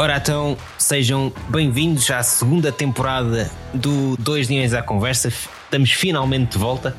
Ora 0.00 0.16
então, 0.16 0.56
sejam 0.78 1.30
bem-vindos 1.50 2.10
à 2.10 2.22
segunda 2.22 2.72
temporada 2.72 3.50
do 3.74 4.16
Dois 4.16 4.48
Dinheiros 4.48 4.72
à 4.72 4.82
Conversa. 4.82 5.28
Estamos 5.28 5.92
finalmente 5.92 6.52
de 6.52 6.58
volta, 6.58 6.96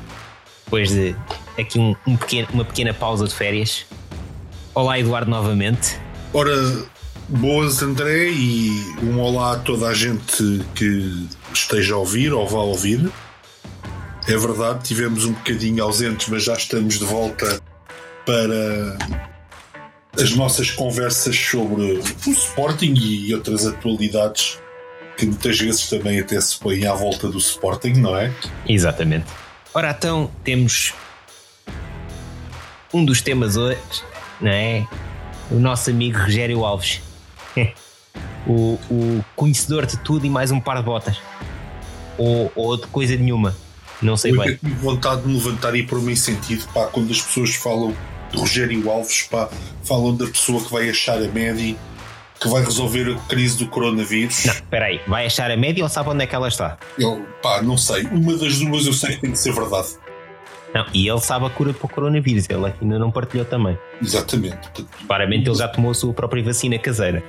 depois 0.64 0.90
de 0.90 1.16
aqui 1.58 1.80
um, 1.80 1.96
um 2.06 2.16
pequeno, 2.16 2.46
uma 2.52 2.64
pequena 2.64 2.94
pausa 2.94 3.26
de 3.26 3.34
férias. 3.34 3.86
Olá, 4.72 5.00
Eduardo, 5.00 5.28
novamente. 5.28 5.98
Ora, 6.32 6.54
boas, 7.28 7.82
André, 7.82 8.28
e 8.28 8.70
um 9.02 9.18
olá 9.18 9.54
a 9.54 9.58
toda 9.58 9.88
a 9.88 9.94
gente 9.94 10.64
que 10.72 11.26
esteja 11.52 11.94
a 11.94 11.98
ouvir 11.98 12.32
ou 12.32 12.48
vá 12.48 12.60
ouvir. 12.60 13.10
É 14.28 14.36
verdade, 14.36 14.84
tivemos 14.84 15.24
um 15.24 15.32
bocadinho 15.32 15.82
ausentes, 15.82 16.28
mas 16.28 16.44
já 16.44 16.54
estamos 16.54 17.00
de 17.00 17.04
volta 17.04 17.60
para 18.24 18.96
as 20.20 20.34
nossas 20.34 20.70
conversas 20.70 21.36
sobre 21.36 21.82
o 22.26 22.30
Sporting 22.30 22.94
e 22.94 23.34
outras 23.34 23.66
atualidades 23.66 24.58
que 25.16 25.26
muitas 25.26 25.58
vezes 25.58 25.88
também 25.88 26.20
até 26.20 26.40
se 26.40 26.58
põem 26.58 26.86
à 26.86 26.94
volta 26.94 27.28
do 27.28 27.38
Sporting, 27.38 27.92
não 27.94 28.16
é? 28.16 28.32
Exatamente. 28.68 29.26
Ora 29.74 29.94
então, 29.96 30.30
temos 30.44 30.92
um 32.92 33.04
dos 33.04 33.22
temas 33.22 33.56
hoje, 33.56 33.78
não 34.40 34.50
é? 34.50 34.86
O 35.50 35.56
nosso 35.56 35.90
amigo 35.90 36.18
Rogério 36.18 36.64
Alves. 36.64 37.00
o, 38.46 38.78
o 38.90 39.24
conhecedor 39.36 39.86
de 39.86 39.96
tudo 39.98 40.26
e 40.26 40.30
mais 40.30 40.50
um 40.50 40.60
par 40.60 40.76
de 40.76 40.82
botas. 40.82 41.18
Ou, 42.18 42.52
ou 42.54 42.76
de 42.76 42.86
coisa 42.88 43.16
nenhuma. 43.16 43.56
Não 44.00 44.16
sei 44.16 44.32
Eu 44.32 44.38
bem. 44.38 44.56
tive 44.56 44.74
vontade 44.74 45.22
de 45.22 45.28
me 45.28 45.34
levantar 45.34 45.74
e 45.74 45.84
pôr-me 45.84 46.12
em 46.12 46.16
sentido, 46.16 46.66
pá, 46.74 46.86
quando 46.86 47.10
as 47.10 47.20
pessoas 47.20 47.54
falam 47.54 47.94
Rogério 48.34 48.90
Alves, 48.90 49.22
pá, 49.22 49.48
falam 49.84 50.14
da 50.16 50.26
pessoa 50.26 50.62
que 50.62 50.72
vai 50.72 50.88
achar 50.88 51.16
a 51.18 51.28
média, 51.28 51.76
que 52.40 52.48
vai 52.48 52.64
resolver 52.64 53.12
a 53.12 53.28
crise 53.28 53.58
do 53.58 53.68
coronavírus. 53.68 54.44
Não, 54.44 54.54
espera 54.54 54.86
aí. 54.86 55.00
Vai 55.06 55.26
achar 55.26 55.50
a 55.50 55.56
média 55.56 55.82
ou 55.82 55.88
sabe 55.88 56.10
onde 56.10 56.24
é 56.24 56.26
que 56.26 56.34
ela 56.34 56.48
está? 56.48 56.78
Eu, 56.98 57.24
pá, 57.42 57.62
não 57.62 57.76
sei. 57.76 58.04
Uma 58.04 58.36
das 58.36 58.58
duas 58.58 58.86
eu 58.86 58.92
sei 58.92 59.14
que 59.14 59.20
tem 59.22 59.32
que 59.32 59.38
ser 59.38 59.52
verdade. 59.52 59.88
Não, 60.74 60.86
e 60.94 61.06
ele 61.06 61.20
sabe 61.20 61.46
a 61.46 61.50
cura 61.50 61.74
para 61.74 61.86
o 61.86 61.88
coronavírus. 61.88 62.46
Ele 62.48 62.72
ainda 62.80 62.98
não 62.98 63.10
partilhou 63.10 63.44
também. 63.44 63.78
Exatamente. 64.00 64.70
Claramente 65.06 65.48
ele 65.48 65.56
já 65.56 65.68
tomou 65.68 65.90
a 65.90 65.94
sua 65.94 66.12
própria 66.14 66.42
vacina 66.42 66.78
caseira. 66.78 67.22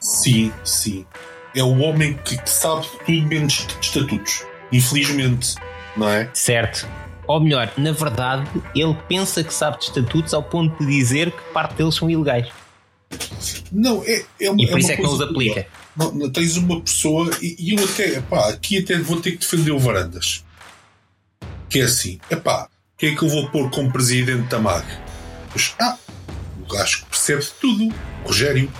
Sim, 0.00 0.52
sim. 0.64 1.06
É 1.54 1.62
o 1.62 1.78
homem 1.80 2.18
que, 2.24 2.36
que 2.38 2.50
sabe 2.50 2.86
tudo 3.04 3.22
menos 3.26 3.66
de 3.66 3.86
estatutos. 3.86 4.44
Infelizmente, 4.72 5.54
não 5.96 6.08
é? 6.08 6.28
Certo. 6.32 6.86
Ou 7.28 7.40
melhor, 7.40 7.70
na 7.76 7.92
verdade, 7.92 8.48
ele 8.74 8.96
pensa 9.08 9.44
que 9.44 9.52
sabe 9.52 9.78
de 9.78 9.84
estatutos 9.84 10.32
ao 10.34 10.42
ponto 10.42 10.78
de 10.84 10.90
dizer 10.90 11.30
que 11.30 11.42
parte 11.52 11.74
deles 11.74 11.94
são 11.94 12.08
ilegais. 12.10 12.48
Não, 13.70 14.02
é, 14.04 14.24
é 14.40 14.50
uma 14.50 14.60
E 14.62 14.66
por 14.66 14.76
é 14.78 14.80
isso 14.80 14.92
é 14.92 14.96
que 14.96 15.02
não 15.02 15.12
os 15.12 15.20
aplica. 15.20 15.66
Não, 15.96 16.12
não, 16.12 16.30
tens 16.30 16.56
uma 16.56 16.80
pessoa, 16.80 17.30
e, 17.42 17.74
eu 17.76 17.84
até, 17.84 18.20
pá, 18.22 18.48
aqui 18.48 18.78
até 18.78 18.98
vou 18.98 19.20
ter 19.20 19.32
que 19.32 19.38
defender 19.38 19.72
o 19.72 19.78
Varandas. 19.78 20.44
Que 21.68 21.80
é 21.80 21.82
assim, 21.84 22.18
epá, 22.30 22.68
quem 22.96 23.12
é 23.12 23.16
que 23.16 23.22
eu 23.22 23.28
vou 23.28 23.48
pôr 23.50 23.70
como 23.70 23.92
presidente 23.92 24.42
da 24.48 24.58
MAG? 24.58 24.86
Pois, 25.50 25.74
ah, 25.80 25.96
o 26.62 26.72
gajo 26.72 27.00
que 27.00 27.06
percebe 27.10 27.42
de 27.42 27.50
tudo, 27.60 27.94
Rogério, 28.24 28.70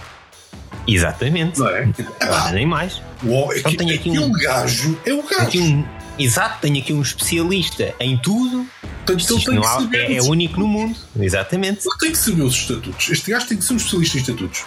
Exatamente. 0.86 1.58
não 1.58 1.68
é? 1.68 1.88
Ora, 2.22 2.52
nem 2.52 2.66
mais. 2.66 3.02
O, 3.22 3.52
é 3.52 3.58
Então 3.58 3.72
que, 3.72 3.76
tem 3.78 3.90
aqui 3.92 4.08
aquele 4.10 4.24
um- 4.24 4.32
gajo 4.32 4.98
é 5.04 5.12
o 5.12 5.22
gajo. 5.22 5.42
Aqui 5.42 5.60
um, 5.60 5.84
exato, 6.18 6.60
tenho 6.60 6.78
aqui 6.78 6.92
um 6.92 7.02
especialista 7.02 7.94
em 8.00 8.16
tudo. 8.18 8.66
Portanto, 9.06 9.32
ele 9.34 9.44
tem 9.44 9.60
que 9.60 9.66
há- 9.66 9.70
saber 9.70 10.10
é, 10.10 10.16
é 10.16 10.22
único 10.22 10.58
no 10.60 10.66
mundo. 10.66 10.96
Exatamente. 11.18 11.86
Ele 11.86 11.98
tem 11.98 12.10
que 12.12 12.18
saber 12.18 12.42
os 12.42 12.54
estatutos. 12.54 13.08
Este 13.10 13.30
gajo 13.30 13.46
tem 13.46 13.56
que 13.58 13.64
ser 13.64 13.72
um 13.72 13.76
especialista 13.76 14.18
em 14.18 14.20
estatutos. 14.20 14.64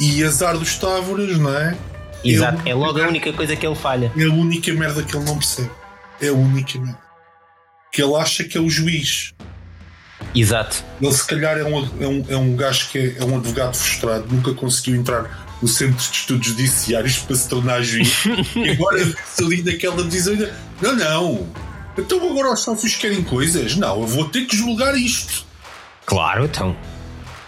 E 0.00 0.22
azar 0.24 0.56
dos 0.58 0.74
Távoras, 0.76 1.38
não 1.38 1.56
é? 1.56 1.76
Exato. 2.24 2.60
Ele- 2.62 2.70
É 2.70 2.74
logo 2.74 3.00
a 3.02 3.06
única 3.08 3.32
coisa 3.32 3.54
que 3.56 3.66
ele 3.66 3.76
falha. 3.76 4.12
É 4.16 4.24
a 4.24 4.30
única 4.32 4.72
merda 4.72 5.02
que 5.02 5.16
ele 5.16 5.24
não 5.24 5.38
percebe. 5.38 5.70
É 6.20 6.28
a 6.28 6.32
única 6.32 6.78
merda. 6.78 6.98
Que 7.92 8.02
ele 8.02 8.14
acha 8.16 8.44
que 8.44 8.58
é 8.58 8.60
o 8.60 8.68
juiz. 8.68 9.32
Exato. 10.34 10.82
Ele, 11.00 11.12
se 11.12 11.26
calhar, 11.26 11.56
é 11.58 11.64
um, 11.64 11.78
é 12.00 12.06
um, 12.06 12.24
é 12.30 12.36
um 12.36 12.56
gajo 12.56 12.88
que 12.90 12.98
é, 12.98 13.16
é 13.18 13.24
um 13.24 13.36
advogado 13.36 13.74
frustrado, 13.76 14.26
nunca 14.30 14.52
conseguiu 14.54 14.96
entrar 14.96 15.45
no 15.62 15.68
Centro 15.68 15.96
de 15.96 16.02
Estudos 16.02 16.46
Judiciários 16.48 17.18
para 17.18 17.36
se 17.36 17.48
tornar 17.48 17.82
juiz. 17.82 18.24
e 18.56 18.70
agora 18.70 19.02
ali 19.38 19.62
naquela 19.62 20.02
divisão 20.02 20.32
ainda. 20.34 20.54
Não, 20.82 20.94
não. 20.96 21.48
Então 21.98 22.30
agora 22.30 22.52
os 22.52 22.60
sócios 22.60 22.94
querem 22.96 23.22
coisas? 23.24 23.74
Não, 23.76 24.00
eu 24.02 24.06
vou 24.06 24.28
ter 24.28 24.44
que 24.46 24.56
julgar 24.56 24.94
isto. 24.96 25.44
Claro, 26.04 26.44
então. 26.44 26.76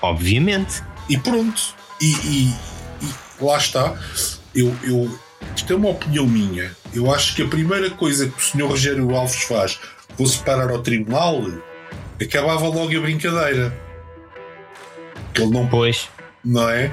Obviamente. 0.01 0.83
E 1.09 1.19
pronto. 1.19 1.61
E, 2.01 2.07
e- 2.13 2.55
e 3.03 3.45
lá 3.45 3.59
está. 3.59 3.95
Eu, 4.55 4.75
eu, 4.83 5.19
isto 5.55 5.73
é 5.73 5.77
uma 5.77 5.91
opinião 5.91 6.27
minha. 6.27 6.75
Eu 6.95 7.13
acho 7.13 7.35
que 7.37 7.43
a 7.43 7.47
primeira 7.47 7.91
coisa 7.91 8.29
que 8.29 8.39
o 8.39 8.43
Sr. 8.43 8.67
Rogério 8.67 9.15
Alves 9.15 9.43
faz 9.43 9.79
fosse 10.17 10.39
parar 10.39 10.71
ao 10.71 10.81
tribunal, 10.83 11.45
acabava 12.21 12.67
logo 12.67 12.97
a 12.97 13.01
brincadeira. 13.01 13.77
Que 15.35 15.43
ele 15.43 15.51
não, 15.53 15.67
Pois. 15.69 16.09
não 16.45 16.69
é? 16.69 16.91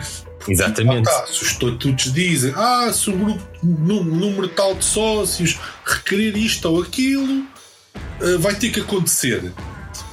Exatamente. 0.48 1.08
Ah, 1.10 1.12
tá, 1.22 1.28
se 1.28 1.42
os 1.44 1.52
estatutos 1.52 2.14
dizem, 2.14 2.54
ah, 2.56 2.92
se 2.94 3.10
o 3.10 3.18
grupo, 3.18 3.44
num- 3.64 4.04
número 4.04 4.48
tal 4.50 4.76
de 4.76 4.86
sócios 4.86 5.58
requerer 5.86 6.38
isto 6.38 6.66
ou 6.70 6.82
aquilo, 6.82 7.46
eh, 8.22 8.38
vai 8.38 8.54
ter 8.56 8.70
que 8.72 8.80
acontecer. 8.82 9.52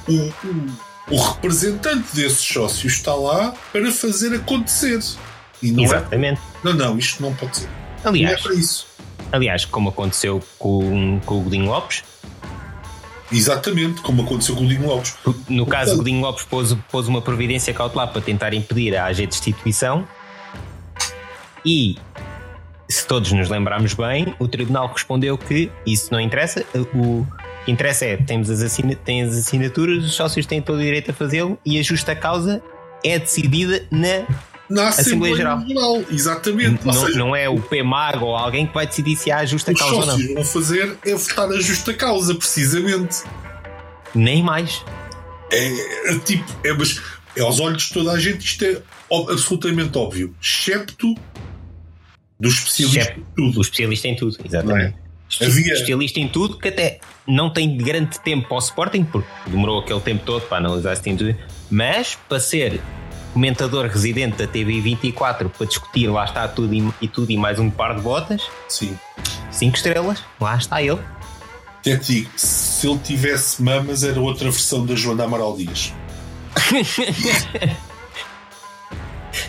O, 0.07 0.13
o, 0.13 1.15
o 1.15 1.17
representante 1.21 2.15
desses 2.15 2.39
sócios 2.43 2.93
está 2.93 3.13
lá 3.13 3.53
para 3.71 3.91
fazer 3.91 4.33
acontecer. 4.35 4.99
Não 5.61 5.83
é, 5.83 5.85
Exatamente. 5.85 6.41
não, 6.63 6.73
não, 6.73 6.97
isto 6.97 7.21
não 7.21 7.33
pode 7.35 7.57
ser. 7.57 7.67
Não 8.03 8.11
é 8.11 8.15
Aliás, 8.17 8.41
para 8.41 8.53
isso. 8.53 8.87
aliás, 9.31 9.65
como 9.65 9.89
aconteceu 9.89 10.41
com, 10.59 11.19
com 11.25 11.37
o 11.39 11.41
Godinho 11.41 11.67
Lopes, 11.67 12.03
Exatamente, 13.31 14.01
como 14.01 14.21
aconteceu 14.21 14.55
com 14.55 14.63
o 14.63 14.67
Dinho 14.67 14.85
Lopes. 14.85 15.15
no 15.49 15.65
caso 15.65 15.93
o 15.93 15.97
Godinho 15.97 16.21
Lopes 16.21 16.43
pôs, 16.45 16.73
pôs 16.91 17.07
uma 17.07 17.19
providência 17.21 17.73
cautelar 17.73 18.09
para 18.11 18.21
tentar 18.21 18.53
impedir 18.53 18.95
a 18.95 19.05
AG 19.07 19.25
destituição 19.25 20.07
e 21.65 21.97
se 22.89 23.07
todos 23.07 23.31
nos 23.31 23.49
lembrarmos 23.49 23.93
bem, 23.93 24.35
o 24.39 24.47
tribunal 24.47 24.87
respondeu 24.87 25.37
que 25.37 25.71
isso 25.85 26.09
não 26.11 26.19
interessa, 26.19 26.65
o 26.93 27.25
que 27.65 27.71
interessa 27.71 28.05
é 28.05 28.17
temos 28.17 28.49
as, 28.49 28.61
assina, 28.61 28.95
tem 28.95 29.23
as 29.23 29.35
assinaturas, 29.35 30.03
os 30.03 30.13
sócios 30.13 30.45
têm 30.45 30.61
todo 30.61 30.77
o 30.77 30.81
direito 30.81 31.11
a 31.11 31.13
fazê-lo 31.13 31.57
e 31.65 31.79
a 31.79 31.83
justa 31.83 32.15
causa 32.15 32.61
é 33.03 33.17
decidida 33.17 33.85
na 33.89 34.25
Na 34.69 34.89
Assembleia 34.89 34.89
Assembleia 34.89 35.35
Geral. 35.35 35.67
Geral. 35.67 36.03
Exatamente. 36.11 36.85
Não, 36.85 36.93
seja, 36.93 37.17
não 37.17 37.35
é 37.35 37.49
o 37.49 37.59
PMAG 37.59 38.23
ou 38.23 38.35
alguém 38.35 38.67
que 38.67 38.73
vai 38.73 38.85
decidir 38.85 39.15
se 39.15 39.31
há 39.31 39.45
justa 39.45 39.71
os 39.71 39.79
causa 39.79 39.95
ou 39.95 40.05
não. 40.05 40.13
sócios 40.13 40.33
vão 40.33 40.45
fazer 40.45 40.97
é 41.05 41.15
votar 41.15 41.49
a 41.49 41.59
justa 41.59 41.93
causa, 41.93 42.35
precisamente. 42.35 43.23
Nem 44.13 44.43
mais. 44.43 44.83
É, 45.51 46.11
é 46.13 46.19
tipo, 46.19 46.45
é, 46.63 46.73
mas 46.73 47.01
é 47.35 47.41
aos 47.41 47.59
olhos 47.59 47.83
de 47.83 47.93
toda 47.93 48.11
a 48.11 48.19
gente, 48.19 48.45
isto 48.45 48.63
é 48.65 48.81
absolutamente 49.29 49.97
óbvio, 49.97 50.35
excepto 50.41 51.15
do 52.43 52.49
especialista 52.49 53.13
em 53.17 53.23
tudo. 53.35 53.57
O 53.57 53.61
especialista 53.61 54.07
em 54.07 54.15
tudo, 54.15 54.37
exatamente. 54.45 54.95
É? 55.39 55.45
Havia- 55.45 55.73
Especialista 55.73 56.19
em 56.19 56.27
tudo 56.27 56.57
que 56.59 56.67
até 56.67 56.99
não 57.27 57.49
tem 57.49 57.75
grande 57.75 58.19
tempo 58.19 58.47
para 58.47 58.55
o 58.55 58.59
Sporting, 58.59 59.03
porque 59.03 59.27
demorou 59.47 59.79
aquele 59.79 59.99
tempo 60.01 60.23
todo 60.25 60.43
para 60.43 60.57
analisar 60.57 60.95
se 60.95 61.01
tem 61.01 61.17
tudo, 61.17 61.35
mas 61.71 62.15
para 62.29 62.39
ser 62.39 62.79
comentador 63.33 63.87
residente 63.87 64.37
da 64.37 64.45
TV 64.45 64.79
24 64.79 65.49
para 65.49 65.65
discutir 65.65 66.07
lá 66.07 66.25
está 66.25 66.47
tudo 66.47 66.71
e, 66.75 66.87
e 67.01 67.07
tudo 67.07 67.31
e 67.31 67.37
mais 67.37 67.57
um 67.57 67.67
par 67.71 67.95
de 67.95 68.01
botas, 68.01 68.43
Sim. 68.67 68.95
cinco 69.49 69.75
estrelas, 69.75 70.23
lá 70.39 70.55
está 70.55 70.83
ele. 70.83 70.99
Até 71.79 71.97
te 71.97 72.13
digo, 72.13 72.29
se 72.35 72.87
ele 72.87 72.99
tivesse 72.99 73.61
mamas, 73.63 74.03
era 74.03 74.19
outra 74.19 74.51
versão 74.51 74.85
da 74.85 74.93
Joana 74.93 75.23
Amaral 75.23 75.57
Dias. 75.57 75.91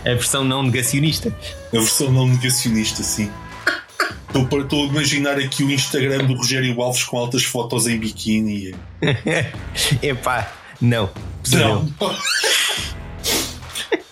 A 0.01 0.11
versão 0.11 0.45
não 0.45 0.63
negacionista. 0.63 1.35
A 1.73 1.79
versão 1.79 2.11
não 2.11 2.27
negacionista, 2.27 3.03
sim. 3.03 3.31
Estou 4.35 4.83
a 4.83 4.87
imaginar 4.87 5.39
aqui 5.39 5.63
o 5.63 5.71
Instagram 5.71 6.25
do 6.25 6.35
Rogério 6.35 6.81
Alves 6.83 7.05
com 7.05 7.19
altas 7.19 7.45
fotos 7.45 7.87
em 7.87 7.97
biquíni. 7.99 8.75
Epá, 10.03 10.53
não. 10.81 11.09
Não. 11.53 11.89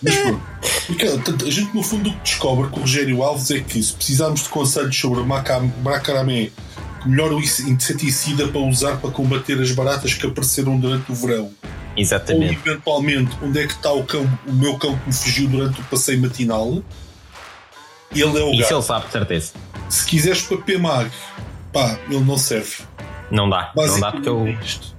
Mas 0.01 0.15
pronto. 0.15 0.41
Porque, 0.85 1.05
a 1.05 1.49
gente, 1.49 1.73
no 1.73 1.83
fundo, 1.83 2.09
o 2.09 2.13
que 2.13 2.23
descobre 2.23 2.69
com 2.69 2.77
o 2.77 2.81
Rogério 2.81 3.23
Alves 3.23 3.51
é 3.51 3.59
que 3.59 3.81
se 3.81 3.93
precisarmos 3.93 4.43
de 4.43 4.49
conselhos 4.49 4.97
sobre 4.97 5.21
macramé, 5.23 6.51
melhor 7.05 7.33
o 7.33 7.39
inseticida 7.39 8.47
para 8.47 8.61
usar 8.61 8.97
para 8.97 9.11
combater 9.11 9.59
as 9.61 9.71
baratas 9.71 10.13
que 10.13 10.25
apareceram 10.25 10.77
durante 10.77 11.11
o 11.11 11.15
verão, 11.15 11.51
ou 11.95 12.01
Exatamente. 12.01 12.53
eventualmente 12.67 13.37
onde 13.41 13.59
é 13.59 13.67
que 13.67 13.73
está 13.73 13.93
o, 13.93 14.01
o 14.01 14.53
meu 14.53 14.77
cão 14.77 14.97
que 14.97 15.07
me 15.07 15.13
fugiu 15.13 15.47
durante 15.47 15.79
o 15.81 15.83
passeio 15.85 16.21
matinal, 16.21 16.81
ele 18.15 18.39
é 18.39 18.43
o 18.43 18.51
Isso 18.51 18.61
gato. 18.61 18.73
ele 18.73 18.81
sabe 18.81 19.05
de 19.07 19.11
certeza. 19.11 19.53
Se 19.89 20.05
quiseres 20.05 20.41
para 20.43 20.57
PMAG, 20.57 21.11
pá, 21.71 21.97
ele 22.09 22.19
não 22.23 22.37
serve. 22.37 22.83
Não 23.31 23.49
dá. 23.49 23.71
Não 23.75 23.99
dá 23.99 24.11
porque 24.11 24.29
eu. 24.29 24.45
É 24.47 24.51
isto. 24.51 24.95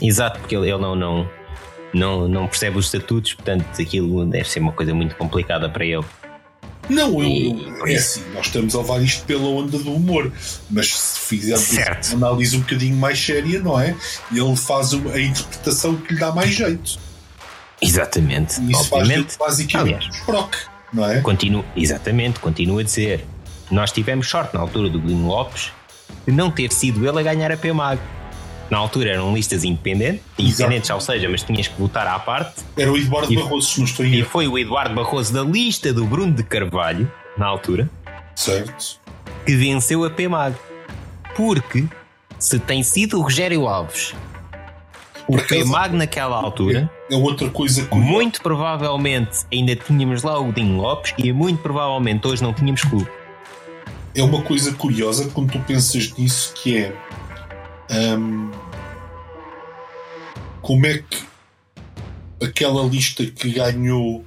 Exato, 0.00 0.40
porque 0.40 0.56
ele, 0.56 0.68
ele 0.70 0.78
não, 0.78 0.96
não, 0.96 1.30
não, 1.92 2.28
não 2.28 2.46
percebe 2.46 2.78
os 2.78 2.86
estatutos, 2.86 3.34
portanto 3.34 3.64
aquilo 3.80 4.24
deve 4.26 4.48
ser 4.48 4.60
uma 4.60 4.72
coisa 4.72 4.94
muito 4.94 5.14
complicada 5.16 5.68
para 5.68 5.84
ele. 5.84 6.04
Não, 6.88 7.22
eu, 7.22 7.58
eu, 7.58 7.86
é 7.86 7.94
assim, 7.94 8.22
nós 8.34 8.46
estamos 8.46 8.74
a 8.74 8.78
levar 8.78 9.02
isto 9.02 9.24
pela 9.24 9.46
onda 9.46 9.78
do 9.78 9.92
humor, 9.94 10.32
mas 10.70 10.94
se 10.94 11.20
fizermos 11.20 12.12
uma 12.12 12.28
análise 12.28 12.56
um 12.56 12.60
bocadinho 12.60 12.96
mais 12.96 13.18
séria, 13.18 13.60
não 13.60 13.80
é? 13.80 13.96
Ele 14.32 14.56
faz 14.56 14.92
a 14.92 15.20
interpretação 15.20 15.96
que 15.96 16.14
lhe 16.14 16.20
dá 16.20 16.32
mais 16.32 16.50
jeito. 16.50 16.98
Exatamente. 17.80 18.60
E 18.60 18.72
isso 18.72 18.94
Obviamente, 18.94 19.34
faz 19.34 19.50
basicamente 19.50 19.94
aliás, 19.94 20.24
proc, 20.24 20.54
não 20.92 21.10
é? 21.10 21.20
Continuo, 21.20 21.64
exatamente, 21.76 22.40
continuo 22.40 22.78
a 22.78 22.82
dizer. 22.82 23.24
Nós 23.70 23.90
tivemos 23.90 24.28
sorte 24.28 24.54
na 24.54 24.60
altura 24.60 24.88
do 24.88 25.00
Glyn 25.00 25.26
Lopes 25.26 25.72
de 26.26 26.32
não 26.32 26.50
ter 26.50 26.72
sido 26.72 27.06
ele 27.06 27.18
a 27.18 27.22
ganhar 27.22 27.50
a 27.50 27.56
PMAG. 27.56 28.00
Na 28.70 28.78
altura 28.78 29.10
eram 29.10 29.34
listas 29.34 29.62
independentes, 29.62 30.22
independentes, 30.38 30.90
ou 30.90 31.00
seja, 31.00 31.28
mas 31.28 31.42
tinhas 31.42 31.68
que 31.68 31.78
votar 31.78 32.06
à 32.06 32.18
parte. 32.18 32.62
Era 32.76 32.90
o 32.90 32.96
Eduardo 32.96 33.32
e, 33.32 33.36
Barroso, 33.36 33.68
se 33.68 33.78
não 33.78 33.84
estou 33.84 34.04
E 34.06 34.22
foi 34.22 34.48
o 34.48 34.58
Eduardo 34.58 34.94
Barroso 34.94 35.32
da 35.32 35.42
lista 35.42 35.92
do 35.92 36.04
Bruno 36.06 36.32
de 36.32 36.42
Carvalho, 36.42 37.10
na 37.36 37.46
altura, 37.46 37.90
certo. 38.34 38.98
que 39.44 39.54
venceu 39.54 40.04
a 40.04 40.10
PMAG. 40.10 40.56
Porque 41.36 41.84
se 42.38 42.58
tem 42.58 42.82
sido 42.82 43.18
o 43.18 43.22
Rogério 43.22 43.66
Alves 43.66 44.14
o 45.26 45.36
PMAG 45.38 45.96
naquela 45.96 46.36
altura 46.36 46.90
é, 47.10 47.14
é 47.14 47.16
outra 47.16 47.48
coisa 47.48 47.84
curiosa. 47.86 48.12
muito 48.12 48.42
provavelmente 48.42 49.46
ainda 49.52 49.74
tínhamos 49.74 50.22
lá 50.22 50.38
o 50.38 50.52
Dinho 50.52 50.76
Lopes 50.76 51.14
e 51.18 51.32
muito 51.32 51.62
provavelmente 51.62 52.26
hoje 52.26 52.42
não 52.42 52.52
tínhamos 52.52 52.82
clube 52.82 53.08
é 54.14 54.22
uma 54.22 54.42
coisa 54.42 54.72
curiosa 54.74 55.30
quando 55.32 55.52
tu 55.52 55.58
pensas 55.60 56.12
nisso 56.16 56.52
que 56.54 56.76
é 56.76 56.96
um, 57.90 58.50
como 60.62 60.86
é 60.86 60.98
que 60.98 61.24
aquela 62.44 62.82
lista 62.84 63.24
que 63.26 63.50
ganhou 63.50 64.24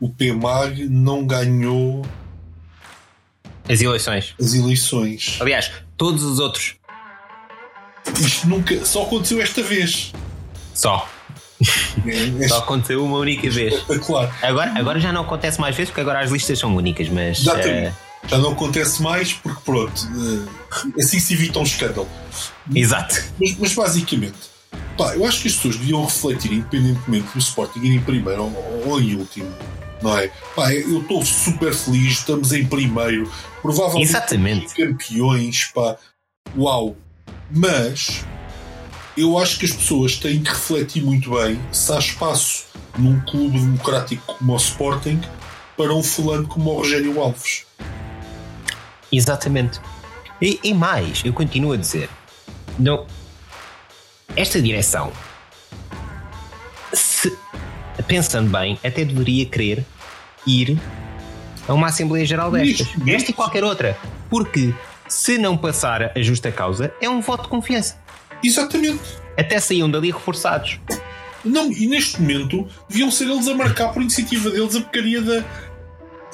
o 0.00 0.08
PMAG 0.08 0.88
não 0.88 1.26
ganhou 1.26 2.04
as 3.68 3.80
eleições. 3.80 4.34
As 4.38 4.54
eleições. 4.54 5.38
Aliás, 5.40 5.72
todos 5.96 6.22
os 6.22 6.38
outros. 6.38 6.76
Isto 8.20 8.46
nunca. 8.46 8.84
Só 8.84 9.04
aconteceu 9.04 9.40
esta 9.40 9.62
vez. 9.62 10.12
Só. 10.74 11.08
É, 12.04 12.48
Só 12.48 12.58
aconteceu 12.58 13.02
uma 13.02 13.16
única 13.18 13.48
vez. 13.48 13.82
Claro. 14.04 14.30
Agora, 14.42 14.72
agora 14.78 15.00
já 15.00 15.12
não 15.12 15.22
acontece 15.22 15.58
mais 15.58 15.74
vezes 15.74 15.90
porque 15.90 16.02
agora 16.02 16.20
as 16.20 16.30
listas 16.30 16.58
são 16.58 16.74
únicas, 16.76 17.08
mas. 17.08 17.40
Exatamente. 17.40 17.88
Uh, 17.88 18.03
já 18.26 18.38
não 18.38 18.52
acontece 18.52 19.02
mais 19.02 19.32
porque, 19.32 19.60
pronto, 19.64 20.08
eh, 20.94 21.00
assim 21.00 21.18
se 21.18 21.34
evita 21.34 21.58
um 21.58 21.62
escândalo. 21.62 22.08
Exato. 22.74 23.22
Mas, 23.40 23.58
mas 23.58 23.74
basicamente, 23.74 24.38
pá, 24.96 25.14
eu 25.14 25.26
acho 25.26 25.42
que 25.42 25.48
as 25.48 25.54
pessoas 25.54 25.76
deviam 25.76 26.04
refletir, 26.04 26.52
independentemente 26.52 27.28
do 27.32 27.38
Sporting 27.38 27.80
ir 27.80 27.94
em 27.94 28.00
primeiro 28.00 28.44
ou, 28.44 28.82
ou 28.86 29.00
em 29.00 29.14
último. 29.16 29.52
Não 30.02 30.18
é? 30.18 30.28
Pá, 30.54 30.72
eu 30.72 31.00
estou 31.00 31.24
super 31.24 31.72
feliz, 31.72 32.12
estamos 32.12 32.52
em 32.52 32.66
primeiro, 32.66 33.30
provavelmente 33.62 34.10
Exatamente. 34.10 34.74
campeões, 34.74 35.70
pá, 35.74 35.96
uau. 36.56 36.96
Mas 37.50 38.24
eu 39.16 39.38
acho 39.38 39.58
que 39.58 39.64
as 39.64 39.72
pessoas 39.72 40.16
têm 40.16 40.42
que 40.42 40.50
refletir 40.50 41.02
muito 41.02 41.30
bem 41.30 41.60
se 41.72 41.92
há 41.92 41.98
espaço 41.98 42.64
num 42.98 43.20
clube 43.20 43.58
democrático 43.58 44.34
como 44.38 44.52
o 44.52 44.56
Sporting 44.56 45.20
para 45.76 45.94
um 45.94 46.02
fulano 46.02 46.46
como 46.46 46.70
o 46.70 46.76
Rogério 46.78 47.20
Alves. 47.20 47.64
Exatamente. 49.16 49.80
E, 50.40 50.58
e 50.62 50.74
mais, 50.74 51.22
eu 51.24 51.32
continuo 51.32 51.72
a 51.72 51.76
dizer, 51.76 52.08
não, 52.78 53.06
esta 54.36 54.60
direção, 54.60 55.12
se, 56.92 57.36
pensando 58.06 58.50
bem, 58.50 58.78
até 58.84 59.04
deveria 59.04 59.46
querer 59.46 59.84
ir 60.46 60.78
a 61.66 61.72
uma 61.72 61.86
Assembleia 61.86 62.26
Geral 62.26 62.50
destas, 62.50 62.88
esta 63.06 63.30
e 63.30 63.34
qualquer 63.34 63.64
outra, 63.64 63.96
porque 64.28 64.74
se 65.08 65.38
não 65.38 65.56
passar 65.56 66.12
a 66.16 66.22
justa 66.22 66.50
causa, 66.50 66.92
é 67.00 67.08
um 67.08 67.20
voto 67.20 67.44
de 67.44 67.48
confiança. 67.48 67.96
Exatamente. 68.42 69.02
Até 69.38 69.58
saíam 69.60 69.90
dali 69.90 70.10
reforçados. 70.10 70.78
Não, 71.44 71.70
e 71.70 71.86
neste 71.86 72.20
momento 72.20 72.66
deviam 72.88 73.10
ser 73.10 73.28
eles 73.28 73.46
a 73.48 73.54
marcar 73.54 73.92
por 73.92 74.02
iniciativa 74.02 74.50
deles 74.50 74.74
a 74.74 74.80
porcaria 74.80 75.20
da, 75.20 75.44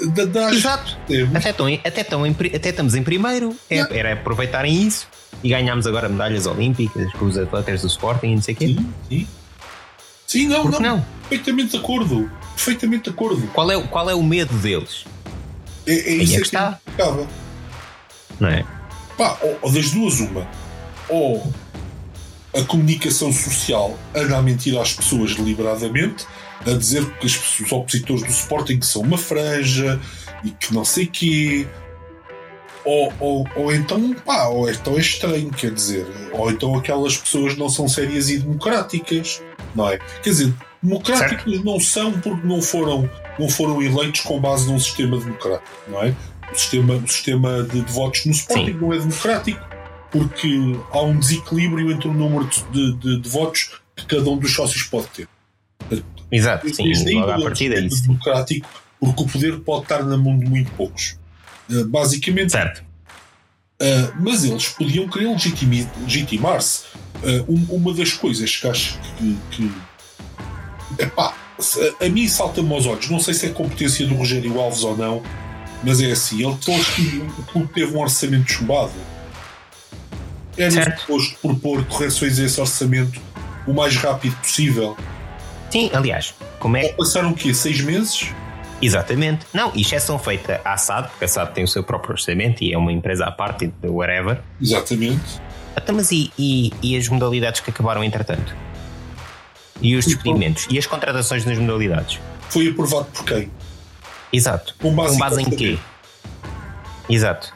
da, 0.09 0.25
da 0.25 0.55
Exato. 0.55 0.97
Até, 1.35 1.53
tão, 1.53 1.67
até, 1.67 2.05
tão 2.05 2.27
em, 2.27 2.31
até 2.31 2.71
estamos 2.71 2.95
em 2.95 3.03
primeiro. 3.03 3.57
É, 3.69 3.79
Era 3.99 4.15
aproveitarem 4.15 4.87
isso 4.87 5.09
e 5.43 5.49
ganhámos 5.51 5.87
agora 5.87 6.09
medalhas 6.09 6.47
olímpicas 6.47 7.13
com 7.15 7.27
os 7.27 7.39
atletas 7.39 7.83
do 7.83 7.87
Sporting 7.87 8.29
e 8.29 8.35
não 8.35 8.43
sei 8.43 8.55
o 8.55 8.57
quê. 8.57 8.67
Sim, 8.67 8.93
sim. 9.09 9.27
Sim, 10.27 10.47
não, 10.47 10.65
não, 10.65 10.79
não. 10.79 11.07
Perfeitamente 11.29 11.73
de 11.73 11.77
acordo. 11.79 12.31
Perfeitamente 12.55 13.05
de 13.05 13.11
acordo. 13.11 13.47
Qual 13.49 13.71
é, 13.71 13.83
qual 13.83 14.09
é 14.09 14.15
o 14.15 14.23
medo 14.23 14.55
deles? 14.59 15.05
É, 15.87 15.93
é 15.93 16.15
isso 16.15 16.35
é 16.35 16.37
que 16.37 16.43
está. 16.43 16.81
Não 18.39 18.49
é? 18.49 18.65
Pá, 19.19 19.37
ou, 19.43 19.59
ou 19.63 19.73
das 19.73 19.91
duas, 19.91 20.21
uma. 20.21 20.47
Ou 21.09 21.53
a 22.55 22.63
comunicação 22.63 23.33
social 23.33 23.99
anda 24.15 24.37
a 24.37 24.43
mentir 24.43 24.79
às 24.79 24.93
pessoas 24.93 25.35
deliberadamente 25.35 26.27
a 26.67 26.73
dizer 26.73 27.05
que 27.19 27.27
os 27.27 27.73
opositores 27.73 28.23
do 28.23 28.31
Sporting 28.31 28.81
são 28.83 29.03
uma 29.03 29.19
franja 29.19 30.01
e 30.45 30.51
que 30.51 30.75
não 30.75 30.85
sei 30.85 31.07
quê. 31.07 31.67
Ou, 32.85 33.13
ou, 33.21 33.49
ou 33.57 33.75
então, 33.75 34.15
pá, 34.15 34.47
ou 34.47 34.71
então 34.71 34.97
é 34.97 35.01
estranho, 35.01 35.51
quer 35.51 35.71
dizer, 35.71 36.07
ou 36.33 36.51
então 36.51 36.75
aquelas 36.75 37.17
pessoas 37.17 37.55
não 37.57 37.69
são 37.69 37.87
sérias 37.87 38.31
e 38.31 38.39
democráticas, 38.39 39.43
não 39.75 39.87
é? 39.91 39.99
Quer 40.23 40.31
dizer, 40.31 40.55
democráticas 40.83 41.45
certo. 41.45 41.65
não 41.65 41.79
são 41.79 42.13
porque 42.13 42.47
não 42.47 42.63
foram, 42.63 43.09
não 43.39 43.51
foram 43.51 43.83
eleitos 43.83 44.23
com 44.23 44.41
base 44.41 44.67
num 44.71 44.79
sistema 44.79 45.19
democrático, 45.19 45.71
não 45.89 46.03
é? 46.03 46.17
O 46.51 46.59
sistema, 46.59 46.95
o 46.95 47.07
sistema 47.07 47.63
de, 47.65 47.83
de 47.83 47.93
votos 47.93 48.25
no 48.25 48.33
Sporting 48.33 48.73
Sim. 48.73 48.79
não 48.81 48.93
é 48.95 48.99
democrático 48.99 49.71
porque 50.11 50.59
há 50.91 51.03
um 51.03 51.19
desequilíbrio 51.19 51.91
entre 51.91 52.09
o 52.09 52.15
número 52.15 52.49
de, 52.73 52.97
de, 52.97 53.21
de 53.21 53.29
votos 53.29 53.81
que 53.95 54.07
cada 54.07 54.29
um 54.29 54.39
dos 54.39 54.53
sócios 54.53 54.83
pode 54.85 55.07
ter. 55.09 55.29
Exato, 56.31 56.73
sim, 56.73 57.15
logo 57.15 57.31
à 57.31 57.41
partida 57.41 57.75
é 57.75 57.81
isso. 57.81 58.03
democrático, 58.03 58.69
porque 59.01 59.23
o 59.23 59.27
poder 59.27 59.61
pode 59.61 59.83
estar 59.83 60.05
na 60.05 60.17
mão 60.17 60.39
de 60.39 60.49
muito 60.49 60.71
poucos. 60.73 61.19
Uh, 61.69 61.85
basicamente. 61.87 62.53
Certo. 62.53 62.85
Uh, 63.81 64.13
mas 64.21 64.45
eles 64.45 64.69
podiam 64.69 65.09
querer 65.09 65.29
legitimar-se. 66.03 66.85
Uh, 67.23 67.53
um, 67.53 67.77
uma 67.77 67.93
das 67.93 68.13
coisas 68.13 68.55
que 68.57 68.69
acho 68.69 68.99
que. 69.19 69.37
que 69.51 69.73
epá, 71.03 71.35
a, 72.01 72.05
a 72.05 72.09
mim 72.09 72.29
salta-me 72.29 72.73
aos 72.73 72.87
olhos, 72.87 73.11
não 73.11 73.21
sei 73.21 73.35
se 73.35 73.47
é 73.47 73.49
competência 73.51 74.07
do 74.07 74.15
Rogério 74.15 74.59
Alves 74.61 74.85
ou 74.85 74.97
não, 74.97 75.23
mas 75.83 76.01
é 76.01 76.13
assim: 76.13 76.37
ele, 76.37 76.57
o 77.39 77.43
clube 77.45 77.73
teve 77.73 77.95
um 77.95 78.01
orçamento 78.01 78.51
chumbado. 78.53 78.93
Era 80.57 80.99
suposto 80.99 81.39
propor 81.41 81.85
correções 81.87 82.39
a 82.39 82.45
esse 82.45 82.61
orçamento 82.61 83.21
o 83.67 83.73
mais 83.73 83.97
rápido 83.97 84.37
possível 84.37 84.97
Sim, 85.71 85.91
aliás, 85.93 86.35
como 86.59 86.77
é. 86.77 86.89
Passaram 86.89 87.31
o 87.31 87.35
quê? 87.35 87.55
Seis 87.55 87.81
meses? 87.81 88.29
Exatamente. 88.83 89.47
Não, 89.53 89.73
exceção 89.75 90.19
feita 90.19 90.61
à 90.65 90.77
SAD, 90.77 91.09
porque 91.11 91.25
a 91.25 91.29
SAD 91.29 91.53
tem 91.53 91.65
o 91.65 91.69
seu 91.69 91.85
próprio 91.85 92.13
orçamento 92.13 92.65
e 92.65 92.73
é 92.73 92.79
uma 92.79 92.93
empresa 92.93 93.27
à 93.27 93.31
parte 93.31 93.67
de 93.67 93.89
whatever. 93.89 94.41
Exatamente. 94.61 95.41
Até, 95.77 95.93
mas 95.93 96.11
e, 96.11 96.33
e, 96.39 96.73
e, 96.83 96.97
as 96.97 97.09
modalidades 97.09 97.61
que 97.61 97.71
acabaram 97.71 98.03
entretanto? 98.03 98.55
E 99.81 99.95
os 99.95 100.05
despedimentos? 100.05 100.67
E 100.69 100.79
as 100.79 100.87
contratações 100.87 101.45
nas 101.45 101.59
modalidades? 101.59 102.19
Foi 102.49 102.69
aprovado 102.69 103.07
por 103.07 103.25
quem? 103.25 103.51
Exato. 104.33 104.75
Com 104.81 104.95
base, 104.95 105.13
Com 105.13 105.19
base 105.19 105.43
em 105.43 105.51
quê? 105.51 105.79
Exato. 107.09 107.53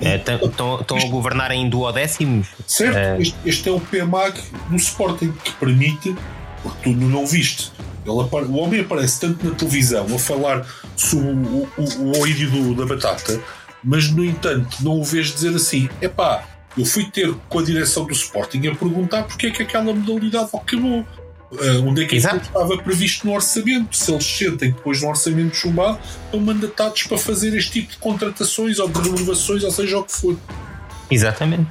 Estão 0.00 0.98
é, 0.98 1.06
a 1.06 1.08
governar 1.08 1.52
em 1.52 1.68
duodécimos? 1.68 2.48
Certo, 2.66 2.96
uh, 2.96 3.22
este, 3.22 3.36
este, 3.46 3.68
é 3.68 3.72
o 3.72 3.78
PMAG 3.78 4.34
do 4.68 4.76
Sporting 4.76 5.32
que 5.44 5.52
permite 5.52 6.14
porque 6.62 6.90
tu 6.90 6.96
não 6.96 7.26
viste. 7.26 7.72
Ele, 8.04 8.46
o 8.48 8.56
homem 8.56 8.80
aparece 8.80 9.20
tanto 9.20 9.46
na 9.46 9.54
televisão 9.54 10.06
a 10.12 10.18
falar 10.18 10.66
sobre 10.96 11.28
o, 11.28 11.68
o, 11.78 12.70
o 12.70 12.74
da 12.74 12.86
batata, 12.86 13.40
mas 13.82 14.10
no 14.10 14.24
entanto 14.24 14.78
não 14.80 15.00
o 15.00 15.04
vês 15.04 15.32
dizer 15.32 15.54
assim: 15.54 15.88
epá, 16.00 16.44
eu 16.76 16.84
fui 16.84 17.04
ter 17.10 17.32
com 17.48 17.58
a 17.58 17.62
direção 17.62 18.04
do 18.04 18.12
Sporting 18.12 18.66
a 18.66 18.74
perguntar 18.74 19.24
porque 19.24 19.48
é 19.48 19.50
que 19.50 19.62
aquela 19.62 19.94
modalidade 19.94 20.50
acabou. 20.52 21.06
Uh, 21.52 21.86
onde 21.86 22.02
é 22.02 22.06
que 22.06 22.16
Exato. 22.16 22.46
estava 22.46 22.78
previsto 22.78 23.26
no 23.26 23.34
orçamento? 23.34 23.94
Se 23.94 24.10
eles 24.10 24.24
sentem 24.24 24.70
depois 24.70 25.02
no 25.02 25.08
orçamento 25.08 25.54
chumbado, 25.54 25.98
estão 26.24 26.40
mandatados 26.40 27.02
para 27.02 27.18
fazer 27.18 27.54
este 27.54 27.72
tipo 27.72 27.92
de 27.92 27.98
contratações 27.98 28.78
ou 28.78 28.88
de 28.88 28.98
renovações, 28.98 29.62
ou 29.62 29.70
seja 29.70 29.98
o 29.98 30.02
que 30.02 30.12
for. 30.12 30.34
Exatamente 31.10 31.68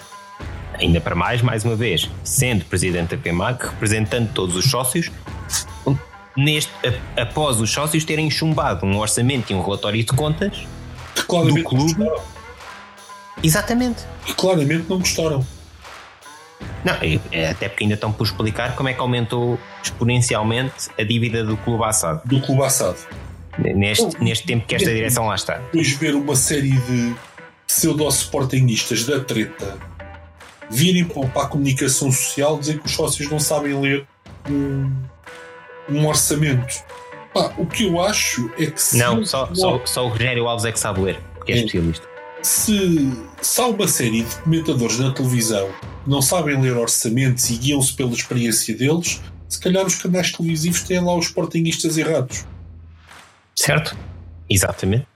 ainda 0.82 1.00
para 1.00 1.16
mais, 1.16 1.42
mais 1.42 1.64
uma 1.64 1.76
vez, 1.76 2.10
sendo 2.24 2.66
presidente 2.66 3.16
da 3.16 3.22
PMAC, 3.22 3.68
representando 3.68 4.34
todos 4.34 4.56
os 4.56 4.70
sócios, 4.70 5.12
neste, 6.36 6.72
após 7.16 7.60
os 7.60 7.72
sócios 7.72 8.04
terem 8.04 8.30
chumbado 8.30 8.86
um 8.86 8.98
orçamento 8.98 9.52
e 9.52 9.56
um 9.56 9.62
relatório 9.62 10.04
de 10.04 10.12
contas 10.12 10.66
do 11.16 11.64
clube. 11.64 11.96
Exatamente. 13.44 14.04
Que 14.26 14.34
claramente 14.34 14.86
não 14.90 15.00
gostaram. 15.00 15.46
Não, 16.84 16.94
até 16.94 17.70
porque 17.70 17.84
ainda 17.84 17.96
estão 17.96 18.12
por 18.12 18.26
explicar 18.26 18.76
como 18.76 18.90
é 18.90 18.94
que 18.94 19.00
aumentou 19.00 19.60
exponencialmente 19.84 20.90
a 20.98 21.04
dívida 21.04 21.44
do 21.44 21.58
clube 21.58 21.84
Assad. 21.84 22.22
Do 22.26 22.42
clube 22.42 22.64
Assad. 22.64 22.98
neste, 23.58 24.22
neste 24.24 24.46
tempo 24.46 24.66
que 24.66 24.76
esta 24.76 24.92
direção 24.92 25.28
lá 25.28 25.36
está. 25.36 25.58
Depois 25.58 25.92
ver 25.94 26.16
uma 26.16 26.36
série 26.36 26.72
de 26.72 27.16
pseudo-sportingistas 27.68 29.06
da 29.06 29.20
treta 29.20 29.78
virem 30.72 31.06
para 31.06 31.44
a 31.44 31.48
comunicação 31.48 32.12
social 32.12 32.58
dizer 32.58 32.80
que 32.80 32.86
os 32.86 32.94
sócios 32.94 33.30
não 33.30 33.40
sabem 33.40 33.80
ler 33.80 34.08
um, 34.50 34.92
um 35.90 36.08
orçamento. 36.08 36.84
Pá, 37.34 37.54
o 37.58 37.66
que 37.66 37.86
eu 37.86 38.02
acho 38.02 38.52
é 38.58 38.66
que 38.66 38.82
se. 38.82 38.98
Não, 38.98 39.24
só, 39.26 39.54
só, 39.54 39.86
só 39.86 40.06
o 40.06 40.10
Rogério 40.10 40.48
Alves 40.48 40.66
é 40.66 40.72
que 40.72 40.80
sabe 40.80 41.02
ler, 41.02 41.20
porque 41.36 41.52
é, 41.52 41.56
é 41.56 41.58
especialista. 41.60 42.08
Se, 42.42 43.12
se 43.42 43.62
há 43.62 43.68
uma 43.68 43.88
série 43.88 44.24
de 44.24 44.36
comentadores 44.38 44.98
na 44.98 45.12
televisão 45.14 45.70
que 46.04 46.10
não 46.10 46.22
sabem 46.22 46.60
ler 46.60 46.76
orçamentos 46.76 47.50
e 47.50 47.56
guiam-se 47.56 47.94
pela 47.94 48.12
experiência 48.12 48.76
deles, 48.76 49.22
se 49.48 49.60
calhar 49.60 49.86
os 49.86 49.96
canais 49.96 50.32
televisivos 50.32 50.82
têm 50.82 51.00
lá 51.00 51.16
os 51.16 51.28
sportingistas 51.28 51.98
errados. 51.98 52.46
Certo? 53.56 53.96
Exatamente. 54.50 55.11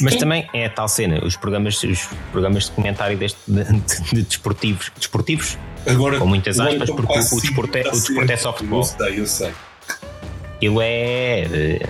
Mas 0.00 0.14
Sim. 0.14 0.18
também 0.18 0.48
é 0.52 0.66
a 0.66 0.70
tal 0.70 0.88
cena, 0.88 1.24
os 1.24 1.36
programas, 1.36 1.82
os 1.82 2.08
programas 2.32 2.64
de 2.64 2.72
comentário 2.72 3.16
deste, 3.16 3.38
de, 3.46 3.64
de, 3.64 4.02
de 4.12 4.22
desportivos, 4.22 4.90
desportivos 4.96 5.56
agora, 5.86 6.18
com 6.18 6.26
muitas 6.26 6.58
aspas, 6.58 6.90
porque 6.90 7.12
o, 7.12 7.16
o, 7.16 7.40
desporto 7.40 7.78
é, 7.78 7.80
o 7.82 7.92
desporto 7.92 8.32
é 8.32 8.36
só 8.36 8.52
futebol. 8.52 8.80
Eu 8.80 8.84
sei, 8.84 9.20
eu 9.20 9.26
sei. 9.26 9.52
Aquilo 10.56 10.80
é. 10.80 11.80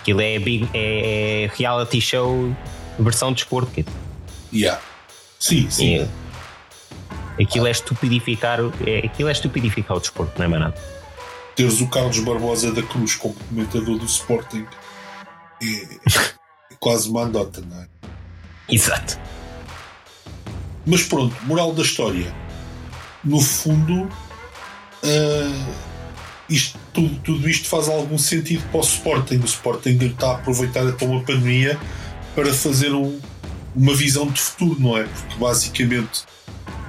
Aquilo 0.00 0.20
é, 0.20 0.38
big, 0.38 0.68
é, 0.72 1.44
é 1.44 1.50
reality 1.56 2.00
show 2.00 2.54
versão 2.98 3.32
desporto. 3.32 3.72
De 3.72 3.86
yeah. 4.52 4.80
Sim, 5.38 5.68
sim. 5.70 5.98
É, 5.98 7.42
aquilo 7.42 7.66
é 7.66 7.70
estupidificar, 7.70 8.60
é, 8.86 9.06
aquilo 9.06 9.28
é 9.28 9.32
estupidificar 9.32 9.96
o 9.96 10.00
desporto, 10.00 10.32
não 10.38 10.44
é 10.44 10.48
mais 10.48 10.62
nada. 10.62 10.74
Teres 11.56 11.80
o 11.80 11.88
Carlos 11.88 12.18
Barbosa 12.20 12.72
da 12.72 12.82
Cruz 12.82 13.16
como 13.16 13.34
comentador 13.34 13.98
do 13.98 14.06
Sporting 14.06 14.66
é, 15.62 16.36
é 16.80 16.84
quase 16.84 17.08
uma 17.08 17.22
andota, 17.22 17.60
não 17.60 17.82
é? 17.82 17.86
Exato. 18.68 19.18
Mas 20.86 21.02
pronto, 21.02 21.36
moral 21.44 21.74
da 21.74 21.82
história. 21.82 22.34
No 23.22 23.38
fundo, 23.40 24.04
uh, 24.04 25.74
isto, 26.48 26.78
tudo, 26.92 27.14
tudo, 27.20 27.48
isto 27.48 27.68
faz 27.68 27.88
algum 27.88 28.16
sentido 28.16 28.66
para 28.70 28.80
o 28.80 28.82
Sporting. 28.82 29.36
O 29.36 29.44
Sporting 29.44 29.98
está 30.00 30.30
a 30.30 30.34
aproveitar 30.36 30.80
a 30.80 31.04
uma 31.04 31.22
pandemia 31.22 31.78
para 32.34 32.52
fazer 32.54 32.92
um, 32.92 33.20
uma 33.76 33.94
visão 33.94 34.26
de 34.26 34.40
futuro, 34.40 34.80
não 34.80 34.96
é? 34.96 35.04
Porque 35.04 35.36
basicamente 35.38 36.24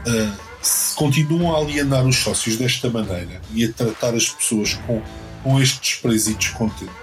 uh, 0.08 0.34
se 0.62 0.96
continuam 0.96 1.54
a 1.54 1.60
alienar 1.60 2.06
os 2.06 2.16
sócios 2.16 2.56
desta 2.56 2.90
maneira 2.90 3.42
e 3.54 3.66
a 3.66 3.74
tratar 3.74 4.16
as 4.16 4.30
pessoas 4.30 4.76
com, 4.86 5.02
com 5.44 5.62
este 5.62 5.82
desprezo 5.82 6.32
e 6.32 6.34
descontento, 6.36 7.01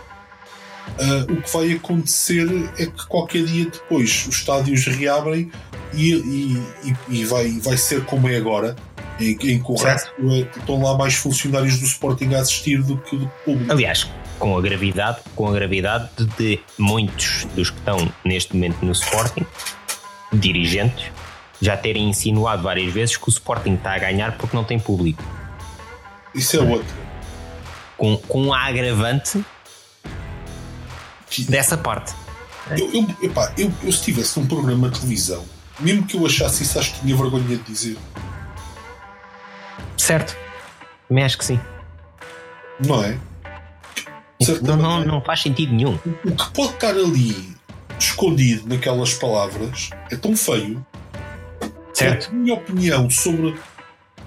uh, 0.99 1.33
o 1.33 1.43
que 1.43 1.53
vai 1.53 1.73
acontecer 1.73 2.47
é 2.79 2.87
que 2.87 3.07
qualquer 3.07 3.45
dia 3.45 3.65
depois 3.65 4.27
os 4.29 4.37
estádios 4.37 4.87
reabrem 4.87 5.51
e, 5.95 6.13
e, 6.13 6.63
e, 6.85 7.21
e 7.21 7.25
vai, 7.25 7.51
vai 7.61 7.77
ser 7.77 8.05
como 8.05 8.29
é 8.29 8.37
agora. 8.37 8.77
Em, 9.21 9.33
em 9.33 9.61
que 9.61 9.73
o 9.73 9.75
resto 9.75 10.13
estão 10.57 10.81
lá 10.81 10.97
mais 10.97 11.15
funcionários 11.15 11.79
do 11.79 11.85
Sporting 11.85 12.35
a 12.35 12.39
assistir 12.39 12.81
do 12.83 12.97
que 12.99 13.17
do 13.17 13.29
público. 13.45 13.73
Aliás, 13.73 14.09
com 14.39 14.57
a 14.57 14.61
gravidade, 14.61 15.19
com 15.35 15.49
a 15.49 15.53
gravidade 15.53 16.09
de 16.39 16.61
muitos 16.79 17.45
dos 17.57 17.71
que 17.71 17.79
estão 17.79 18.09
neste 18.25 18.55
momento 18.55 18.85
no 18.85 18.93
Sporting, 18.93 19.45
dirigentes, 20.33 21.11
já 21.61 21.77
terem 21.77 22.09
insinuado 22.09 22.63
várias 22.63 22.93
vezes 22.93 23.17
que 23.17 23.29
o 23.29 23.31
Sporting 23.31 23.75
está 23.75 23.95
a 23.95 23.99
ganhar 23.99 24.37
porque 24.39 24.57
não 24.57 24.63
tem 24.63 24.79
público. 24.79 25.23
Isso 26.35 26.57
é 26.57 26.61
outro. 26.61 26.95
Com, 27.97 28.17
com 28.17 28.53
a 28.53 28.61
agravante 28.67 29.45
dessa 31.49 31.77
parte. 31.77 32.15
Eu, 32.71 32.93
eu, 32.93 33.07
epá, 33.23 33.53
eu, 33.57 33.73
eu, 33.83 33.93
se 33.93 34.03
tivesse 34.03 34.39
um 34.39 34.47
programa 34.47 34.91
de 34.91 35.01
televisão, 35.01 35.45
mesmo 35.81 36.07
que 36.07 36.17
eu 36.17 36.27
achasse 36.27 36.63
isso, 36.63 36.79
acho 36.79 36.95
que 36.95 37.01
tinha 37.01 37.17
vergonha 37.17 37.45
de 37.45 37.63
dizer. 37.63 37.97
Certo. 39.97 40.37
Também 41.09 41.25
acho 41.25 41.39
que 41.39 41.45
sim. 41.45 41.61
Não 42.85 43.03
é? 43.03 43.19
Não, 44.63 44.77
não, 44.77 45.05
não 45.05 45.21
faz 45.21 45.43
sentido 45.43 45.73
nenhum. 45.73 45.99
O 46.25 46.31
que 46.31 46.51
pode 46.53 46.75
estar 46.75 46.91
ali 46.91 47.57
escondido 47.99 48.69
naquelas 48.69 49.15
palavras 49.15 49.91
é 50.11 50.17
tão 50.17 50.37
feio. 50.37 50.85
Certo. 51.93 52.31
A 52.31 52.33
minha 52.33 52.55
opinião 52.55 53.11
sobre 53.11 53.59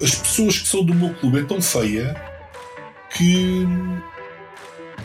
as 0.01 0.15
pessoas 0.15 0.59
que 0.59 0.67
são 0.67 0.83
do 0.83 0.93
meu 0.93 1.13
clube 1.13 1.39
é 1.39 1.43
tão 1.43 1.61
feia 1.61 2.15
que 3.15 3.65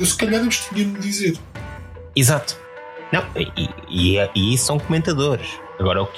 eu 0.00 0.06
se 0.06 0.16
calhar 0.16 0.40
eles 0.40 0.58
tinham 0.68 0.92
de 0.92 1.00
dizer. 1.00 1.38
Exato. 2.16 2.58
Não, 3.12 3.25
e, 3.37 4.16
e, 4.16 4.52
e 4.54 4.58
são 4.58 4.78
comentadores. 4.78 5.46
Agora, 5.78 6.08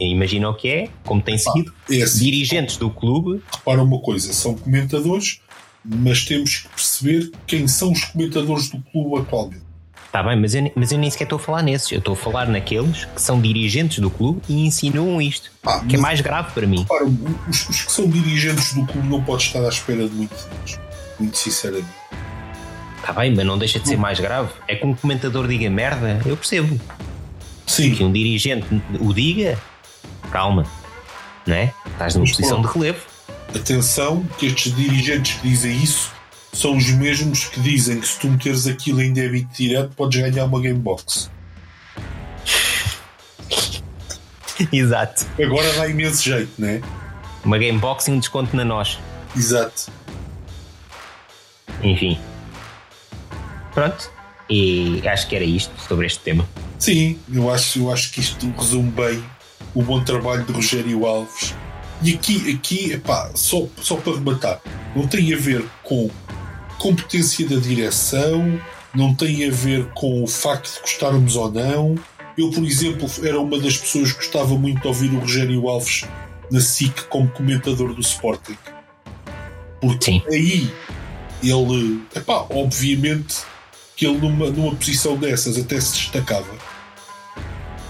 imagina 0.00 0.48
o 0.48 0.54
que 0.54 0.68
é, 0.68 0.88
como 1.04 1.20
tem 1.20 1.36
sido, 1.36 1.74
ah, 1.90 2.18
dirigentes 2.18 2.76
do 2.76 2.88
clube. 2.88 3.42
Repara 3.52 3.82
uma 3.82 4.00
coisa, 4.00 4.32
são 4.32 4.54
comentadores 4.54 5.40
mas 5.84 6.24
temos 6.24 6.58
que 6.58 6.68
perceber 6.68 7.32
quem 7.46 7.66
são 7.66 7.92
os 7.92 8.04
comentadores 8.04 8.68
do 8.68 8.80
clube 8.92 9.22
atualmente. 9.22 9.62
Está 10.06 10.22
bem, 10.22 10.40
mas 10.40 10.54
eu, 10.54 10.72
mas 10.74 10.90
eu 10.90 10.98
nem 10.98 11.10
sequer 11.10 11.24
estou 11.24 11.36
a 11.36 11.40
falar 11.40 11.62
nesses. 11.62 11.92
Eu 11.92 11.98
estou 11.98 12.14
a 12.14 12.16
falar 12.16 12.48
naqueles 12.48 13.04
que 13.04 13.20
são 13.20 13.40
dirigentes 13.40 13.98
do 13.98 14.10
clube 14.10 14.40
e 14.48 14.66
insinuam 14.66 15.20
isto. 15.20 15.50
Ah, 15.66 15.84
que 15.86 15.96
é 15.96 15.98
mais 15.98 16.20
grave 16.20 16.52
para 16.52 16.66
mim. 16.66 16.84
Para, 16.84 17.04
os, 17.04 17.68
os, 17.68 17.82
que 17.82 17.92
são 17.92 18.08
dirigentes 18.08 18.72
do 18.72 18.86
clube 18.86 19.06
não 19.06 19.22
pode 19.22 19.42
estar 19.42 19.62
à 19.62 19.68
espera 19.68 20.08
de 20.08 20.14
muito 20.14 20.34
deles. 20.34 20.80
Muito 21.20 21.36
sinceramente. 21.36 21.88
Está 23.00 23.12
bem, 23.12 23.34
mas 23.34 23.46
não 23.46 23.56
deixa 23.56 23.78
de 23.78 23.88
ser 23.88 23.96
mais 23.96 24.20
grave. 24.20 24.50
É 24.66 24.74
que 24.74 24.84
um 24.84 24.94
comentador 24.94 25.46
diga 25.46 25.70
merda, 25.70 26.20
eu 26.26 26.36
percebo. 26.36 26.78
Sim. 27.66 27.94
Que 27.94 28.04
um 28.04 28.12
dirigente 28.12 28.66
o 29.00 29.12
diga, 29.12 29.58
calma. 30.30 30.66
Não 31.46 31.54
é? 31.54 31.72
Estás 31.86 32.14
numa 32.14 32.26
posição 32.26 32.60
de 32.60 32.68
relevo. 32.68 33.00
Atenção, 33.54 34.22
que 34.38 34.46
estes 34.46 34.74
dirigentes 34.74 35.40
que 35.40 35.48
dizem 35.48 35.76
isso 35.76 36.12
são 36.52 36.76
os 36.76 36.90
mesmos 36.90 37.44
que 37.44 37.60
dizem 37.60 38.00
que 38.00 38.08
se 38.08 38.18
tu 38.18 38.28
meteres 38.28 38.66
aquilo 38.66 39.00
em 39.02 39.12
débito 39.12 39.48
direto 39.54 39.94
podes 39.94 40.20
ganhar 40.20 40.44
uma 40.44 40.60
Gamebox. 40.60 41.30
Exato. 44.72 45.26
Agora 45.40 45.72
dá 45.74 45.88
imenso 45.88 46.22
jeito, 46.22 46.50
não 46.58 46.68
é? 46.68 46.80
Uma 47.44 47.58
Gamebox 47.58 48.08
e 48.08 48.10
um 48.10 48.18
desconto 48.18 48.56
na 48.56 48.64
nós. 48.64 48.98
Exato. 49.36 49.90
Enfim. 51.82 52.18
Pronto. 53.78 54.10
E 54.50 55.06
acho 55.06 55.28
que 55.28 55.36
era 55.36 55.44
isto 55.44 55.72
sobre 55.86 56.06
este 56.06 56.18
tema. 56.18 56.48
Sim, 56.80 57.16
eu 57.32 57.48
acho, 57.48 57.78
eu 57.78 57.92
acho 57.92 58.10
que 58.10 58.18
isto 58.18 58.50
resume 58.58 58.90
bem 58.90 59.22
o 59.72 59.82
bom 59.82 60.02
trabalho 60.02 60.44
de 60.44 60.52
Rogério 60.52 61.06
Alves 61.06 61.54
e 62.02 62.14
aqui, 62.14 62.52
aqui 62.52 62.92
epá, 62.92 63.30
só, 63.36 63.66
só 63.80 63.94
para 63.94 64.14
rematar, 64.14 64.60
não 64.96 65.06
tem 65.06 65.32
a 65.32 65.36
ver 65.36 65.64
com 65.84 66.10
competência 66.76 67.48
da 67.48 67.56
direção, 67.56 68.60
não 68.92 69.14
tem 69.14 69.46
a 69.46 69.50
ver 69.52 69.86
com 69.94 70.24
o 70.24 70.26
facto 70.26 70.74
de 70.74 70.80
gostarmos 70.80 71.36
ou 71.36 71.52
não. 71.52 71.94
Eu, 72.36 72.50
por 72.50 72.64
exemplo, 72.64 73.08
era 73.22 73.38
uma 73.38 73.60
das 73.60 73.76
pessoas 73.76 74.10
que 74.10 74.18
gostava 74.18 74.56
muito 74.56 74.80
de 74.80 74.88
ouvir 74.88 75.10
o 75.10 75.20
Rogério 75.20 75.68
Alves 75.68 76.04
na 76.50 76.60
SIC 76.60 77.04
como 77.08 77.28
comentador 77.28 77.94
do 77.94 78.00
Sporting. 78.00 78.58
Porque 79.80 80.04
Sim. 80.04 80.22
aí 80.28 80.68
ele, 81.44 82.02
epá, 82.16 82.44
obviamente 82.50 83.36
que 83.98 84.06
ele 84.06 84.16
numa, 84.16 84.48
numa 84.48 84.76
posição 84.76 85.16
dessas 85.16 85.58
até 85.58 85.80
se 85.80 85.92
destacava. 85.94 86.54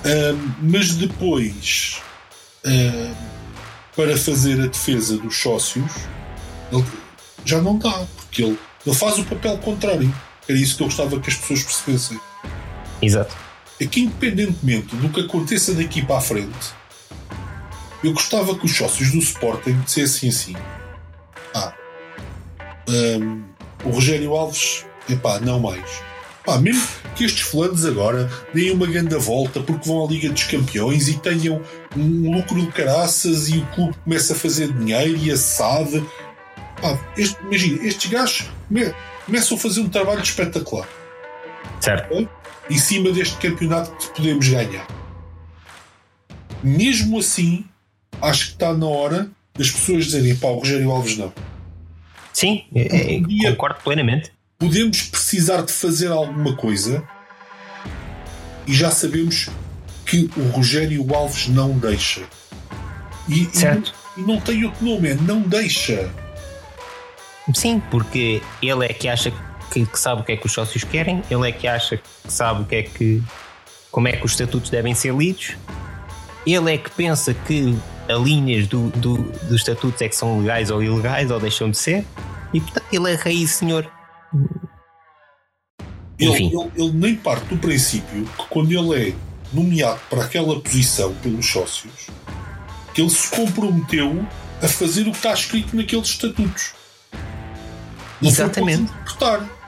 Um, 0.07 0.53
mas 0.63 0.95
depois 0.95 2.01
um, 2.65 3.15
para 3.95 4.17
fazer 4.17 4.59
a 4.59 4.67
defesa 4.67 5.19
dos 5.19 5.37
sócios, 5.37 5.93
ele 6.73 6.83
já 7.45 7.61
não 7.61 7.77
dá, 7.77 8.07
porque 8.17 8.43
ele, 8.43 8.59
ele 8.87 8.97
faz 8.97 9.19
o 9.19 9.25
papel 9.25 9.59
contrário. 9.59 10.13
Era 10.49 10.59
isso 10.59 10.79
que 10.79 10.83
eu 10.83 10.87
gostava 10.87 11.21
que 11.21 11.29
as 11.29 11.37
pessoas 11.37 11.63
percebessem. 11.63 12.19
Exato. 13.03 13.37
É 13.79 13.87
que, 13.87 14.01
independentemente 14.01 14.97
do 14.97 15.11
que 15.11 15.21
aconteça 15.21 15.75
daqui 15.75 16.01
para 16.01 16.17
a 16.17 16.21
frente, 16.23 16.73
eu 18.03 18.15
gostava 18.15 18.59
que 18.59 18.65
os 18.65 18.75
sócios 18.75 19.13
do 19.13 19.19
Sporting 19.19 19.79
dissessem 19.83 20.31
assim: 20.31 20.57
Ah, 21.55 21.75
um, 22.89 23.45
o 23.85 23.91
Rogério 23.91 24.35
Alves, 24.35 24.88
epá, 25.09 25.41
não 25.41 25.61
mais. 25.61 26.03
Pá, 26.49 26.57
mesmo 26.57 26.83
que 27.15 27.25
estes 27.25 27.43
fulanos 27.43 27.85
agora 27.85 28.31
deem 28.55 28.71
uma 28.71 28.87
grande 28.87 29.15
volta 29.17 29.61
porque 29.61 29.87
vão 29.87 30.03
à 30.03 30.09
Liga 30.09 30.31
dos 30.31 30.45
Campeões 30.45 31.07
e 31.07 31.19
tenham 31.19 31.61
um 31.95 32.35
lucro 32.35 32.59
de 32.59 32.69
caraças 32.69 33.51
e 33.51 33.59
o 33.59 33.67
clube 33.67 33.95
começa 34.03 34.33
a 34.33 34.37
fazer 34.37 34.73
dinheiro 34.73 35.15
e 35.19 35.31
a 35.31 35.37
SAD. 35.37 36.03
Pá, 36.81 36.99
este, 37.19 37.37
imagina, 37.43 37.87
estes 37.87 38.11
gajos 38.11 38.47
começam 39.27 39.59
a 39.59 39.61
fazer 39.61 39.81
um 39.83 39.91
trabalho 39.91 40.23
espetacular. 40.23 40.89
Certo. 41.81 42.27
Em 42.71 42.79
cima 42.79 43.11
deste 43.13 43.37
campeonato 43.37 43.91
que 43.99 44.15
podemos 44.15 44.49
ganhar. 44.49 44.87
Mesmo 46.63 47.19
assim, 47.19 47.67
acho 48.23 48.47
que 48.47 48.53
está 48.53 48.73
na 48.73 48.87
hora 48.87 49.31
das 49.55 49.71
pessoas 49.71 50.07
dizerem 50.07 50.35
pá, 50.35 50.49
o 50.49 50.61
Rogério 50.61 50.91
Alves 50.91 51.19
não. 51.19 51.31
Sim, 52.33 52.65
é, 52.75 53.17
é, 53.17 53.51
concordo 53.51 53.81
plenamente 53.83 54.38
podemos 54.59 55.03
precisar 55.03 55.63
de 55.63 55.73
fazer 55.73 56.11
alguma 56.11 56.57
coisa 56.57 57.03
e 58.67 58.75
já 58.75 58.91
sabemos 58.91 59.49
que 60.05 60.29
o 60.37 60.49
Rogério 60.49 61.15
Alves 61.15 61.47
não 61.47 61.79
deixa. 61.79 62.23
E, 63.29 63.45
certo. 63.57 63.95
e, 64.17 64.21
não, 64.21 64.27
e 64.27 64.33
não 64.35 64.41
tem 64.41 64.65
outro 64.65 64.85
nome, 64.85 65.11
é 65.11 65.15
não 65.15 65.41
deixa. 65.43 66.13
Sim, 67.55 67.81
porque 67.91 68.43
ele 68.61 68.85
é 68.85 68.89
que 68.89 69.09
acha 69.09 69.33
que, 69.71 69.87
que, 69.87 69.99
sabe 69.99 70.23
o 70.23 70.25
que 70.25 70.33
é 70.33 70.37
que 70.37 70.47
os 70.47 70.53
sócios 70.53 70.83
querem, 70.83 71.23
ele 71.31 71.49
é 71.49 71.53
que 71.53 71.69
acha 71.69 71.97
que 71.97 72.09
sabe 72.27 72.63
o 72.63 72.65
que 72.65 72.75
é 72.75 72.83
que. 72.83 73.23
como 73.93 74.09
é 74.09 74.13
que 74.13 74.25
os 74.27 74.33
estatutos 74.33 74.71
devem 74.71 74.95
ser 74.95 75.15
lidos, 75.15 75.57
ele 76.45 76.75
é 76.75 76.79
que 76.79 76.91
pensa 76.91 77.33
que 77.33 77.79
as 78.09 78.21
linhas 78.21 78.67
do, 78.67 78.89
do, 78.91 79.17
dos 79.17 79.61
estatutos 79.61 80.03
é 80.03 80.09
que 80.09 80.17
são 80.17 80.41
legais 80.41 80.71
ou 80.71 80.83
ilegais 80.83 81.31
ou 81.31 81.39
deixam 81.39 81.71
de 81.71 81.79
ser, 81.79 82.05
e 82.53 82.61
portanto 82.61 82.87
ele 82.93 83.13
é 83.13 83.15
raiz 83.15 83.53
senhor. 83.53 83.98
Ele, 86.19 86.47
ele, 86.47 86.73
ele, 86.77 86.93
nem 86.93 87.15
parte 87.15 87.47
do 87.47 87.59
princípio 87.59 88.25
que 88.25 88.47
quando 88.49 88.73
ele 88.73 89.11
é 89.11 89.15
nomeado 89.53 90.01
para 90.11 90.25
aquela 90.25 90.61
posição 90.61 91.15
pelos 91.15 91.47
sócios, 91.47 92.09
que 92.93 93.01
ele 93.01 93.11
se 93.11 93.31
comprometeu 93.31 94.27
a 94.61 94.69
fazer 94.69 95.03
o 95.03 95.13
que 95.13 95.17
está 95.17 95.33
escrito 95.33 95.77
naqueles 95.77 96.09
estatutos. 96.09 96.73
Não 98.21 98.29
Exatamente. 98.29 98.79
Foi 98.79 98.87
para 98.87 98.95
interpretar. 98.95 99.59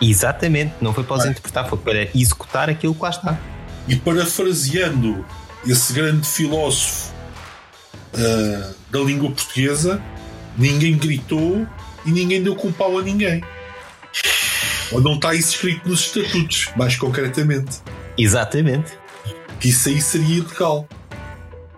Exatamente, 0.00 0.74
não 0.80 0.92
foi 0.92 1.04
para 1.04 1.16
os 1.16 1.24
é. 1.24 1.28
interpretar, 1.30 1.68
foi 1.68 1.78
para 1.78 2.08
executar 2.16 2.70
aquilo 2.70 2.94
que 2.94 3.02
lá 3.02 3.10
está. 3.10 3.38
E 3.88 3.96
parafraseando 3.96 5.24
esse 5.66 5.92
grande 5.92 6.26
filósofo 6.26 7.12
uh, 8.14 8.74
da 8.90 9.00
língua 9.00 9.30
portuguesa, 9.30 10.02
ninguém 10.56 10.96
gritou 10.96 11.66
e 12.04 12.10
ninguém 12.10 12.42
deu 12.42 12.54
com 12.56 12.72
pau 12.72 12.98
a 12.98 13.02
ninguém. 13.02 13.42
Ou 14.92 15.00
não 15.00 15.14
está 15.14 15.34
isso 15.34 15.54
escrito 15.54 15.88
nos 15.88 16.00
estatutos, 16.00 16.68
mais 16.76 16.96
concretamente. 16.96 17.78
Exatamente. 18.16 18.92
Que 19.58 19.68
isso 19.68 19.88
aí 19.88 20.00
seria 20.00 20.38
ilegal. 20.38 20.88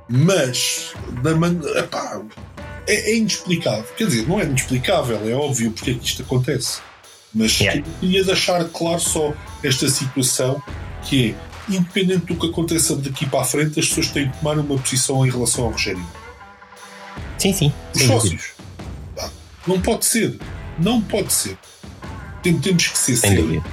Mas, 0.09 0.93
da 1.23 1.35
man... 1.35 1.59
Epá, 1.77 2.21
é, 2.87 3.13
é, 3.13 3.17
inexplicável. 3.17 3.85
Quer 3.97 4.07
dizer, 4.07 4.29
não 4.29 4.41
é 4.41 4.45
inexplicável, 4.45 5.29
é 5.29 5.35
óbvio 5.35 5.71
porque 5.71 5.93
é 5.93 5.95
que 5.95 6.05
isto 6.05 6.23
acontece. 6.23 6.81
Mas 7.35 7.59
yeah. 7.59 7.83
queria 8.01 8.25
deixar 8.25 8.65
claro 8.67 9.01
só 9.01 9.35
esta 9.63 9.89
situação 9.89 10.63
que 11.03 11.31
é, 11.31 11.75
independente 11.75 12.27
do 12.27 12.37
que 12.37 12.47
aconteça 12.47 12.95
daqui 12.97 13.27
para 13.27 13.41
a 13.41 13.45
frente, 13.45 13.81
as 13.81 13.89
pessoas 13.89 14.09
têm 14.09 14.31
que 14.31 14.39
tomar 14.39 14.59
uma 14.59 14.79
posição 14.79 15.27
em 15.27 15.31
relação 15.31 15.65
ao 15.65 15.71
Rogério. 15.71 16.07
Sim, 17.39 17.53
sim. 17.53 17.73
Os 17.95 18.03
sócios. 18.03 18.53
Não 19.67 19.81
pode 19.81 20.05
ser. 20.05 20.39
Não 20.79 21.01
pode 21.01 21.33
ser. 21.33 21.59
Temos 22.53 22.89
que 22.89 22.99
ser 22.99 23.17
sérios. 23.17 23.65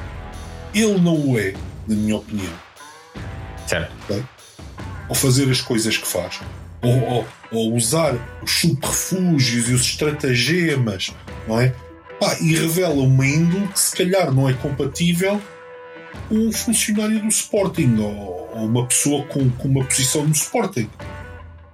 Ele 0.73 0.99
não 0.99 1.29
o 1.29 1.37
é, 1.37 1.53
na 1.87 1.95
minha 1.95 2.15
opinião. 2.15 2.53
Certo. 3.67 3.91
Okay? 4.05 4.23
Ao 5.09 5.15
fazer 5.15 5.51
as 5.51 5.59
coisas 5.59 5.97
que 5.97 6.07
faz. 6.07 6.39
Ou, 6.81 6.99
ou, 7.03 7.27
ou 7.51 7.75
usar 7.75 8.15
os 8.41 8.51
subterfúgios 8.61 9.69
e 9.69 9.73
os 9.73 9.81
estratagemas, 9.81 11.13
não 11.47 11.59
é? 11.59 11.73
Pá, 12.19 12.37
e 12.39 12.55
revela 12.55 12.95
uma 12.95 13.25
índole 13.25 13.67
que 13.67 13.79
se 13.79 13.95
calhar 13.95 14.31
não 14.31 14.47
é 14.47 14.53
compatível 14.53 15.41
com 16.29 16.35
um 16.35 16.51
funcionário 16.51 17.19
do 17.19 17.27
Sporting 17.27 17.97
ou, 17.99 18.49
ou 18.55 18.65
uma 18.65 18.85
pessoa 18.87 19.25
com, 19.25 19.49
com 19.49 19.67
uma 19.67 19.83
posição 19.83 20.23
no 20.23 20.31
Sporting. 20.31 20.89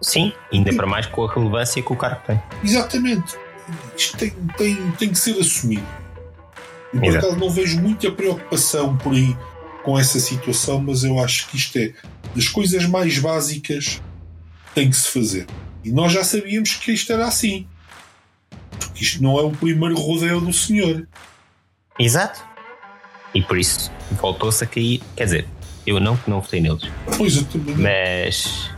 Sim, 0.01 0.33
ainda 0.51 0.73
para 0.73 0.87
mais 0.87 1.05
com 1.05 1.25
a 1.25 1.33
relevância 1.33 1.81
que 1.81 1.93
o 1.93 1.95
cargo 1.95 2.21
tem. 2.25 2.41
Exatamente. 2.63 3.35
Isto 3.95 4.17
tem, 4.17 4.31
tem, 4.57 4.91
tem 4.91 5.09
que 5.09 5.19
ser 5.19 5.39
assumido. 5.39 5.85
E 6.93 6.99
por 6.99 7.17
acaso 7.17 7.35
não 7.37 7.49
vejo 7.49 7.79
muita 7.79 8.11
preocupação 8.11 8.97
por 8.97 9.13
aí 9.13 9.35
com 9.83 9.97
essa 9.97 10.19
situação, 10.19 10.81
mas 10.81 11.03
eu 11.03 11.19
acho 11.19 11.47
que 11.47 11.57
isto 11.57 11.77
é 11.77 11.93
das 12.35 12.49
coisas 12.49 12.85
mais 12.85 13.17
básicas 13.19 14.01
que 14.67 14.73
tem 14.73 14.89
que 14.89 14.95
se 14.95 15.09
fazer. 15.09 15.47
E 15.83 15.91
nós 15.91 16.11
já 16.11 16.23
sabíamos 16.23 16.75
que 16.75 16.91
isto 16.91 17.11
era 17.13 17.25
assim. 17.25 17.67
Porque 18.79 19.03
isto 19.03 19.23
não 19.23 19.39
é 19.39 19.43
o 19.43 19.51
primeiro 19.51 19.95
rodeio 19.95 20.41
do 20.41 20.51
senhor. 20.51 21.07
Exato. 21.97 22.43
E 23.33 23.41
por 23.41 23.57
isso 23.57 23.91
voltou-se 24.11 24.63
a 24.63 24.67
cair. 24.67 25.01
Quer 25.15 25.23
dizer, 25.23 25.47
eu 25.85 25.99
não 25.99 26.17
que 26.17 26.29
não 26.29 26.41
votei 26.41 26.59
neles. 26.59 26.83
Pois 27.17 27.37
eu 27.37 27.45
também. 27.45 27.75
Mas. 27.75 28.69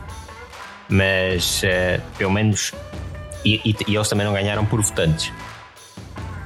Mas 0.88 1.62
uh, 1.62 2.00
pelo 2.16 2.30
menos. 2.30 2.72
E, 3.44 3.60
e, 3.64 3.76
e 3.88 3.96
eles 3.96 4.08
também 4.08 4.26
não 4.26 4.32
ganharam 4.32 4.64
por 4.64 4.80
votantes. 4.80 5.32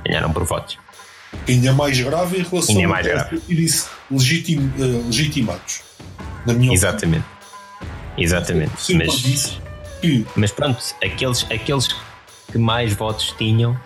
Ganharam 0.06 0.32
por 0.32 0.44
votos. 0.44 0.78
Ainda 1.46 1.72
mais 1.72 2.00
grave 2.00 2.38
em 2.38 2.42
relação 2.42 2.76
Ainda 2.76 2.88
mais 2.88 3.06
grave. 3.06 3.40
disse 3.48 3.86
legitim, 4.10 4.58
uh, 4.58 5.06
legitimados. 5.06 5.82
Na 6.46 6.54
minha 6.54 6.72
Exatamente. 6.72 7.24
Opinião. 7.24 8.14
Exatamente. 8.16 8.94
mas, 8.94 9.60
que... 10.00 10.26
mas 10.36 10.52
pronto, 10.52 10.78
aqueles, 11.02 11.46
aqueles 11.50 11.88
que 12.50 12.58
mais 12.58 12.92
votos 12.92 13.34
tinham 13.36 13.78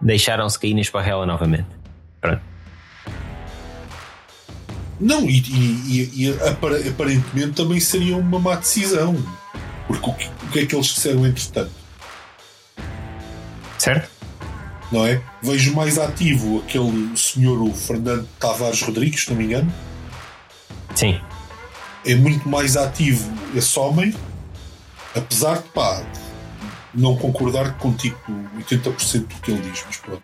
deixaram-se 0.00 0.58
cair 0.58 0.74
na 0.74 0.80
esparrela 0.80 1.26
novamente. 1.26 1.66
Pronto. 2.20 2.42
Não, 5.00 5.28
e, 5.28 5.38
e, 5.38 6.26
e, 6.26 6.38
aparentemente 6.88 7.52
também 7.52 7.78
seria 7.78 8.16
uma 8.16 8.38
má 8.40 8.56
decisão. 8.56 9.16
Porque 9.86 10.10
o 10.10 10.14
que, 10.14 10.26
o 10.26 10.50
que 10.50 10.58
é 10.60 10.66
que 10.66 10.74
eles 10.74 10.86
disseram 10.86 11.26
entretanto? 11.26 11.70
Certo? 13.78 14.17
Não 14.90 15.06
é? 15.06 15.20
Vejo 15.42 15.74
mais 15.74 15.98
ativo 15.98 16.62
aquele 16.66 17.16
senhor, 17.16 17.60
o 17.60 17.72
Fernando 17.72 18.26
Tavares 18.38 18.82
Rodrigues, 18.82 19.24
se 19.24 19.30
não 19.30 19.36
me 19.36 19.44
engano. 19.44 19.72
Sim. 20.94 21.20
É 22.06 22.14
muito 22.14 22.48
mais 22.48 22.76
ativo 22.76 23.30
esse 23.54 23.78
homem, 23.78 24.14
apesar 25.14 25.58
de 25.58 25.68
pá, 25.70 26.02
não 26.94 27.16
concordar 27.16 27.76
contigo 27.76 28.16
80% 28.56 29.26
do 29.26 29.34
que 29.36 29.50
ele 29.50 29.60
diz, 29.70 29.84
mas 29.86 29.96
pronto. 29.98 30.22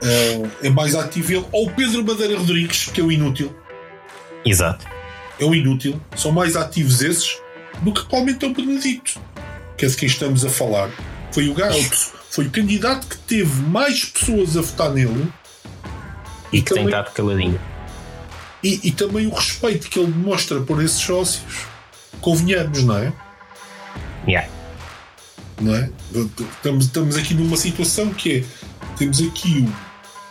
Uh, 0.00 0.50
é 0.62 0.70
mais 0.70 0.94
ativo 0.94 1.32
ele, 1.32 1.46
ou 1.50 1.70
Pedro 1.70 2.04
Madeira 2.04 2.38
Rodrigues, 2.38 2.86
que 2.86 3.00
é 3.00 3.04
o 3.04 3.10
inútil. 3.10 3.54
Exato. 4.44 4.86
É 5.40 5.44
o 5.44 5.54
inútil. 5.54 6.00
São 6.16 6.30
mais 6.30 6.56
ativos 6.56 7.00
esses 7.00 7.40
do 7.82 7.92
que 7.92 8.00
provavelmente 8.02 8.44
é 8.44 8.48
o 8.48 8.54
Benedito, 8.54 9.20
que 9.76 9.86
é 9.86 9.88
de 9.88 9.96
quem 9.96 10.06
estamos 10.06 10.44
a 10.44 10.48
falar. 10.48 10.90
Foi 11.32 11.48
o 11.48 11.54
garoto 11.54 12.17
foi 12.30 12.46
o 12.46 12.50
candidato 12.50 13.06
que 13.06 13.18
teve 13.18 13.62
mais 13.62 14.04
pessoas 14.04 14.56
a 14.56 14.60
votar 14.60 14.90
nele 14.90 15.32
e, 16.52 16.58
e 16.58 16.62
que 16.62 16.68
também, 16.68 16.84
tem 16.84 16.86
estado 16.86 17.14
caladinho. 17.14 17.60
E, 18.62 18.88
e, 18.88 18.92
também 18.92 19.26
o 19.26 19.34
respeito 19.34 19.88
que 19.88 19.98
ele 19.98 20.10
demonstra 20.10 20.60
por 20.60 20.82
esses 20.82 21.00
sócios, 21.00 21.66
convenhamos, 22.20 22.82
não 22.82 22.98
é? 22.98 23.12
Yeah. 24.26 24.48
Não 25.60 25.74
é? 25.74 25.90
Estamos, 26.56 26.86
estamos 26.86 27.16
aqui 27.16 27.34
numa 27.34 27.56
situação 27.56 28.12
que 28.12 28.38
é: 28.38 28.44
temos 28.96 29.20
aqui 29.20 29.68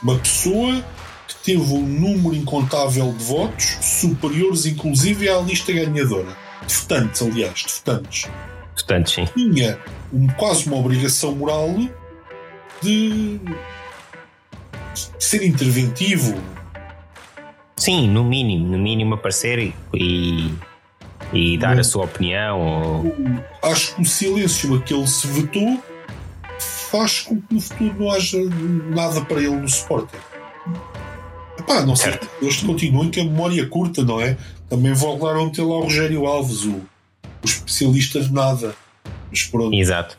uma 0.02 0.18
pessoa 0.20 0.84
que 1.28 1.36
teve 1.44 1.74
um 1.74 1.86
número 1.86 2.36
incontável 2.36 3.12
de 3.14 3.24
votos, 3.24 3.78
superiores 3.82 4.66
inclusive 4.66 5.30
à 5.30 5.40
lista 5.40 5.72
ganhadora. 5.72 6.36
De 6.66 6.74
votantes, 6.74 7.22
aliás, 7.22 7.60
de 7.60 7.74
votantes. 7.74 8.30
Votantes, 8.76 9.14
sim. 9.14 9.26
Tinha 9.34 9.80
um, 10.14 10.28
quase 10.28 10.68
uma 10.68 10.78
obrigação 10.78 11.36
moral 11.36 11.70
de, 12.82 13.40
ser 15.20 15.44
interventivo. 15.44 16.36
Sim, 17.76 18.10
no 18.10 18.24
mínimo, 18.24 18.68
no 18.68 18.78
mínimo 18.78 19.14
aparecer 19.14 19.74
e, 19.94 20.54
e, 21.32 21.58
dar 21.58 21.80
a 21.80 21.84
sua 21.84 22.06
opinião. 22.06 22.60
Ou... 22.60 23.16
Acho 23.62 23.96
que 23.96 24.02
o 24.02 24.06
silêncio 24.06 24.76
a 24.76 24.82
que 24.82 24.94
ele 24.94 25.08
se 25.08 25.28
vetou 25.28 25.82
faz 26.60 27.22
com 27.22 27.40
que 27.40 27.54
no 27.54 27.62
futuro 27.62 27.96
não 28.00 28.12
haja 28.12 28.38
nada 28.90 29.22
para 29.22 29.38
ele 29.38 29.56
no 29.56 29.66
Sporting. 29.66 30.18
Epá, 31.60 31.86
não 31.86 31.96
sei, 31.96 32.18
eles 32.42 32.62
continuam 32.62 33.12
com 33.12 33.22
a 33.22 33.24
memória 33.24 33.68
curta, 33.68 34.04
não 34.04 34.22
é? 34.22 34.38
Também 34.70 34.94
voltaram 34.94 35.42
a 35.42 35.46
meter 35.46 35.64
lá 35.64 35.76
o 35.76 35.84
Rogério 35.84 36.26
Alves, 36.26 36.64
o, 36.64 36.76
o 36.76 37.46
especialista 37.46 38.22
de 38.22 38.32
nada. 38.32 38.76
Mas 39.30 39.44
pronto. 39.44 39.74
Exato. 39.74 40.18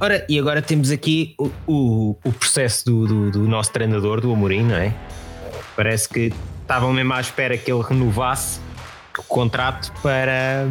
Ora, 0.00 0.24
e 0.28 0.38
agora 0.38 0.60
temos 0.60 0.90
aqui 0.90 1.34
o, 1.38 1.50
o, 1.66 2.16
o 2.24 2.32
processo 2.32 2.84
do, 2.84 3.06
do, 3.06 3.30
do, 3.30 3.48
nosso 3.48 3.70
treinador, 3.70 4.20
do 4.20 4.32
Amorim, 4.32 4.64
não 4.64 4.76
é? 4.76 4.92
Parece 5.76 6.08
que 6.08 6.32
estavam 6.60 6.92
mesmo 6.92 7.12
à 7.12 7.20
espera 7.20 7.56
que 7.56 7.70
ele 7.70 7.82
renovasse 7.82 8.58
o 9.16 9.22
contrato 9.22 9.92
para, 10.02 10.66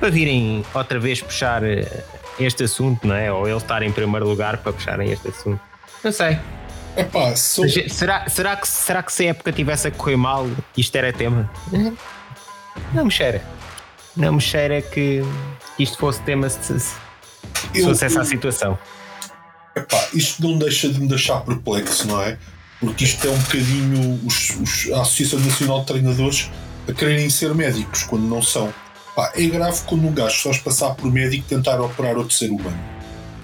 para 0.00 0.08
virem 0.08 0.64
outra 0.72 0.98
vez 0.98 1.20
puxar 1.20 1.62
eh, 1.62 2.04
este 2.38 2.64
assunto, 2.64 3.06
não 3.06 3.14
é? 3.14 3.30
Ou 3.30 3.46
ele 3.46 3.56
estar 3.56 3.82
em 3.82 3.92
primeiro 3.92 4.26
lugar 4.26 4.56
para 4.58 4.72
puxarem 4.72 5.10
este 5.10 5.28
assunto. 5.28 5.60
Não 6.02 6.12
sei. 6.12 6.38
Epá, 6.96 7.34
sou... 7.34 7.68
será, 7.68 8.28
será, 8.28 8.56
que, 8.56 8.68
será 8.68 9.02
que 9.02 9.12
se 9.12 9.26
a 9.26 9.30
época 9.30 9.52
tivesse 9.52 9.88
a 9.88 9.90
correr 9.90 10.16
mal, 10.16 10.48
isto 10.76 10.94
era 10.96 11.12
tema? 11.12 11.50
Não 12.92 13.04
me 13.04 13.10
cheira. 13.10 13.42
Não 14.16 14.34
me 14.34 14.40
cheira 14.40 14.80
que 14.80 15.22
isto 15.78 15.98
fosse 15.98 16.20
tema 16.22 16.48
se, 16.48 16.78
se 16.80 16.94
fosse 17.82 18.04
essa 18.04 18.20
a 18.20 18.24
situação. 18.24 18.78
Epá, 19.76 20.08
isto 20.14 20.42
não 20.42 20.58
deixa 20.58 20.88
de 20.88 21.00
me 21.00 21.08
deixar 21.08 21.40
perplexo, 21.40 22.06
não 22.06 22.22
é? 22.22 22.38
Porque 22.78 23.04
isto 23.04 23.26
é 23.26 23.30
um 23.30 23.38
bocadinho 23.38 24.20
os, 24.24 24.50
os, 24.60 24.92
a 24.92 25.02
Associação 25.02 25.40
Nacional 25.40 25.80
de 25.80 25.86
Treinadores 25.86 26.50
a 26.88 26.92
quererem 26.92 27.28
ser 27.30 27.54
médicos 27.54 28.04
quando 28.04 28.24
não 28.24 28.42
são. 28.42 28.72
Pá, 29.16 29.32
é 29.34 29.46
grave 29.46 29.80
quando 29.86 30.06
um 30.06 30.12
gajo 30.12 30.36
só 30.36 30.62
passar 30.62 30.94
por 30.94 31.10
médico 31.10 31.46
tentar 31.48 31.80
operar 31.80 32.16
outro 32.16 32.34
ser 32.34 32.50
humano. 32.50 32.78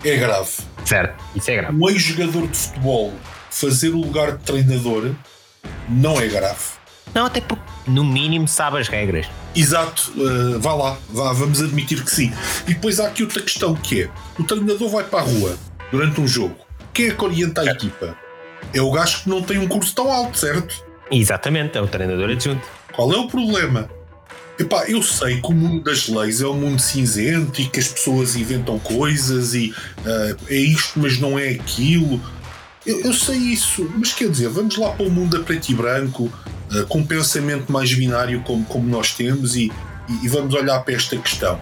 É 0.04 0.16
grave. 0.16 0.50
Certo, 0.84 1.24
isso 1.34 1.50
é 1.50 1.56
grave. 1.56 1.76
Um 1.76 1.88
ex-jogador 1.88 2.46
de 2.48 2.56
futebol 2.56 3.12
fazer 3.50 3.90
o 3.90 3.98
lugar 3.98 4.32
de 4.32 4.44
treinador 4.44 5.14
não 5.88 6.20
é 6.20 6.26
grave. 6.26 6.80
Não, 7.14 7.26
até 7.26 7.40
porque 7.40 7.62
no 7.90 8.04
mínimo 8.04 8.48
sabe 8.48 8.78
as 8.78 8.88
regras. 8.88 9.26
Exato, 9.54 10.12
uh, 10.16 10.60
vá 10.60 10.74
lá, 10.74 10.98
vá, 11.08 11.32
vamos 11.32 11.60
admitir 11.60 12.02
que 12.04 12.10
sim. 12.10 12.32
E 12.66 12.74
depois 12.74 13.00
há 13.00 13.08
aqui 13.08 13.22
outra 13.22 13.42
questão 13.42 13.74
que 13.74 14.02
é: 14.02 14.10
o 14.38 14.44
treinador 14.44 14.88
vai 14.88 15.04
para 15.04 15.20
a 15.20 15.22
rua 15.22 15.56
durante 15.90 16.20
um 16.20 16.26
jogo. 16.26 16.56
Quem 16.92 17.08
é 17.08 17.14
que 17.14 17.24
orienta 17.24 17.62
a 17.62 17.66
é. 17.66 17.70
equipa? 17.70 18.16
É 18.72 18.80
o 18.80 18.90
gajo 18.90 19.22
que 19.22 19.28
não 19.28 19.42
tem 19.42 19.58
um 19.58 19.66
curso 19.66 19.94
tão 19.94 20.10
alto, 20.10 20.38
certo? 20.38 20.84
Exatamente, 21.10 21.76
é 21.76 21.80
o 21.80 21.88
treinador 21.88 22.30
adjunto. 22.30 22.66
Qual 22.92 23.12
é 23.12 23.16
o 23.16 23.26
problema? 23.26 23.88
Epá, 24.58 24.84
eu 24.88 25.02
sei 25.02 25.40
que 25.40 25.48
o 25.48 25.52
mundo 25.52 25.84
das 25.84 26.06
leis 26.06 26.42
é 26.42 26.46
um 26.46 26.54
mundo 26.54 26.78
cinzento 26.78 27.60
e 27.60 27.66
que 27.66 27.80
as 27.80 27.88
pessoas 27.88 28.36
inventam 28.36 28.78
coisas 28.78 29.54
e 29.54 29.70
uh, 29.70 30.36
é 30.48 30.56
isto, 30.56 31.00
mas 31.00 31.18
não 31.18 31.38
é 31.38 31.48
aquilo. 31.48 32.20
Eu, 32.86 33.00
eu, 33.00 33.12
sei 33.12 33.36
isso, 33.36 33.90
mas 33.96 34.12
quer 34.14 34.30
dizer, 34.30 34.48
vamos 34.48 34.76
lá 34.76 34.90
para 34.90 35.06
o 35.06 35.10
mundo 35.10 35.36
a 35.36 35.40
preto 35.40 35.68
e 35.68 35.74
branco, 35.74 36.32
uh, 36.72 36.86
com 36.88 37.00
um 37.00 37.06
pensamento 37.06 37.70
mais 37.70 37.92
binário 37.92 38.42
como, 38.42 38.64
como 38.64 38.88
nós 38.88 39.12
temos 39.12 39.54
e, 39.54 39.70
e, 40.08 40.24
e 40.24 40.28
vamos 40.28 40.54
olhar 40.54 40.80
para 40.80 40.94
esta 40.94 41.16
questão. 41.18 41.60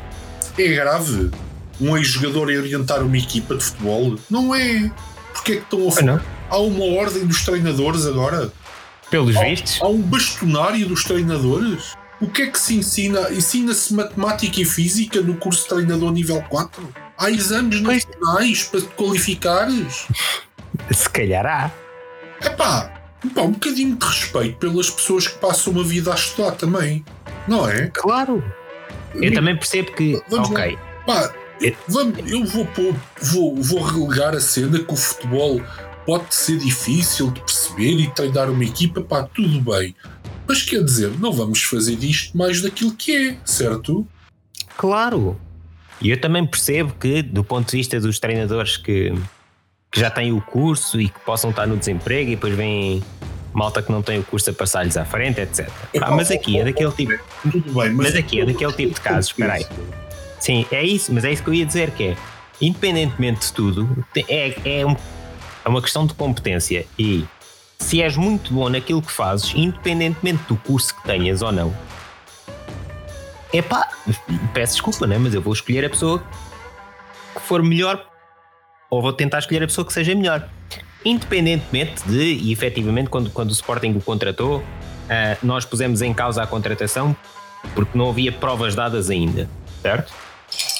É 0.56 0.68
grave 0.68 1.30
um 1.80 1.96
ex-jogador 1.96 2.50
a 2.50 2.58
orientar 2.58 3.02
uma 3.02 3.16
equipa 3.16 3.56
de 3.56 3.64
futebol? 3.64 4.16
Não 4.30 4.54
é. 4.54 4.90
Porque 5.32 5.52
é 5.52 5.56
que 5.56 5.62
estão 5.62 5.88
a. 5.88 6.16
Ah, 6.16 6.22
Há 6.50 6.58
uma 6.58 6.84
ordem 6.84 7.26
dos 7.26 7.44
treinadores 7.44 8.06
agora? 8.06 8.50
Pelos 9.10 9.36
há, 9.36 9.44
vistos? 9.44 9.78
Há 9.80 9.88
um 9.88 10.00
bastonário 10.00 10.86
dos 10.86 11.04
treinadores? 11.04 11.94
O 12.20 12.26
que 12.26 12.42
é 12.42 12.46
que 12.46 12.58
se 12.58 12.74
ensina? 12.74 13.30
Ensina-se 13.30 13.94
matemática 13.94 14.60
e 14.60 14.64
física 14.64 15.20
no 15.20 15.36
curso 15.36 15.62
de 15.62 15.68
treinador 15.68 16.12
nível 16.12 16.42
4? 16.48 16.88
Há 17.16 17.30
exames 17.30 17.80
nacionais 17.80 18.64
para 18.64 18.80
te 18.80 18.88
qualificares? 18.88 20.06
Se 20.90 21.08
calhar 21.10 21.44
há. 21.46 21.70
Epá, 22.44 22.92
pá, 23.34 23.42
um 23.42 23.52
bocadinho 23.52 23.96
de 23.96 24.06
respeito 24.06 24.58
pelas 24.58 24.90
pessoas 24.90 25.26
que 25.26 25.38
passam 25.38 25.72
uma 25.72 25.84
vida 25.84 26.12
a 26.12 26.14
estudar 26.14 26.52
também. 26.52 27.04
Não 27.46 27.68
é? 27.68 27.88
Claro. 27.94 28.42
Eu 29.14 29.24
e, 29.24 29.34
também 29.34 29.56
percebo 29.56 29.92
que. 29.92 30.20
Vamos 30.28 30.50
ok. 30.50 30.78
Pá, 31.06 31.32
eu, 31.60 31.74
vamos, 31.88 32.30
eu 32.30 32.44
vou, 32.44 32.66
pôr, 32.66 32.94
vou, 33.20 33.56
vou 33.56 33.82
relegar 33.82 34.34
a 34.34 34.40
cena 34.40 34.78
que 34.78 34.92
o 34.92 34.96
futebol 34.96 35.60
pode 36.06 36.34
ser 36.34 36.58
difícil 36.58 37.30
de 37.30 37.40
perceber 37.40 38.00
e 38.00 38.10
treinar 38.10 38.50
uma 38.50 38.64
equipa, 38.64 39.00
pá, 39.02 39.24
tudo 39.24 39.60
bem. 39.60 39.94
Mas 40.46 40.62
quer 40.62 40.82
dizer, 40.82 41.10
não 41.18 41.32
vamos 41.32 41.62
fazer 41.62 41.96
disto 41.96 42.36
mais 42.36 42.62
daquilo 42.62 42.92
que 42.94 43.14
é, 43.14 43.36
certo? 43.44 44.06
Claro. 44.76 45.38
E 46.00 46.10
eu 46.10 46.20
também 46.20 46.46
percebo 46.46 46.94
que, 46.98 47.20
do 47.20 47.44
ponto 47.44 47.70
de 47.70 47.76
vista 47.76 48.00
dos 48.00 48.18
treinadores 48.18 48.76
que, 48.76 49.12
que 49.90 50.00
já 50.00 50.10
têm 50.10 50.32
o 50.32 50.40
curso 50.40 51.00
e 51.00 51.08
que 51.08 51.18
possam 51.20 51.50
estar 51.50 51.66
no 51.66 51.76
desemprego 51.76 52.30
e 52.30 52.34
depois 52.34 52.54
vem 52.54 53.02
malta 53.52 53.82
que 53.82 53.90
não 53.90 54.02
tem 54.02 54.18
o 54.18 54.24
curso 54.24 54.50
a 54.50 54.52
passar-lhes 54.52 54.96
à 54.96 55.04
frente, 55.04 55.40
etc. 55.40 55.68
Ah, 56.00 56.10
mas 56.10 56.30
aqui 56.30 56.58
é 56.58 56.64
daquele 56.64 56.92
tipo. 56.92 57.12
Mas, 57.72 57.92
mas 57.92 58.14
aqui 58.14 58.40
é 58.40 58.46
daquele 58.46 58.72
tipo 58.72 58.94
de 58.94 59.00
casos, 59.00 59.30
espera 59.30 59.54
aí. 59.54 59.66
Sim, 60.38 60.66
é 60.70 60.84
isso, 60.84 61.12
mas 61.12 61.24
é 61.24 61.32
isso 61.32 61.42
que 61.42 61.50
eu 61.50 61.54
ia 61.54 61.66
dizer, 61.66 61.90
que 61.90 62.04
é, 62.04 62.16
independentemente 62.60 63.46
de 63.46 63.52
tudo, 63.52 64.06
é, 64.28 64.54
é 64.64 64.86
um 64.86 64.94
é 65.64 65.68
uma 65.68 65.82
questão 65.82 66.06
de 66.06 66.14
competência 66.14 66.86
e 66.98 67.26
se 67.78 68.00
és 68.00 68.16
muito 68.16 68.52
bom 68.52 68.70
naquilo 68.70 69.02
que 69.02 69.12
fazes, 69.12 69.52
independentemente 69.54 70.42
do 70.48 70.56
curso 70.56 70.94
que 70.94 71.02
tenhas 71.02 71.42
ou 71.42 71.52
não, 71.52 71.76
é 73.52 73.60
pá, 73.60 73.88
peço 74.54 74.74
desculpa, 74.74 75.06
né? 75.06 75.18
mas 75.18 75.34
eu 75.34 75.42
vou 75.42 75.52
escolher 75.52 75.84
a 75.84 75.90
pessoa 75.90 76.22
que 77.34 77.40
for 77.42 77.62
melhor 77.62 78.02
ou 78.90 79.02
vou 79.02 79.12
tentar 79.12 79.38
escolher 79.38 79.62
a 79.62 79.66
pessoa 79.66 79.86
que 79.86 79.92
seja 79.92 80.14
melhor. 80.14 80.48
Independentemente 81.04 82.02
de, 82.06 82.34
e 82.34 82.52
efetivamente, 82.52 83.08
quando, 83.08 83.30
quando 83.30 83.50
o 83.50 83.52
Sporting 83.52 83.92
o 83.96 84.00
contratou, 84.00 84.58
uh, 84.58 84.64
nós 85.42 85.64
pusemos 85.64 86.02
em 86.02 86.12
causa 86.12 86.42
a 86.42 86.46
contratação 86.46 87.16
porque 87.74 87.96
não 87.96 88.10
havia 88.10 88.32
provas 88.32 88.74
dadas 88.74 89.10
ainda, 89.10 89.48
certo? 89.82 90.12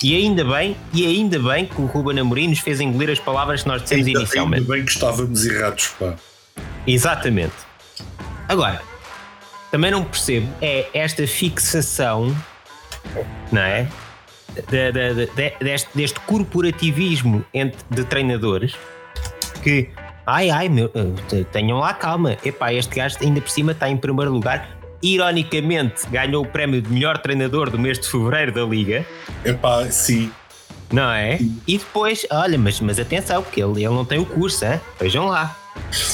E 0.02 0.16
ainda 0.16 0.44
bem, 0.44 0.76
e 0.92 1.06
ainda 1.06 1.38
bem 1.38 1.66
que 1.66 1.80
o 1.80 1.86
Ruben 1.86 2.18
Amorim 2.18 2.48
nos 2.48 2.60
fez 2.60 2.80
engolir 2.80 3.10
as 3.10 3.18
palavras 3.18 3.62
que 3.62 3.68
nós 3.68 3.82
dissemos 3.82 4.06
ainda, 4.06 4.20
inicialmente. 4.20 4.62
Ainda 4.62 4.74
bem 4.74 4.84
que 4.84 4.90
estávamos 4.90 5.44
errados, 5.44 5.88
pá. 5.98 6.14
Exatamente. 6.86 7.54
Agora, 8.48 8.80
também 9.70 9.90
não 9.90 10.04
percebo 10.04 10.48
é 10.62 10.88
esta 10.94 11.26
fixação, 11.26 12.34
não 13.52 13.60
é? 13.60 13.88
De, 14.68 14.92
de, 14.92 15.26
de, 15.26 15.52
deste, 15.60 15.88
deste, 15.94 16.20
corporativismo 16.20 17.44
entre, 17.54 17.78
de 17.90 18.04
treinadores 18.04 18.74
que, 19.62 19.88
ai 20.26 20.50
ai, 20.50 20.68
meu, 20.68 20.90
eh, 20.94 21.44
tenham 21.52 21.78
lá 21.78 21.94
calma, 21.94 22.36
epá, 22.44 22.72
este 22.72 22.96
gajo 22.96 23.16
ainda 23.20 23.40
por 23.40 23.50
cima 23.50 23.72
está 23.72 23.88
em 23.88 23.96
primeiro 23.96 24.32
lugar 24.32 24.78
ironicamente, 25.02 26.08
ganhou 26.10 26.44
o 26.44 26.46
prémio 26.46 26.82
de 26.82 26.90
melhor 26.90 27.18
treinador 27.18 27.70
do 27.70 27.78
mês 27.78 27.98
de 27.98 28.08
fevereiro 28.08 28.52
da 28.52 28.64
Liga. 28.64 29.06
Epá, 29.44 29.88
sim. 29.90 30.30
Não 30.92 31.10
é? 31.10 31.38
Sim. 31.38 31.60
E 31.66 31.78
depois, 31.78 32.26
olha, 32.30 32.58
mas, 32.58 32.80
mas 32.80 32.98
atenção, 32.98 33.42
porque 33.42 33.62
ele, 33.62 33.84
ele 33.84 33.94
não 33.94 34.04
tem 34.04 34.18
o 34.18 34.26
curso, 34.26 34.64
hein? 34.64 34.80
vejam 34.98 35.26
lá. 35.26 35.56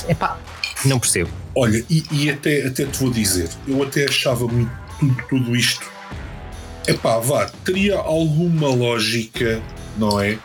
Epá, 0.08 0.38
não 0.84 0.98
percebo. 0.98 1.30
Olha, 1.54 1.84
e, 1.88 2.04
e, 2.10 2.30
até, 2.30 2.66
até 2.66 2.84
te 2.84 2.98
vou 2.98 3.10
dizer, 3.10 3.48
eu 3.66 3.82
até 3.82 4.04
achava 4.04 4.46
muito 4.46 4.70
tudo, 4.98 5.22
tudo 5.28 5.56
isto. 5.56 5.93
Epá, 6.86 7.18
vá, 7.18 7.46
teria 7.64 7.96
alguma 7.96 8.68
lógica, 8.68 9.62
não 9.96 10.20
é? 10.20 10.38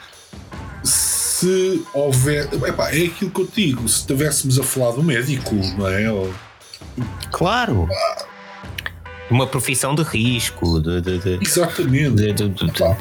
Se 0.84 1.84
houver. 1.94 2.50
Epá, 2.54 2.90
é 2.92 3.06
aquilo 3.06 3.32
que 3.32 3.42
eu 3.42 3.50
digo, 3.54 3.88
se 3.88 4.00
estivéssemos 4.00 4.60
a 4.60 4.64
falar 4.64 4.92
do 4.92 5.04
médico, 5.04 5.56
não 5.78 5.88
é? 5.88 6.12
Ou, 6.12 6.34
Claro! 7.32 7.88
Uma 9.30 9.46
profissão 9.46 9.94
de 9.94 10.02
risco. 10.02 10.80
De, 10.82 11.02
de, 11.02 11.20
de 11.20 11.40
Exatamente. 11.42 12.34
De, 12.34 12.44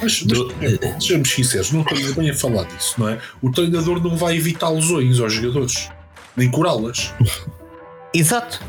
mas, 0.03 0.23
mas 0.23 1.03
sejamos 1.03 1.31
sinceros, 1.31 1.73
não 1.73 1.81
estamos 1.81 2.13
bem 2.13 2.31
a 2.31 2.35
falar 2.35 2.65
disso, 2.65 2.95
não 2.99 3.09
é? 3.09 3.19
O 3.41 3.51
treinador 3.51 4.03
não 4.03 4.17
vai 4.17 4.37
evitar 4.37 4.69
lesões 4.69 5.19
aos 5.21 5.33
jogadores, 5.33 5.89
nem 6.37 6.51
curá-las. 6.51 7.15
Exato. 8.13 8.61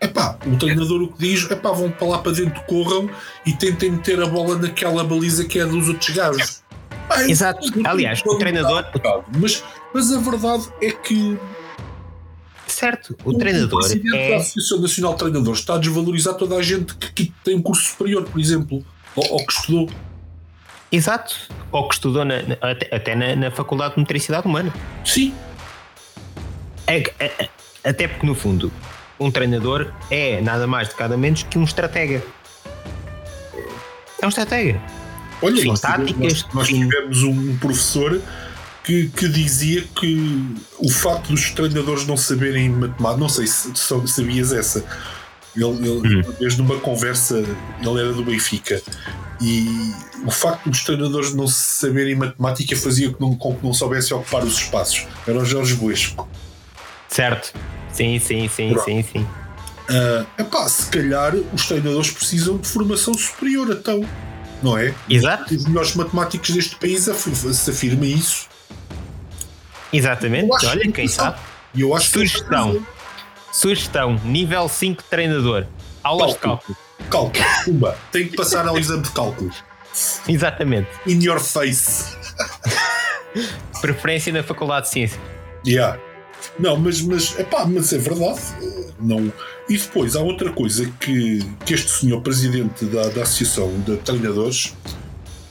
Epá, 0.00 0.38
o 0.46 0.56
treinador 0.56 1.02
o 1.02 1.08
que 1.08 1.18
diz, 1.18 1.50
epá, 1.50 1.72
vão 1.72 1.90
para 1.90 2.06
lá 2.06 2.18
para 2.18 2.32
dentro, 2.32 2.62
corram 2.62 3.10
e 3.44 3.52
tentem 3.52 3.90
meter 3.90 4.22
a 4.22 4.26
bola 4.26 4.56
naquela 4.56 5.02
baliza 5.02 5.44
que 5.44 5.58
é 5.58 5.66
dos 5.66 5.88
outros 5.88 6.10
gajos. 6.10 6.62
Exato. 7.26 7.66
Aliás, 7.84 8.22
o 8.24 8.38
treinador. 8.38 8.84
Mas, 9.38 9.64
mas 9.92 10.12
a 10.12 10.20
verdade 10.20 10.68
é 10.80 10.92
que 10.92 11.38
Certo, 12.68 13.16
o, 13.24 13.30
o 13.30 13.38
treinador. 13.38 13.80
O 13.82 14.16
é... 14.16 14.30
da 14.30 14.36
Associação 14.36 14.80
Nacional 14.80 15.12
de 15.12 15.18
Treinadores 15.18 15.60
está 15.60 15.74
a 15.74 15.78
desvalorizar 15.78 16.34
toda 16.34 16.54
a 16.56 16.62
gente 16.62 16.94
que, 16.94 17.12
que 17.12 17.32
tem 17.42 17.56
um 17.56 17.62
curso 17.62 17.90
superior, 17.90 18.24
por 18.24 18.38
exemplo, 18.38 18.84
ou, 19.16 19.32
ou 19.32 19.46
que 19.46 19.52
estudou. 19.52 19.90
Exato, 20.92 21.34
ou 21.72 21.88
que 21.88 21.94
estudou 21.94 22.24
na, 22.24 22.42
na, 22.42 22.54
até, 22.60 22.94
até 22.94 23.14
na, 23.14 23.36
na, 23.36 23.50
Faculdade 23.50 23.94
de 23.94 24.00
Motricidade 24.00 24.46
Humana. 24.46 24.72
Sim. 25.04 25.34
É, 26.86 26.98
é, 27.18 27.24
é, 27.24 27.48
até 27.84 28.06
porque, 28.06 28.26
no 28.26 28.34
fundo, 28.34 28.70
um 29.18 29.30
treinador 29.30 29.92
é 30.10 30.40
nada 30.40 30.66
mais 30.66 30.88
de 30.88 30.94
cada 30.94 31.16
menos 31.16 31.42
que 31.42 31.58
um 31.58 31.64
estratega. 31.64 32.22
É 34.20 34.26
um 34.26 34.28
estratega. 34.28 34.80
Olha, 35.40 35.60
Sim, 35.60 35.68
nós, 35.68 35.80
táticas, 35.80 36.42
nós, 36.44 36.54
nós 36.54 36.68
tivemos 36.68 37.22
um 37.22 37.56
professor 37.58 38.20
que, 38.82 39.08
que, 39.08 39.28
dizia 39.28 39.82
que 39.82 40.56
o 40.78 40.88
facto 40.90 41.28
dos 41.28 41.50
treinadores 41.50 42.06
não 42.06 42.16
saberem 42.16 42.70
matemática, 42.70 43.20
não 43.20 43.28
sei 43.28 43.46
se, 43.46 43.70
se 43.74 44.08
sabias 44.08 44.52
essa. 44.52 44.84
Ele, 45.54 45.88
ele 45.88 46.20
hum. 46.20 46.34
mesmo 46.40 46.64
numa 46.64 46.80
conversa, 46.80 47.38
ele 47.38 48.00
era 48.00 48.12
do 48.12 48.24
Benfica, 48.24 48.80
e 49.40 49.92
o 50.24 50.30
facto 50.30 50.68
dos 50.68 50.84
treinadores 50.84 51.34
não 51.34 51.46
saberem 51.46 52.16
matemática 52.16 52.76
fazia 52.76 53.10
com 53.10 53.36
que 53.36 53.64
não 53.64 53.72
soubessem 53.72 54.16
ocupar 54.16 54.42
os 54.42 54.54
espaços. 54.54 55.06
Era 55.26 55.38
o 55.38 55.44
Jorge 55.44 55.74
Buesco. 55.74 56.28
Certo. 57.08 57.52
Sim, 57.92 58.18
sim, 58.18 58.48
sim, 58.48 58.72
Pronto. 58.72 58.84
sim, 58.84 59.02
sim. 59.02 59.26
Uh, 59.90 60.26
epá, 60.38 60.68
se 60.68 60.90
calhar 60.90 61.34
os 61.34 61.66
treinadores 61.66 62.10
precisam 62.10 62.58
de 62.58 62.68
formação 62.68 63.14
superior, 63.14 63.70
então, 63.70 64.06
não 64.62 64.76
é? 64.76 64.94
Exato. 65.08 65.54
Os 65.54 65.64
melhores 65.64 65.94
matemáticos 65.94 66.50
deste 66.50 66.76
país 66.76 67.04
se 67.04 67.70
afirma 67.70 68.04
isso. 68.04 68.46
Exatamente, 69.92 70.66
olha, 70.66 70.92
quem 70.92 71.08
sabe. 71.08 71.38
E 71.74 71.80
eu 71.80 71.94
acho 71.94 72.10
Sugestão. 72.10 72.74
Que 72.74 73.56
Sugestão, 73.56 74.20
nível 74.24 74.68
5 74.68 75.02
treinador. 75.04 75.66
Aulas 76.02 76.34
cálculo. 76.36 76.76
de 76.98 77.04
cálculo. 77.08 77.38
Cálculo, 77.38 77.64
Pumba. 77.64 77.98
Tem 78.12 78.28
que 78.28 78.36
passar 78.36 78.68
ao 78.68 78.78
exame 78.78 79.02
de 79.02 79.10
cálculo. 79.10 79.50
Exatamente. 80.28 80.88
In 81.06 81.22
your 81.22 81.40
face. 81.40 82.14
Preferência 83.80 84.32
na 84.32 84.42
Faculdade 84.42 84.86
de 84.86 84.92
Ciência. 84.92 85.20
Yeah. 85.66 85.98
Não, 86.58 86.76
mas, 86.76 87.00
mas, 87.02 87.38
epá, 87.38 87.64
mas 87.66 87.92
é 87.92 87.98
verdade. 87.98 88.40
Não. 89.00 89.32
E 89.68 89.76
depois 89.76 90.16
há 90.16 90.20
outra 90.20 90.50
coisa 90.50 90.90
que, 90.98 91.40
que 91.64 91.74
este 91.74 91.90
senhor 91.90 92.20
presidente 92.20 92.84
da, 92.86 93.08
da 93.08 93.22
Associação 93.22 93.72
de 93.86 93.96
Treinadores 93.98 94.74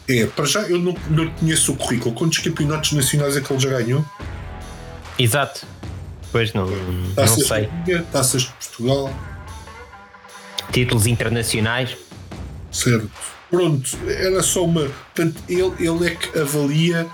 é, 0.10 0.26
para 0.26 0.45
já 0.45 0.62
eu 0.62 0.80
não, 0.80 0.95
não 1.10 1.30
conheço 1.32 1.73
o 1.73 1.76
currículo. 1.76 2.15
Quantos 2.15 2.39
campeonatos 2.39 2.93
nacionais 2.93 3.36
é 3.36 3.41
que 3.41 3.52
ele 3.52 3.60
já 3.60 3.69
ganhou? 3.69 4.06
Exato. 5.19 5.65
Pois 6.32 6.54
não, 6.54 6.67
não 6.67 7.28
sei. 7.28 7.69
Taças 8.12 8.43
de 8.43 8.50
Portugal. 8.50 9.13
Títulos 10.71 11.08
internacionais. 11.08 11.97
Certo. 12.71 13.10
Pronto, 13.50 13.97
era 14.08 14.41
só 14.43 14.65
uma. 14.65 14.82
Portanto, 15.13 15.41
ele, 15.47 15.73
ele 15.80 16.08
é 16.08 16.15
que 16.15 16.38
avalia 16.38 17.08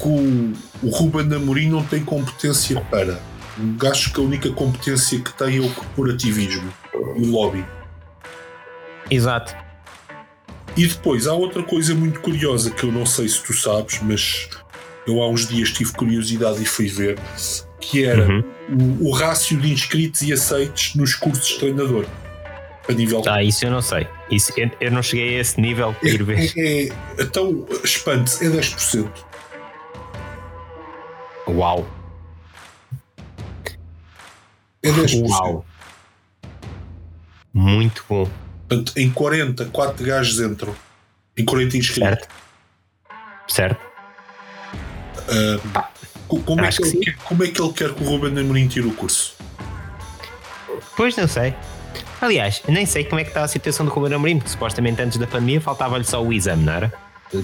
que 0.00 0.54
o, 0.82 0.90
Ruben 0.90 1.34
Amorim 1.34 1.70
não 1.70 1.84
tem 1.84 2.04
competência 2.04 2.80
para. 2.90 3.20
Gajo 3.76 4.12
que 4.12 4.20
a 4.20 4.22
única 4.22 4.50
competência 4.50 5.20
que 5.20 5.32
tem 5.34 5.58
é 5.58 5.60
o 5.60 5.70
corporativismo, 5.70 6.72
o 6.94 7.26
lobby. 7.26 7.64
Exato. 9.10 9.54
E 10.76 10.86
depois 10.86 11.26
há 11.26 11.34
outra 11.34 11.62
coisa 11.62 11.94
muito 11.94 12.20
curiosa 12.20 12.70
que 12.70 12.84
eu 12.84 12.92
não 12.92 13.04
sei 13.04 13.28
se 13.28 13.42
tu 13.42 13.52
sabes, 13.52 14.00
mas 14.02 14.48
eu 15.06 15.22
há 15.22 15.28
uns 15.28 15.46
dias 15.46 15.70
tive 15.70 15.92
curiosidade 15.92 16.62
e 16.62 16.64
fui 16.64 16.88
ver, 16.88 17.18
que 17.78 18.04
era 18.04 18.26
uhum. 18.26 18.44
o, 19.00 19.08
o 19.08 19.10
rácio 19.12 19.58
de 19.58 19.70
inscritos 19.70 20.22
e 20.22 20.32
aceites 20.32 20.94
nos 20.94 21.14
cursos 21.14 21.46
de 21.48 21.58
treinador. 21.58 22.06
A 22.88 22.92
nível 22.92 23.22
ah, 23.26 23.42
isso 23.42 23.64
eu 23.64 23.70
não 23.70 23.80
sei. 23.80 24.08
Isso, 24.30 24.52
eu, 24.56 24.68
eu 24.80 24.90
não 24.90 25.02
cheguei 25.02 25.36
a 25.36 25.40
esse 25.40 25.60
nível 25.60 25.94
para 26.00 26.08
ir 26.08 26.22
ver. 26.24 26.52
É, 26.56 26.86
é, 26.86 26.88
então, 27.20 27.64
espante 27.84 28.44
é 28.44 28.48
10%. 28.48 29.08
Uau! 31.48 31.86
É 34.82 34.90
10%. 34.90 35.28
Uau! 35.28 35.64
Muito 37.52 38.04
bom. 38.08 38.28
Portanto, 38.68 38.92
em 38.96 39.10
40, 39.10 39.66
4 39.66 40.06
gajos 40.06 40.40
entram. 40.40 40.74
Em 41.36 41.44
40 41.44 41.76
inscritos. 41.76 42.08
Certo. 42.08 42.28
Certo. 43.48 43.80
Uh, 45.28 46.42
como, 46.44 46.64
é 46.64 46.70
que 46.70 46.82
que 46.82 46.96
quer, 46.98 47.16
como, 47.16 47.44
é 47.44 47.48
que 47.48 47.60
ele 47.60 47.72
quer 47.72 47.92
que 47.92 48.02
o 48.02 48.06
Ruben 48.06 48.38
Amorim 48.38 48.66
tire 48.66 48.86
o 48.86 48.94
curso? 48.94 49.36
Pois 50.96 51.16
não 51.16 51.28
sei. 51.28 51.54
Aliás, 52.20 52.62
nem 52.68 52.86
sei 52.86 53.04
como 53.04 53.20
é 53.20 53.24
que 53.24 53.30
está 53.30 53.42
a 53.42 53.48
situação 53.48 53.84
do 53.84 53.92
Ruben 53.92 54.14
Amorim, 54.14 54.38
porque 54.38 54.50
supostamente 54.50 55.02
antes 55.02 55.18
da 55.18 55.26
pandemia 55.26 55.60
faltava-lhe 55.60 56.04
só 56.04 56.22
o 56.22 56.32
exame, 56.32 56.64
não 56.64 56.72
era? 56.72 56.92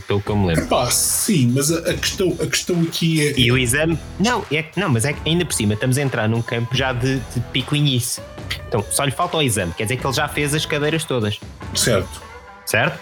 Pelo 0.06 0.20
que 0.20 0.30
eu 0.30 0.36
me 0.36 0.48
lembro. 0.48 0.64
Epá, 0.64 0.90
sim, 0.90 1.52
mas 1.54 1.72
a, 1.72 1.78
a, 1.78 1.94
questão, 1.94 2.36
a 2.40 2.46
questão 2.46 2.80
aqui 2.82 3.26
é. 3.26 3.38
E 3.38 3.50
o 3.50 3.56
exame. 3.56 3.98
Não, 4.20 4.44
é, 4.52 4.64
não 4.76 4.88
mas 4.90 5.04
é 5.04 5.14
que 5.14 5.20
ainda 5.28 5.46
por 5.46 5.54
cima 5.54 5.74
estamos 5.74 5.96
a 5.96 6.02
entrar 6.02 6.28
num 6.28 6.42
campo 6.42 6.74
já 6.74 6.92
de, 6.92 7.18
de 7.18 7.40
pico 7.52 7.74
início. 7.74 8.22
Então 8.68 8.84
só 8.90 9.04
lhe 9.04 9.10
falta 9.10 9.38
o 9.38 9.42
exame, 9.42 9.72
quer 9.72 9.84
dizer 9.84 9.96
que 9.96 10.06
ele 10.06 10.14
já 10.14 10.28
fez 10.28 10.54
as 10.54 10.66
cadeiras 10.66 11.04
todas. 11.04 11.40
Certo. 11.74 12.22
Certo? 12.66 12.98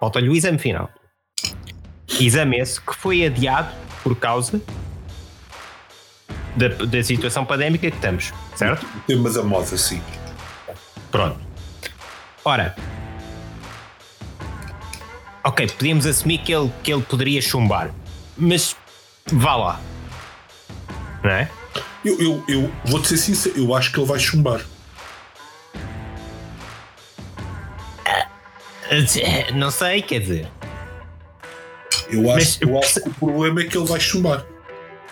Falta-lhe 0.00 0.28
o 0.28 0.34
exame 0.34 0.58
final. 0.58 0.88
Exame 2.18 2.58
esse 2.58 2.80
que 2.80 2.94
foi 2.94 3.26
adiado 3.26 3.70
por 4.02 4.16
causa 4.16 4.62
da, 6.56 6.68
da 6.68 7.02
situação 7.02 7.44
pandémica 7.44 7.90
que 7.90 7.96
estamos, 7.96 8.32
certo? 8.56 8.86
Temos 9.06 9.36
a 9.36 9.42
moda, 9.42 9.76
sim. 9.76 10.00
Pronto. 11.10 11.38
Ora, 12.44 12.74
ok, 15.48 15.66
podíamos 15.66 16.06
assumir 16.06 16.38
que 16.38 16.52
ele, 16.54 16.70
que 16.82 16.92
ele 16.92 17.02
poderia 17.02 17.40
chumbar, 17.40 17.90
mas 18.36 18.76
vá 19.32 19.56
lá, 19.56 19.80
não 21.24 21.30
é? 21.30 21.50
Eu, 22.04 22.20
eu, 22.20 22.44
eu 22.46 22.70
vou-te 22.84 23.08
ser 23.08 23.16
sincero, 23.16 23.56
eu 23.56 23.74
acho 23.74 23.90
que 23.90 23.98
ele 23.98 24.06
vai 24.06 24.18
chumbar. 24.18 24.60
Não 29.54 29.70
sei, 29.70 30.00
quer 30.00 30.20
dizer. 30.20 30.48
Eu 32.10 32.30
acho, 32.30 32.34
mas, 32.34 32.60
eu 32.62 32.78
acho 32.78 33.00
que 33.02 33.08
o 33.08 33.14
problema 33.14 33.60
é 33.60 33.64
que 33.64 33.76
ele 33.76 33.86
vai 33.86 34.00
chumbar. 34.00 34.46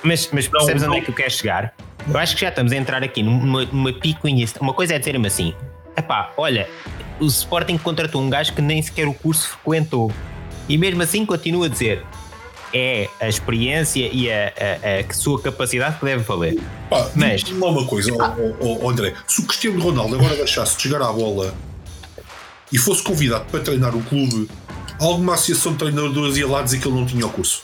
Mas, 0.03 0.31
mas 0.33 0.49
percebes 0.49 0.83
não, 0.83 0.91
onde 0.91 1.01
é 1.01 1.03
que 1.03 1.11
eu 1.11 1.15
quero 1.15 1.31
chegar? 1.31 1.75
Eu 2.09 2.17
acho 2.19 2.35
que 2.35 2.41
já 2.41 2.49
estamos 2.49 2.73
a 2.73 2.77
entrar 2.77 3.03
aqui 3.03 3.23
numa, 3.23 3.67
numa 3.67 3.93
picuinha. 3.93 4.47
Uma 4.61 4.73
coisa 4.73 4.95
é 4.95 4.99
dizer-me 4.99 5.27
assim: 5.27 5.55
epá, 5.97 6.33
olha, 6.39 6.69
o 7.21 7.27
Sporting 7.27 7.79
contratou 7.79 8.21
um 8.21 8.31
gajo 8.31 8.53
que 8.53 8.63
nem 8.63 8.81
sequer 8.83 9.09
o 9.09 9.15
curso 9.15 9.49
frequentou. 9.49 10.13
E 10.69 10.77
mesmo 10.77 11.03
assim 11.03 11.25
continua 11.25 11.67
a 11.67 11.69
dizer: 11.69 12.05
é 12.73 13.09
a 13.21 13.29
experiência 13.29 14.09
e 14.13 14.31
a, 14.31 14.53
a, 14.57 15.11
a 15.11 15.15
sua 15.15 15.41
capacidade 15.41 15.99
que 15.99 16.05
deve 16.05 16.23
valer. 16.25 16.59
Pá, 16.91 17.09
Mas. 17.15 17.43
uma 17.45 17.87
coisa, 17.87 18.13
oh, 18.13 18.55
oh, 18.61 18.79
oh, 18.83 18.91
André: 18.91 19.15
se 19.27 19.41
o 19.41 19.47
Cristiano 19.47 19.81
Ronaldo 19.81 20.17
agora 20.17 20.37
deixasse 20.37 20.77
de 20.77 20.83
chegar 20.83 21.03
à 21.03 21.13
bola 21.13 21.55
e 22.73 22.79
fosse 22.79 23.03
convidado 23.03 23.45
para 23.47 23.61
treinar 23.61 23.95
o 23.95 24.03
clube, 24.03 24.49
alguma 25.01 25.35
associação 25.35 25.73
de 25.73 25.79
treinadores 25.79 26.37
ia 26.37 26.47
lá 26.47 26.63
dizer 26.63 26.81
que 26.81 26.89
ele 26.89 26.97
não 26.99 27.07
tinha 27.07 27.27
o 27.27 27.31
curso? 27.31 27.63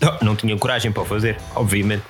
Não, 0.00 0.18
não 0.22 0.36
tinha 0.36 0.56
coragem 0.56 0.90
para 0.92 1.02
o 1.02 1.06
fazer, 1.06 1.36
obviamente. 1.54 2.04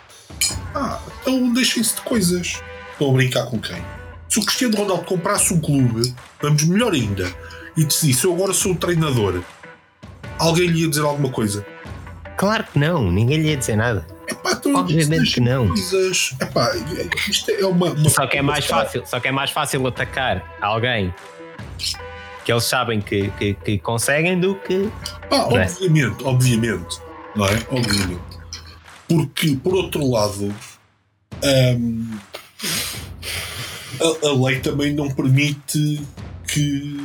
Ah, 0.74 1.00
então 1.20 1.52
deixem-se 1.52 1.96
de 1.96 2.02
coisas. 2.02 2.62
Estão 2.92 3.10
a 3.10 3.12
brincar 3.12 3.46
com 3.46 3.58
quem? 3.58 3.82
Se 4.28 4.38
o 4.38 4.44
Cristiano 4.44 4.76
Ronaldo 4.76 5.04
comprasse 5.04 5.52
um 5.54 5.60
clube, 5.60 6.14
vamos 6.40 6.64
melhor 6.64 6.92
ainda, 6.92 7.32
e 7.76 7.84
decidisse 7.84 8.24
eu 8.24 8.34
agora 8.34 8.52
sou 8.52 8.72
o 8.72 8.76
treinador, 8.76 9.42
alguém 10.38 10.68
lhe 10.68 10.82
ia 10.82 10.88
dizer 10.88 11.02
alguma 11.02 11.30
coisa? 11.30 11.64
Claro 12.36 12.64
que 12.64 12.78
não, 12.78 13.10
ninguém 13.10 13.38
lhe 13.38 13.48
ia 13.48 13.56
dizer 13.56 13.76
nada. 13.76 14.06
Epá, 14.28 14.60
Obviamente 14.74 15.34
que 15.34 15.40
não. 15.40 15.68
Coisas, 15.68 16.34
epá, 16.40 16.70
isto 17.28 17.50
é 17.50 17.64
uma, 17.66 17.90
uma 17.90 18.10
só 18.10 18.26
que 18.26 18.36
é 18.36 18.42
mais 18.42 18.66
fácil, 18.66 19.04
só 19.06 19.18
que 19.18 19.28
é 19.28 19.32
mais 19.32 19.50
fácil 19.50 19.86
atacar 19.86 20.44
alguém 20.60 21.12
que 22.44 22.52
eles 22.52 22.64
sabem 22.64 23.00
que, 23.00 23.30
que, 23.32 23.54
que 23.54 23.78
conseguem 23.78 24.38
do 24.38 24.54
que. 24.54 24.90
Ah, 25.30 25.48
é? 25.50 25.64
obviamente, 25.64 26.24
obviamente, 26.24 27.00
não 27.34 27.46
é? 27.46 27.66
Obviamente. 27.70 28.38
Porque, 29.08 29.56
por 29.56 29.74
outro 29.74 30.10
lado, 30.10 30.54
hum, 31.42 32.18
a, 34.00 34.28
a 34.28 34.44
lei 34.44 34.60
também 34.60 34.92
não 34.92 35.10
permite 35.10 36.00
que 36.46 36.96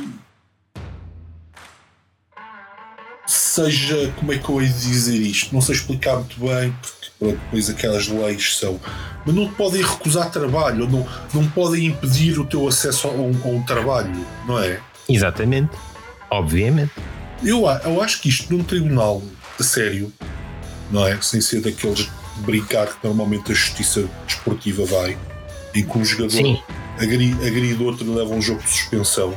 seja, 3.26 4.12
como 4.16 4.32
é 4.32 4.38
que 4.38 4.48
eu 4.48 4.60
hei 4.60 4.68
de 4.68 4.80
dizer 4.80 5.20
isto? 5.20 5.54
Não 5.54 5.60
sei 5.60 5.74
explicar 5.74 6.16
muito 6.16 6.38
bem, 6.40 6.74
porque 6.80 7.32
depois 7.32 7.70
aquelas 7.70 8.08
leis 8.08 8.56
são. 8.56 8.80
Mas 9.24 9.34
não 9.34 9.48
podem 9.48 9.82
recusar 9.82 10.30
trabalho, 10.30 10.88
não, 10.88 11.06
não 11.32 11.48
podem 11.50 11.86
impedir 11.86 12.38
o 12.38 12.44
teu 12.44 12.66
acesso 12.68 13.08
a 13.08 13.10
um, 13.12 13.32
a 13.44 13.48
um 13.48 13.62
trabalho, 13.62 14.26
não 14.46 14.58
é? 14.58 14.80
Exatamente. 15.08 15.70
Obviamente. 16.30 16.92
Eu, 17.42 17.64
eu 17.84 18.02
acho 18.02 18.20
que 18.20 18.28
isto 18.28 18.54
num 18.54 18.62
tribunal 18.64 19.22
a 19.58 19.62
sério, 19.62 20.12
não 20.90 21.06
é? 21.06 21.20
Sem 21.20 21.40
ser 21.40 21.60
daqueles 21.60 21.98
de 21.98 22.42
brincar 22.42 22.86
que 22.86 23.06
normalmente 23.06 23.52
a 23.52 23.54
justiça 23.54 24.08
desportiva 24.26 24.84
vai, 24.84 25.16
em 25.74 25.84
que 25.84 25.98
um 25.98 26.04
jogador 26.04 26.38
agride, 26.38 26.62
agride 26.96 27.82
outro 27.82 28.06
e 28.06 28.10
leva 28.10 28.34
um 28.34 28.42
jogo 28.42 28.62
de 28.62 28.68
suspensão 28.68 29.34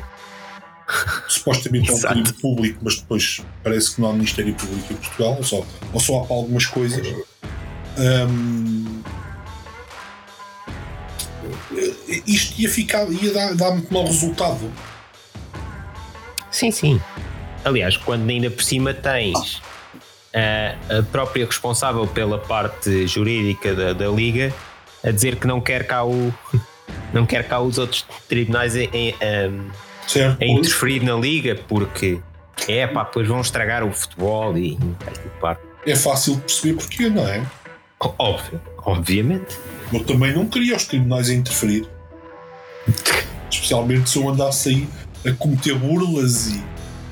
supostamente 1.27 1.91
é 1.91 1.93
um 1.93 1.99
período 2.01 2.33
público, 2.35 2.79
mas 2.81 2.95
depois 2.97 3.41
parece 3.63 3.95
que 3.95 4.01
não 4.01 4.09
há 4.09 4.13
Ministério 4.13 4.53
Público 4.53 4.93
em 4.93 4.95
Portugal, 4.95 5.35
ou 5.37 5.43
só, 5.43 5.65
ou 5.93 5.99
só 5.99 6.21
há 6.21 6.25
para 6.25 6.35
algumas 6.35 6.65
coisas. 6.65 7.07
Um, 7.97 9.01
isto 12.25 12.61
ia 12.61 12.69
ficar, 12.69 13.09
ia 13.11 13.33
dar, 13.33 13.55
dar 13.55 13.71
muito 13.71 13.93
mau 13.93 14.05
resultado. 14.05 14.71
Sim, 16.51 16.71
sim. 16.71 17.01
Aliás, 17.65 17.97
quando 17.97 18.29
ainda 18.29 18.49
por 18.49 18.63
cima 18.63 18.93
tens 18.93 19.61
a, 20.33 20.99
a 20.99 21.03
própria 21.03 21.45
responsável 21.45 22.07
pela 22.07 22.37
parte 22.37 23.05
jurídica 23.07 23.75
da, 23.75 23.93
da 23.93 24.07
Liga 24.07 24.53
a 25.03 25.11
dizer 25.11 25.35
que 25.35 25.45
não 25.45 25.59
quer 25.59 25.85
cá 25.85 26.05
o 26.05 26.33
não 27.13 27.25
quer 27.25 27.47
cá 27.47 27.59
os 27.59 27.77
outros 27.77 28.05
tribunais 28.27 28.75
em, 28.75 28.89
em, 28.93 29.15
a 30.39 30.45
interferir 30.45 31.03
na 31.03 31.15
liga 31.15 31.55
porque 31.67 32.19
é 32.67 32.87
pá, 32.87 33.03
depois 33.03 33.27
vão 33.27 33.41
estragar 33.41 33.83
o 33.83 33.91
futebol 33.91 34.57
e 34.57 34.77
é 35.85 35.95
fácil 35.95 36.35
de 36.35 36.41
perceber 36.41 36.73
porque 36.75 37.09
não 37.09 37.27
é? 37.27 37.45
Óbvio, 37.99 38.61
obviamente. 38.79 39.57
Eu 39.91 40.03
também 40.03 40.33
não 40.33 40.47
queria 40.47 40.75
os 40.75 40.85
tribunais 40.85 41.29
a 41.29 41.33
interferir. 41.33 41.87
Especialmente 43.49 44.09
se 44.09 44.17
eu 44.19 44.29
andasse 44.29 44.69
aí 44.69 44.87
a 45.25 45.33
cometer 45.33 45.75
burlas 45.75 46.47
e, 46.47 46.63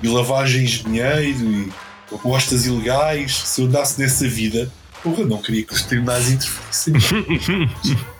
e 0.03 0.07
lavagens 0.07 0.71
de 0.71 0.83
dinheiro 0.83 1.51
e 1.51 1.71
apostas 2.13 2.65
ilegais. 2.65 3.35
Se 3.35 3.61
eu 3.61 3.67
andasse 3.67 3.99
nessa 3.99 4.27
vida, 4.27 4.71
porra, 5.01 5.23
não 5.23 5.41
queria 5.41 5.63
que 5.63 5.73
os 5.73 5.83
tribunais 5.83 6.29
interferissem. 6.29 6.93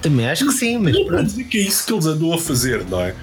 Também 0.00 0.28
acho 0.28 0.46
que 0.46 0.52
sim, 0.52 0.78
mas. 0.78 0.94
Não 0.94 1.04
pronto. 1.04 1.24
dizer 1.24 1.44
que 1.44 1.58
é 1.58 1.62
isso 1.62 1.86
que 1.86 1.92
eles 1.92 2.06
andam 2.06 2.32
a 2.32 2.38
fazer, 2.38 2.84
não 2.84 3.00
é? 3.00 3.14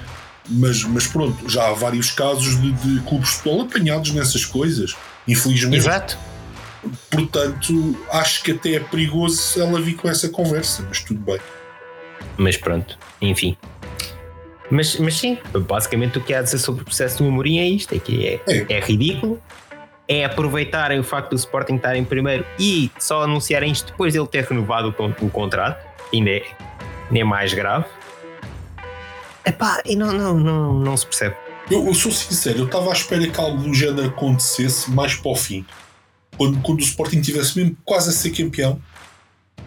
Mas, 0.49 0.83
mas 0.83 1.07
pronto, 1.07 1.49
já 1.49 1.67
há 1.67 1.73
vários 1.73 2.11
casos 2.11 2.59
de, 2.61 2.71
de 2.71 3.01
clubes 3.01 3.29
de 3.29 3.35
futebol 3.35 3.61
apanhados 3.63 4.11
nessas 4.11 4.45
coisas, 4.45 4.95
infelizmente. 5.27 5.77
Exato. 5.77 6.17
Portanto, 7.09 7.97
acho 8.11 8.43
que 8.43 8.51
até 8.51 8.75
é 8.75 8.79
perigoso 8.79 9.59
ela 9.59 9.81
vir 9.81 9.95
com 9.95 10.07
essa 10.07 10.29
conversa, 10.29 10.85
mas 10.87 11.03
tudo 11.03 11.19
bem. 11.19 11.39
Mas 12.37 12.55
pronto, 12.55 12.97
enfim. 13.21 13.57
Mas, 14.69 14.97
mas 14.97 15.15
sim, 15.15 15.37
basicamente 15.67 16.17
o 16.17 16.21
que 16.21 16.33
há 16.33 16.39
a 16.39 16.41
dizer 16.41 16.59
sobre 16.59 16.81
o 16.81 16.85
processo 16.85 17.23
do 17.23 17.29
Amorim 17.29 17.59
é 17.59 17.67
isto: 17.67 17.93
é 17.95 17.99
que 17.99 18.25
é, 18.25 18.41
é. 18.47 18.65
é 18.69 18.79
ridículo, 18.79 19.41
é 20.07 20.25
aproveitarem 20.25 20.99
o 20.99 21.03
facto 21.03 21.31
do 21.31 21.35
Sporting 21.35 21.75
estar 21.75 21.95
em 21.95 22.03
primeiro 22.03 22.45
e 22.59 22.91
só 22.99 23.23
anunciarem 23.23 23.71
isto 23.71 23.91
depois 23.91 24.13
de 24.13 24.19
ele 24.19 24.27
ter 24.27 24.43
renovado 24.43 24.93
o, 24.97 25.25
o 25.25 25.29
contrato, 25.29 25.85
ainda 26.13 26.29
é, 26.29 26.43
ainda 27.07 27.19
é 27.19 27.23
mais 27.23 27.53
grave. 27.53 27.85
Epá, 29.45 29.81
e 29.85 29.95
não, 29.95 30.11
não, 30.11 30.39
não, 30.39 30.73
não 30.73 30.97
se 30.97 31.05
percebe. 31.05 31.35
Eu, 31.69 31.85
eu 31.85 31.93
sou 31.93 32.11
sincero, 32.11 32.59
eu 32.59 32.65
estava 32.65 32.89
à 32.89 32.93
espera 32.93 33.27
que 33.27 33.39
algo 33.39 33.61
do 33.61 33.73
género 33.73 34.07
acontecesse 34.07 34.89
mais 34.91 35.15
para 35.15 35.31
o 35.31 35.35
fim. 35.35 35.65
Quando, 36.37 36.61
quando 36.61 36.79
o 36.79 36.83
Sporting 36.83 37.21
tivesse 37.21 37.57
mesmo 37.57 37.77
quase 37.83 38.09
a 38.09 38.13
ser 38.13 38.31
campeão, 38.31 38.81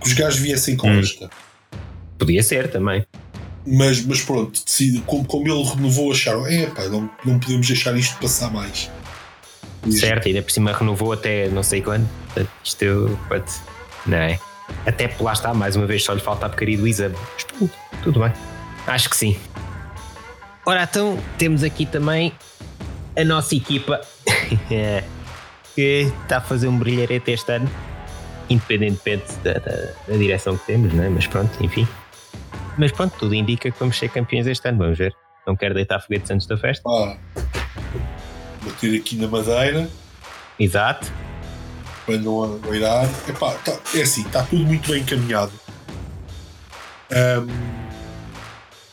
que 0.01 0.07
os 0.07 0.13
gajos 0.15 0.39
viessem 0.39 0.77
com 0.77 0.89
hum. 0.89 1.01
esta. 1.01 1.31
Podia 2.19 2.43
ser 2.43 2.71
também. 2.71 3.05
Mas, 3.67 4.05
mas 4.05 4.23
pronto, 4.23 4.63
decide, 4.65 5.01
como, 5.03 5.25
como 5.25 5.47
ele 5.47 5.63
renovou, 5.63 6.11
acharam: 6.11 6.47
é 6.47 6.67
pá, 6.67 6.85
não, 6.85 7.11
não 7.25 7.39
podemos 7.39 7.67
deixar 7.67 7.97
isto 7.97 8.19
passar 8.19 8.51
mais. 8.51 8.91
Certo, 9.91 10.29
ainda 10.29 10.43
por 10.43 10.51
cima 10.51 10.73
renovou 10.73 11.13
até 11.13 11.49
não 11.49 11.63
sei 11.63 11.81
quando. 11.81 12.09
Isto, 12.63 13.19
pode, 13.29 13.51
não 14.07 14.17
é? 14.17 14.39
Até 14.87 15.15
lá 15.21 15.33
está, 15.33 15.53
mais 15.53 15.77
uma 15.77 15.87
vez, 15.87 16.05
só 16.05 16.13
lhe 16.13 16.21
falta 16.21 16.47
a 16.47 16.49
porcaria 16.49 16.77
do 16.77 16.87
exame. 16.87 17.17
Tudo, 17.59 17.71
tudo 18.03 18.21
bem. 18.21 18.33
Acho 18.87 19.11
que 19.11 19.17
sim. 19.17 19.37
Ora, 20.65 20.85
então 20.85 21.19
temos 21.39 21.63
aqui 21.63 21.87
também 21.87 22.33
a 23.17 23.25
nossa 23.25 23.55
equipa 23.55 24.01
que 25.75 26.13
está 26.23 26.39
a 26.39 26.41
fazer 26.41 26.69
um 26.69 26.79
brilharete 26.79 27.31
este 27.31 27.53
ano, 27.53 27.71
independentemente 28.49 29.33
da, 29.45 29.55
da, 29.55 29.93
da 30.09 30.17
direção 30.17 30.57
que 30.57 30.67
temos, 30.67 30.93
não 30.93 31.05
é? 31.05 31.09
mas 31.09 31.27
pronto, 31.27 31.51
enfim. 31.63 31.87
Mas 32.79 32.93
pronto, 32.93 33.15
tudo 33.19 33.35
indica 33.35 33.71
que 33.71 33.79
vamos 33.79 33.99
ser 33.99 34.09
campeões 34.09 34.47
este 34.47 34.69
ano, 34.69 34.79
vamos 34.79 34.99
ver. 34.99 35.15
Não 35.47 35.57
quero 35.57 35.75
deitar 35.75 36.01
foguetes 36.01 36.31
antes 36.31 36.47
da 36.47 36.57
festa. 36.57 36.89
Ah, 36.89 37.17
bater 38.65 39.01
aqui 39.01 39.17
na 39.17 39.29
madeira. 39.29 39.89
Exato. 40.59 41.11
Para 42.11 42.19
não 42.19 42.61
oirar. 42.69 43.09
Epá, 43.29 43.53
tá, 43.65 43.79
é 43.95 44.03
assim, 44.03 44.23
está 44.23 44.43
tudo 44.43 44.65
muito 44.65 44.91
bem 44.91 45.01
encaminhado. 45.01 45.53
Um, 47.13 47.47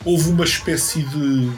houve 0.04 0.30
uma 0.30 0.44
espécie 0.44 1.02
de. 1.02 1.50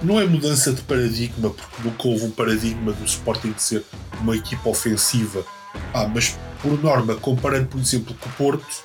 Não 0.00 0.20
é 0.20 0.24
mudança 0.24 0.72
de 0.72 0.80
paradigma, 0.82 1.50
porque 1.50 1.82
nunca 1.82 2.06
houve 2.06 2.26
um 2.26 2.30
paradigma 2.30 2.92
do 2.92 3.04
Sporting 3.04 3.50
de 3.50 3.60
ser 3.60 3.84
uma 4.20 4.36
equipa 4.36 4.68
ofensiva. 4.68 5.44
Ah, 5.92 6.06
mas 6.06 6.38
por 6.60 6.80
norma, 6.80 7.16
comparando, 7.16 7.66
por 7.66 7.80
exemplo, 7.80 8.14
com 8.14 8.28
o 8.28 8.32
Porto, 8.34 8.84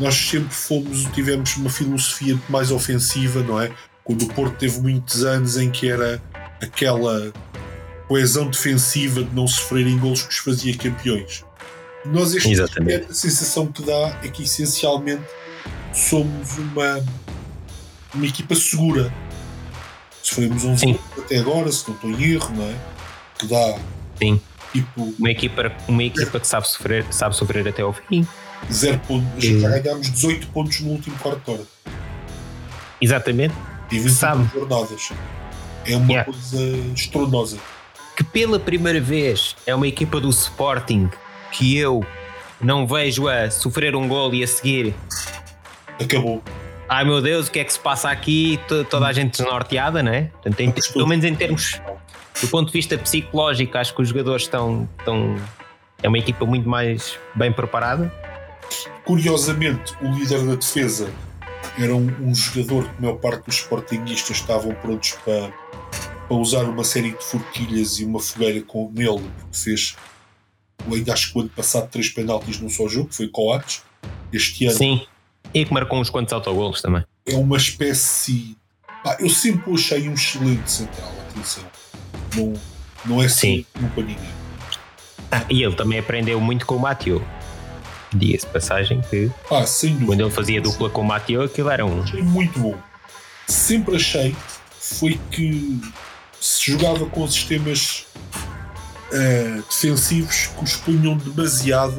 nós 0.00 0.16
sempre 0.16 0.52
fomos, 0.52 1.04
tivemos 1.12 1.56
uma 1.56 1.70
filosofia 1.70 2.36
mais 2.48 2.72
ofensiva, 2.72 3.44
não 3.44 3.60
é? 3.60 3.70
Quando 4.02 4.22
o 4.22 4.34
Porto 4.34 4.56
teve 4.56 4.80
muitos 4.80 5.24
anos 5.24 5.56
em 5.56 5.70
que 5.70 5.88
era 5.88 6.20
aquela 6.60 7.32
coesão 8.08 8.48
defensiva 8.48 9.22
de 9.22 9.34
não 9.34 9.46
sofrerem 9.46 9.98
gols 9.98 10.22
que 10.22 10.28
os 10.28 10.38
fazia 10.38 10.76
campeões. 10.76 11.44
Nós 12.04 12.34
este 12.34 12.50
Exatamente. 12.52 13.10
a 13.10 13.14
sensação 13.14 13.66
que 13.66 13.82
dá 13.82 14.20
é 14.22 14.28
que 14.28 14.44
essencialmente 14.44 15.24
somos 15.92 16.56
uma, 16.58 17.04
uma 18.14 18.26
equipa 18.26 18.54
segura. 18.54 19.12
Sofremos 20.22 20.64
um 20.64 20.76
Sim. 20.76 20.98
até 21.18 21.38
agora, 21.38 21.70
se 21.70 21.88
não 21.88 21.94
estou 21.96 22.10
em 22.10 22.32
erro, 22.32 22.54
não 22.54 22.64
é? 22.64 22.74
Que 23.38 23.46
dá 23.46 23.78
Sim. 24.18 24.40
tipo 24.72 25.14
uma 25.18 25.30
equipa, 25.30 25.72
uma 25.88 26.04
equipa 26.04 26.38
que 26.38 26.46
sabe 26.46 26.68
sofrer, 26.68 27.04
sabe 27.10 27.36
sofrer 27.36 27.66
até 27.66 27.82
ao 27.82 27.92
fim. 27.92 28.26
Zero 28.72 29.00
pontos. 29.00 29.44
Já 29.44 29.78
ganhámos 29.78 30.10
18 30.10 30.46
pontos 30.48 30.80
no 30.80 30.90
último 30.90 31.16
quarto 31.18 31.44
de 31.44 31.50
hora. 31.50 31.66
Exatamente. 33.00 33.54
E 33.90 33.98
20 33.98 34.12
sabe. 34.12 34.50
jornadas. 34.52 35.12
É 35.84 35.96
uma 35.96 36.10
yeah. 36.10 36.24
coisa 36.24 36.76
estrondosa 36.94 37.58
que 38.16 38.24
pela 38.24 38.58
primeira 38.58 39.00
vez 39.00 39.54
é 39.66 39.74
uma 39.74 39.86
equipa 39.86 40.18
do 40.18 40.30
Sporting 40.30 41.10
que 41.52 41.76
eu 41.76 42.04
não 42.60 42.86
vejo 42.86 43.28
a 43.28 43.50
sofrer 43.50 43.94
um 43.94 44.08
gol 44.08 44.34
e 44.34 44.42
a 44.42 44.46
seguir. 44.46 44.94
Acabou. 46.00 46.42
Ai 46.88 47.04
meu 47.04 47.20
Deus, 47.20 47.48
o 47.48 47.50
que 47.50 47.58
é 47.58 47.64
que 47.64 47.72
se 47.72 47.80
passa 47.80 48.10
aqui? 48.10 48.58
toda 48.88 49.06
a 49.06 49.12
gente 49.12 49.32
desnorteada, 49.32 50.02
não 50.02 50.12
é? 50.12 50.22
Portanto, 50.22 50.60
em, 50.60 50.70
pelo 50.70 51.06
menos 51.06 51.24
em 51.24 51.34
termos 51.34 51.80
do 52.40 52.48
ponto 52.48 52.66
de 52.66 52.72
vista 52.72 52.96
psicológico, 52.96 53.76
acho 53.76 53.94
que 53.94 54.02
os 54.02 54.08
jogadores 54.08 54.42
estão, 54.42 54.88
estão. 54.98 55.36
É 56.02 56.08
uma 56.08 56.18
equipa 56.18 56.44
muito 56.44 56.68
mais 56.68 57.18
bem 57.34 57.52
preparada. 57.52 58.12
Curiosamente, 59.04 59.94
o 60.00 60.10
líder 60.10 60.44
da 60.44 60.54
defesa 60.54 61.10
era 61.78 61.94
um, 61.94 62.06
um 62.20 62.34
jogador 62.34 62.84
que 62.84 62.90
a 62.98 63.00
maior 63.00 63.16
parte 63.16 63.44
dos 63.46 63.56
sportinguistas 63.56 64.36
estavam 64.36 64.74
prontos 64.74 65.12
para 65.24 65.50
para 66.26 66.36
usar 66.36 66.64
uma 66.64 66.84
série 66.84 67.12
de 67.12 67.24
forquilhas 67.24 67.98
e 67.98 68.04
uma 68.04 68.20
fogueira 68.20 68.60
com 68.62 68.90
nele, 68.92 69.30
porque 69.38 69.56
fez, 69.56 69.96
ainda 70.90 71.12
acho 71.12 71.32
que 71.32 71.38
o 71.38 71.40
ano 71.42 71.50
passado, 71.50 71.88
três 71.88 72.08
penaltis 72.08 72.60
num 72.60 72.68
só 72.68 72.88
jogo, 72.88 73.08
que 73.08 73.16
foi 73.16 73.28
Coates. 73.28 73.82
Este 74.32 74.66
ano. 74.66 74.76
Sim, 74.76 75.06
e 75.54 75.64
que 75.64 75.72
marcou 75.72 76.00
uns 76.00 76.10
quantos 76.10 76.32
autogolos 76.32 76.82
também. 76.82 77.04
É 77.24 77.34
uma 77.34 77.56
espécie. 77.56 78.56
Pá, 79.02 79.16
eu 79.20 79.28
sempre 79.28 79.70
o 79.70 79.74
achei 79.74 80.08
um 80.08 80.14
excelente 80.14 80.70
central, 80.70 81.12
atenção. 81.30 81.64
Não, 82.34 82.52
não 83.04 83.22
é 83.22 83.26
assim 83.26 83.64
um 83.80 83.88
para 83.88 84.02
ninguém. 84.02 84.30
Ah, 85.30 85.44
e 85.48 85.62
ele 85.62 85.74
também 85.74 85.98
aprendeu 85.98 86.40
muito 86.40 86.66
com 86.66 86.76
o 86.76 86.80
Mateo. 86.80 87.24
Diga-se 88.12 88.46
passagem 88.46 89.00
que 89.10 89.30
ah, 89.50 89.64
quando 90.06 90.20
ele 90.20 90.30
fazia 90.30 90.60
dupla 90.60 90.88
com 90.88 91.00
o 91.00 91.04
Mateo, 91.04 91.42
aquilo 91.42 91.70
era 91.70 91.84
um. 91.84 92.02
Achei 92.02 92.22
muito 92.22 92.58
bom. 92.58 92.76
Sempre 93.46 93.96
achei 93.96 94.34
foi 94.86 95.20
que 95.30 95.80
se 96.46 96.70
jogava 96.70 97.06
com 97.06 97.26
sistemas 97.26 98.06
uh, 99.12 99.62
defensivos 99.68 100.46
que 100.46 100.64
os 100.64 100.76
punham 100.76 101.16
demasiado 101.16 101.98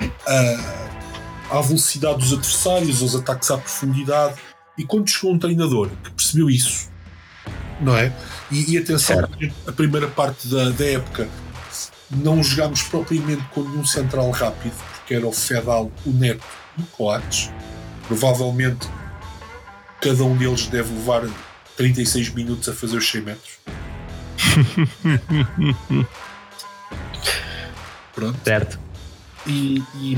uh, 0.00 1.50
à 1.50 1.60
velocidade 1.60 2.18
dos 2.18 2.32
adversários, 2.32 3.02
aos 3.02 3.14
ataques 3.14 3.50
à 3.50 3.58
profundidade. 3.58 4.36
E 4.78 4.84
quando 4.84 5.10
chegou 5.10 5.32
um 5.32 5.38
treinador 5.38 5.90
que 6.02 6.10
percebeu 6.12 6.48
isso, 6.48 6.88
não 7.78 7.94
é? 7.94 8.10
E, 8.50 8.72
e 8.72 8.78
atenção, 8.78 9.28
a 9.66 9.72
primeira 9.72 10.08
parte 10.08 10.48
da, 10.48 10.70
da 10.70 10.86
época 10.86 11.28
não 12.10 12.42
jogámos 12.42 12.82
propriamente 12.82 13.42
com 13.52 13.62
nenhum 13.62 13.84
central 13.84 14.30
rápido, 14.30 14.74
porque 14.94 15.14
era 15.14 15.26
o 15.26 15.32
Fedal, 15.32 15.92
o 16.06 16.10
Neto 16.10 16.44
e 16.78 16.82
o 16.82 16.86
Coates. 16.86 17.50
Provavelmente 18.08 18.88
cada 20.00 20.24
um 20.24 20.36
deles 20.36 20.66
deve 20.68 20.92
levar 20.94 21.22
36 21.76 22.30
minutos 22.30 22.68
a 22.68 22.72
fazer 22.72 22.96
os 22.96 23.10
100 23.10 23.20
metros. 23.22 23.58
Pronto. 28.14 28.38
Certo. 28.44 28.78
E, 29.46 29.82
e, 29.96 30.16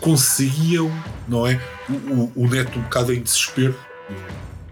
conseguiam, 0.00 0.90
não 1.26 1.46
é? 1.46 1.60
O, 1.88 1.92
o, 1.92 2.32
o, 2.36 2.48
Neto 2.48 2.78
um 2.78 2.82
bocado 2.82 3.12
em 3.12 3.22
desespero. 3.22 3.78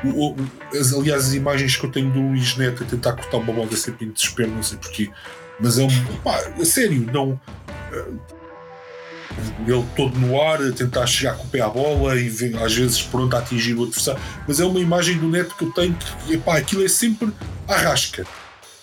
O, 0.05 0.35
as, 0.79 0.93
aliás, 0.93 1.27
as 1.29 1.35
imagens 1.35 1.77
que 1.77 1.85
eu 1.85 1.91
tenho 1.91 2.11
do 2.11 2.21
Luís 2.21 2.57
Neto 2.57 2.83
a 2.83 2.87
tentar 2.87 3.13
cortar 3.13 3.39
uma 3.39 3.53
bola 3.53 3.75
sempre 3.77 4.07
em 4.07 4.11
desespero, 4.11 4.51
não 4.51 4.63
sei 4.63 4.79
porquê. 4.79 5.11
Mas 5.61 5.79
é 5.79 5.85
um. 5.85 6.05
Pá, 6.23 6.37
a 6.61 6.65
sério, 6.65 7.09
não 7.13 7.41
ele 9.67 9.85
todo 9.95 10.19
no 10.19 10.41
ar, 10.41 10.63
a 10.63 10.73
tentar 10.73 11.07
chegar 11.07 11.37
com 11.37 11.45
o 11.45 11.49
pé 11.49 11.61
à 11.61 11.69
bola 11.69 12.17
e 12.17 12.29
às 12.63 12.75
vezes 12.75 13.03
pronto 13.03 13.35
a 13.35 13.41
atingir 13.41 13.75
o 13.75 13.85
adversário. 13.85 14.21
Mas 14.47 14.61
é 14.61 14.65
uma 14.65 14.81
imagem 14.81 15.19
do 15.19 15.29
neto 15.29 15.55
que 15.57 15.65
eu 15.65 15.73
tenho 15.73 15.95
que, 15.95 16.35
epá, 16.35 16.57
aquilo 16.57 16.85
é 16.85 16.89
sempre 16.89 17.33
a 17.69 17.77
rasca, 17.77 18.25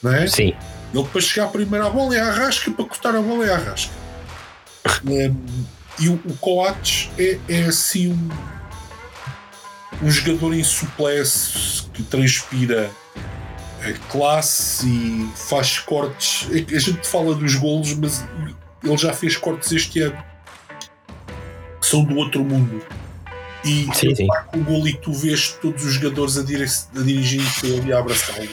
não 0.01 0.13
é? 0.13 0.27
Sim. 0.27 0.53
Ele 0.93 1.03
para 1.05 1.21
chegar 1.21 1.47
primeiro 1.47 1.85
à 1.85 1.89
bola 1.89 2.15
é 2.15 2.19
a 2.19 2.31
rasca, 2.31 2.69
para 2.71 2.85
cortar 2.85 3.15
a 3.15 3.21
bola 3.21 3.45
é 3.45 3.53
a 3.53 3.57
rasca. 3.57 3.93
um, 5.05 5.35
e 5.99 6.09
o, 6.09 6.13
o 6.25 6.37
Coates 6.37 7.09
é, 7.17 7.39
é 7.47 7.63
assim 7.63 8.11
um, 8.11 8.29
um 10.05 10.11
jogador 10.11 10.53
em 10.53 10.63
suplesse 10.63 11.83
que 11.93 12.03
transpira 12.03 12.89
classe 14.09 14.87
e 14.87 15.29
faz 15.35 15.79
cortes. 15.79 16.47
A 16.51 16.79
gente 16.79 17.05
fala 17.05 17.35
dos 17.35 17.55
golos, 17.55 17.93
mas 17.95 18.25
ele 18.83 18.97
já 18.97 19.13
fez 19.13 19.35
cortes 19.35 19.71
este 19.71 19.99
ano 20.01 20.32
são 21.93 22.03
do 22.03 22.15
outro 22.17 22.43
mundo. 22.43 22.83
E 23.63 23.87
sim, 23.93 24.13
sim. 24.15 24.27
o 24.53 24.57
gol 24.63 24.87
e 24.87 24.93
tu 24.93 25.13
vês 25.13 25.49
todos 25.61 25.85
os 25.85 25.93
jogadores 25.93 26.37
a, 26.37 26.43
dire 26.43 26.65
a 26.65 27.01
dirigir-se 27.01 27.77
ali 27.77 27.93
a 27.93 27.99
abraçá-lo. 27.99 28.43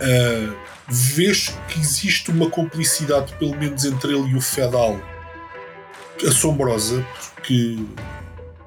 Uh, 0.00 0.56
vês 0.88 1.54
que 1.68 1.78
existe 1.78 2.30
uma 2.30 2.48
complicidade, 2.48 3.34
pelo 3.34 3.56
menos 3.56 3.84
entre 3.84 4.12
ele 4.12 4.30
e 4.30 4.36
o 4.36 4.40
Fedal, 4.40 4.98
assombrosa, 6.26 7.06
porque 7.34 7.84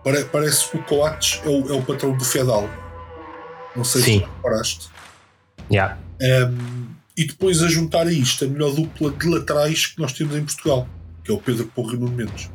pare 0.03 0.23
parece 0.25 0.69
que 0.69 0.77
o 0.77 0.83
Coates 0.83 1.41
é 1.43 1.49
o, 1.49 1.73
é 1.73 1.73
o 1.73 1.81
patrão 1.81 2.15
do 2.15 2.23
Fedal. 2.23 2.69
Não 3.75 3.83
sei 3.83 4.01
Sim. 4.01 4.19
se 4.19 4.25
reparaste. 4.25 4.89
Yeah. 5.71 5.97
Um, 6.21 6.85
e 7.17 7.25
depois 7.25 7.61
a 7.63 7.67
juntar 7.67 8.07
a 8.07 8.11
isto 8.11 8.45
a 8.45 8.47
melhor 8.47 8.73
dupla 8.73 9.11
de 9.11 9.27
laterais 9.27 9.87
que 9.87 9.99
nós 9.99 10.13
temos 10.13 10.35
em 10.35 10.45
Portugal, 10.45 10.87
que 11.23 11.31
é 11.31 11.33
o 11.33 11.39
Pedro 11.39 11.65
Porro 11.67 11.95
e 11.95 11.97
Nuno 11.97 12.15
Mendes. 12.15 12.49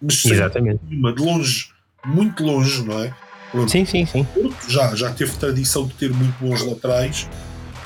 Mas 0.00 0.24
Exatamente. 0.24 0.80
Uma, 0.90 1.12
de 1.12 1.22
longe, 1.22 1.70
muito 2.04 2.44
longe, 2.44 2.84
não 2.84 3.02
é? 3.02 3.14
Pronto. 3.50 3.70
Sim, 3.70 3.84
sim, 3.84 4.04
sim. 4.04 4.26
Já, 4.68 4.94
já 4.94 5.12
teve 5.12 5.32
tradição 5.36 5.86
de 5.86 5.94
ter 5.94 6.12
muito 6.12 6.36
bons 6.38 6.62
laterais, 6.62 7.28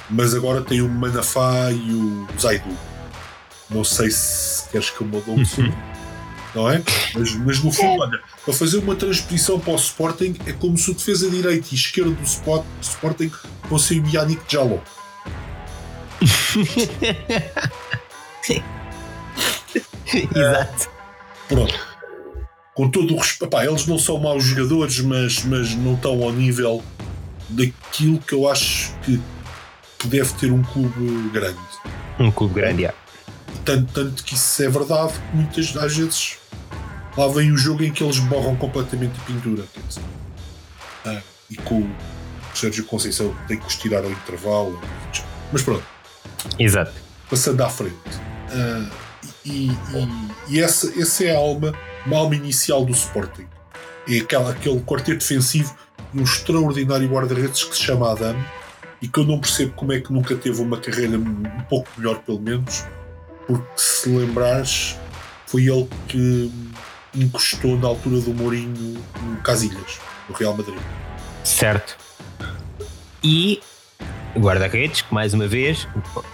mas 0.09 0.35
agora 0.35 0.63
tem 0.63 0.81
o 0.81 0.89
Manafá 0.89 1.71
e 1.71 1.93
o 1.93 2.27
Zaidu. 2.39 2.77
Não 3.69 3.85
sei 3.85 4.11
se 4.11 4.69
queres 4.71 4.91
que 4.91 5.01
eu 5.01 5.07
mude 5.07 5.31
o 5.31 5.37
não 6.55 6.69
é? 6.69 6.83
Mas, 7.15 7.35
mas 7.37 7.63
no 7.63 7.71
fundo, 7.71 8.03
olha, 8.03 8.21
para 8.45 8.55
fazer 8.55 8.79
uma 8.79 8.97
transposição 8.97 9.61
para 9.61 9.73
o 9.73 9.77
Sporting 9.77 10.37
é 10.47 10.53
como 10.53 10.77
se 10.77 10.91
o 10.91 10.95
defesa 10.95 11.31
direito 11.31 11.71
e 11.73 11.75
esquerdo 11.75 12.15
do 12.15 12.25
Sport, 12.25 12.65
Sporting 12.83 13.31
fosse 13.69 14.01
o 14.01 14.09
Yannick 14.09 14.43
Jaló. 14.49 14.79
Exato. 20.13 20.91
Pronto. 21.49 21.90
Com 22.81 22.89
todo 22.89 23.15
o 23.15 23.19
respeito, 23.19 23.59
eles 23.59 23.87
não 23.87 23.99
são 23.99 24.17
maus 24.17 24.43
jogadores, 24.43 25.01
mas, 25.01 25.45
mas 25.45 25.75
não 25.75 25.93
estão 25.93 26.23
ao 26.23 26.33
nível 26.33 26.83
daquilo 27.51 28.19
que 28.21 28.33
eu 28.33 28.49
acho 28.49 28.95
que, 29.03 29.21
que 29.99 30.09
deve 30.09 30.33
ter 30.33 30.51
um 30.51 30.63
clube 30.63 31.29
grande. 31.29 31.59
Um 32.19 32.31
clube 32.31 32.55
grande, 32.55 32.87
é. 32.87 32.95
Tanto, 33.67 33.93
tanto 33.93 34.25
que 34.25 34.35
isso 34.35 34.63
é 34.63 34.69
verdade, 34.71 35.13
que 35.13 35.37
muitas 35.37 35.77
às 35.77 35.95
vezes 35.95 36.39
lá 37.19 37.29
vem 37.29 37.53
o 37.53 37.57
jogo 37.59 37.85
em 37.85 37.93
que 37.93 38.03
eles 38.03 38.19
borram 38.19 38.57
completamente 38.57 39.13
a 39.21 39.25
pintura. 39.25 39.65
Ah, 41.05 41.21
e 41.51 41.57
com 41.57 41.81
o 41.81 41.91
Sérgio 42.55 42.87
Conceição 42.87 43.37
tem 43.47 43.59
que 43.59 43.67
os 43.67 43.77
tirar 43.77 44.05
ao 44.05 44.11
intervalo. 44.11 44.81
Mas 45.53 45.63
pronto. 45.63 45.85
Exato. 46.59 46.95
Passando 47.29 47.61
à 47.63 47.69
frente. 47.69 47.93
Uh, 48.49 48.91
e, 49.45 49.67
e, 49.69 49.79
e, 50.49 50.61
essa, 50.61 50.99
essa 50.99 51.25
é 51.25 51.37
a 51.37 51.39
alma, 51.39 51.75
uma 52.11 52.19
alma 52.19 52.35
inicial 52.35 52.85
do 52.85 52.91
Sporting. 52.91 53.47
É 54.09 54.19
aquela, 54.19 54.51
aquele 54.51 54.81
quarteto 54.81 55.21
defensivo 55.21 55.77
e 56.13 56.19
um 56.19 56.25
extraordinário 56.25 57.09
guarda-redes 57.09 57.63
que 57.63 57.77
se 57.77 57.85
chama 57.85 58.11
Adam 58.11 58.37
e 59.01 59.07
que 59.07 59.21
eu 59.21 59.25
não 59.25 59.39
percebo 59.39 59.73
como 59.75 59.93
é 59.93 60.01
que 60.01 60.13
nunca 60.13 60.35
teve 60.35 60.61
uma 60.61 60.77
carreira 60.77 61.17
um 61.17 61.63
pouco 61.69 61.89
melhor, 61.97 62.19
pelo 62.19 62.41
menos, 62.41 62.85
porque 63.47 63.65
se 63.77 64.09
lembrares, 64.09 64.97
foi 65.47 65.69
ele 65.69 65.89
que 66.09 66.53
encostou 67.15 67.79
na 67.79 67.87
altura 67.87 68.21
do 68.21 68.35
Mourinho 68.35 69.01
Casilhas, 69.45 70.01
no 70.29 70.35
Real 70.35 70.57
Madrid. 70.57 70.81
Certo. 71.45 71.97
E 73.23 73.61
guarda-redes, 74.37 75.03
que 75.03 75.15
mais 75.15 75.33
uma 75.33 75.47
vez, 75.47 75.87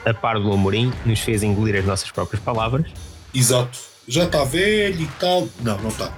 a 0.07 0.15
par 0.15 0.41
do 0.41 0.51
Amorim, 0.53 0.91
nos 1.05 1.21
fez 1.21 1.43
engolir 1.43 1.77
as 1.77 1.85
nossas 1.85 2.11
próprias 2.11 2.43
palavras. 2.43 2.91
Exato. 3.35 3.96
Já 4.09 4.25
está 4.25 4.45
velho 4.45 5.03
e 5.03 5.07
tal. 5.19 5.49
Não, 5.61 5.79
não 5.79 5.89
está. 5.89 6.13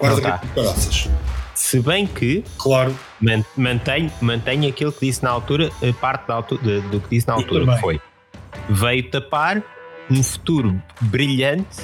Guarda-redes 0.00 0.48
de 0.48 0.54
caraças. 0.54 1.08
Se 1.54 1.80
bem 1.80 2.06
que 2.06 2.44
claro. 2.56 2.96
mantém, 3.56 4.12
mantém 4.20 4.66
aquilo 4.68 4.92
que 4.92 5.06
disse 5.06 5.22
na 5.24 5.30
altura, 5.30 5.70
a 5.82 5.92
parte 5.92 6.28
da 6.28 6.34
altura, 6.34 6.62
de, 6.62 6.80
do 6.88 7.00
que 7.00 7.16
disse 7.16 7.26
na 7.26 7.34
altura, 7.34 7.74
que 7.74 7.80
foi 7.80 8.00
veio 8.68 9.10
tapar 9.10 9.62
um 10.10 10.22
futuro 10.22 10.80
brilhante 11.00 11.82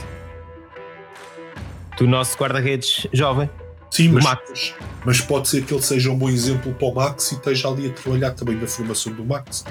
do 1.99 2.07
nosso 2.07 2.37
guarda-redes 2.37 3.07
jovem. 3.13 3.49
Sim, 3.91 4.09
mas, 4.09 4.25
Max. 4.25 4.75
mas 5.05 5.21
pode 5.21 5.49
ser 5.49 5.65
que 5.65 5.73
ele 5.73 5.83
seja 5.83 6.11
um 6.11 6.19
bom 6.19 6.29
exemplo 6.29 6.75
para 6.75 6.89
o 6.89 6.95
Max 6.95 7.31
e 7.31 7.35
esteja 7.37 7.69
ali 7.69 7.87
a 7.87 7.93
trabalhar 7.93 8.33
também 8.33 8.57
na 8.57 8.67
formação 8.67 9.13
do 9.13 9.25
Max. 9.25 9.65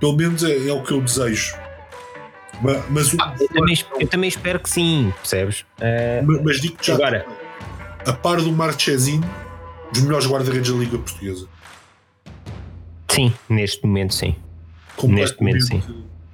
Pelo 0.00 0.16
menos 0.16 0.42
é, 0.44 0.68
é 0.68 0.72
o 0.72 0.82
que 0.82 0.92
eu 0.92 1.00
desejo. 1.00 1.54
Mas, 2.60 2.90
mas 2.90 3.16
ah, 3.20 3.34
eu, 3.38 3.48
também, 3.48 3.84
eu, 4.00 4.08
também, 4.08 4.28
espero 4.28 4.58
que 4.60 4.70
sim, 4.70 5.12
percebes? 5.16 5.60
Uh, 5.60 6.24
mas, 6.24 6.42
mas 6.42 6.60
digo 6.60 6.76
já 6.80 6.94
agora, 6.94 7.26
a 8.06 8.12
par 8.12 8.40
do 8.40 8.50
Marchesin, 8.50 9.20
dos 9.92 10.02
melhores 10.02 10.26
guarda-redes 10.26 10.70
da 10.70 10.78
Liga 10.78 10.98
Portuguesa. 10.98 11.46
Sim, 13.10 13.32
neste 13.48 13.84
momento 13.86 14.14
sim. 14.14 14.36
Neste 15.02 15.38
momento 15.40 15.66
sim. 15.66 15.82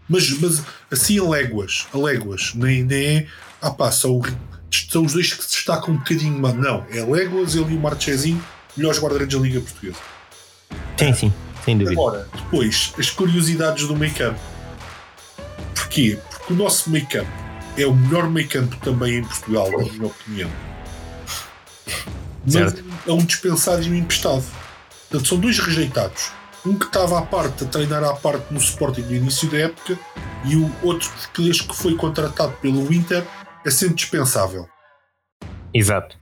Mas, 0.09 0.31
mas 0.41 0.65
assim 0.91 1.19
a 1.19 1.29
léguas, 1.29 1.89
a 1.93 1.99
léguas, 1.99 2.55
nem, 2.55 2.85
nem 2.85 3.19
é. 3.19 3.27
Ah 3.61 3.71
pá, 3.71 3.91
são 3.91 4.21
são 4.91 5.05
os 5.05 5.13
dois 5.13 5.33
que 5.33 5.43
se 5.43 5.51
destacam 5.51 5.95
um 5.95 5.99
bocadinho 5.99 6.39
mais. 6.39 6.55
Não, 6.55 6.85
é 6.91 7.05
Legolas, 7.05 7.55
ele 7.55 7.75
e 7.75 7.77
o 7.77 7.81
Marchezinho, 7.81 8.43
melhores 8.77 9.01
guarda-redes 9.01 9.37
da 9.37 9.43
Liga 9.43 9.61
Portuguesa. 9.61 9.99
Sim, 10.97 11.13
sim, 11.13 11.33
sem 11.65 11.79
dúvida. 11.79 12.01
Agora, 12.01 12.29
depois, 12.35 12.93
as 12.99 13.11
curiosidades 13.11 13.87
do 13.87 13.97
meio 13.97 14.15
campo. 14.15 14.41
Porquê? 15.83 16.17
Porque 16.31 16.53
o 16.53 16.57
nosso 16.57 16.91
campo 17.09 17.31
é 17.77 17.85
o 17.85 17.93
melhor 17.93 18.31
campo 18.49 18.77
também 18.77 19.17
em 19.17 19.25
Portugal, 19.25 19.71
na 19.71 19.79
minha 19.79 20.07
opinião. 20.07 20.51
Mas 22.45 22.53
certo. 22.53 22.85
é 23.07 23.13
um 23.13 23.25
dispensado 23.25 23.83
e 23.83 23.91
um 23.91 23.95
emprestado. 23.95 24.45
Portanto, 25.11 25.29
são 25.29 25.39
dois 25.39 25.59
rejeitados. 25.59 26.31
Um 26.65 26.79
que 26.79 26.87
estava 26.87 27.19
à 27.19 27.23
parte, 27.23 27.65
a 27.65 27.67
treinar 27.67 28.05
à 28.05 28.15
parte 28.15 28.53
no 28.53 28.61
Sporting 28.61 29.03
no 29.03 29.15
início 29.15 29.51
da 29.51 29.59
época, 29.59 29.99
e 30.45 30.55
o 30.55 30.73
outro 30.83 31.11
que 31.35 31.75
foi 31.75 31.97
contratado 31.97 32.53
pelo 32.63 32.93
Inter 32.93 33.25
é 33.67 33.71
sempre 33.71 33.97
dispensável. 33.97 34.69
Exato. 35.75 36.17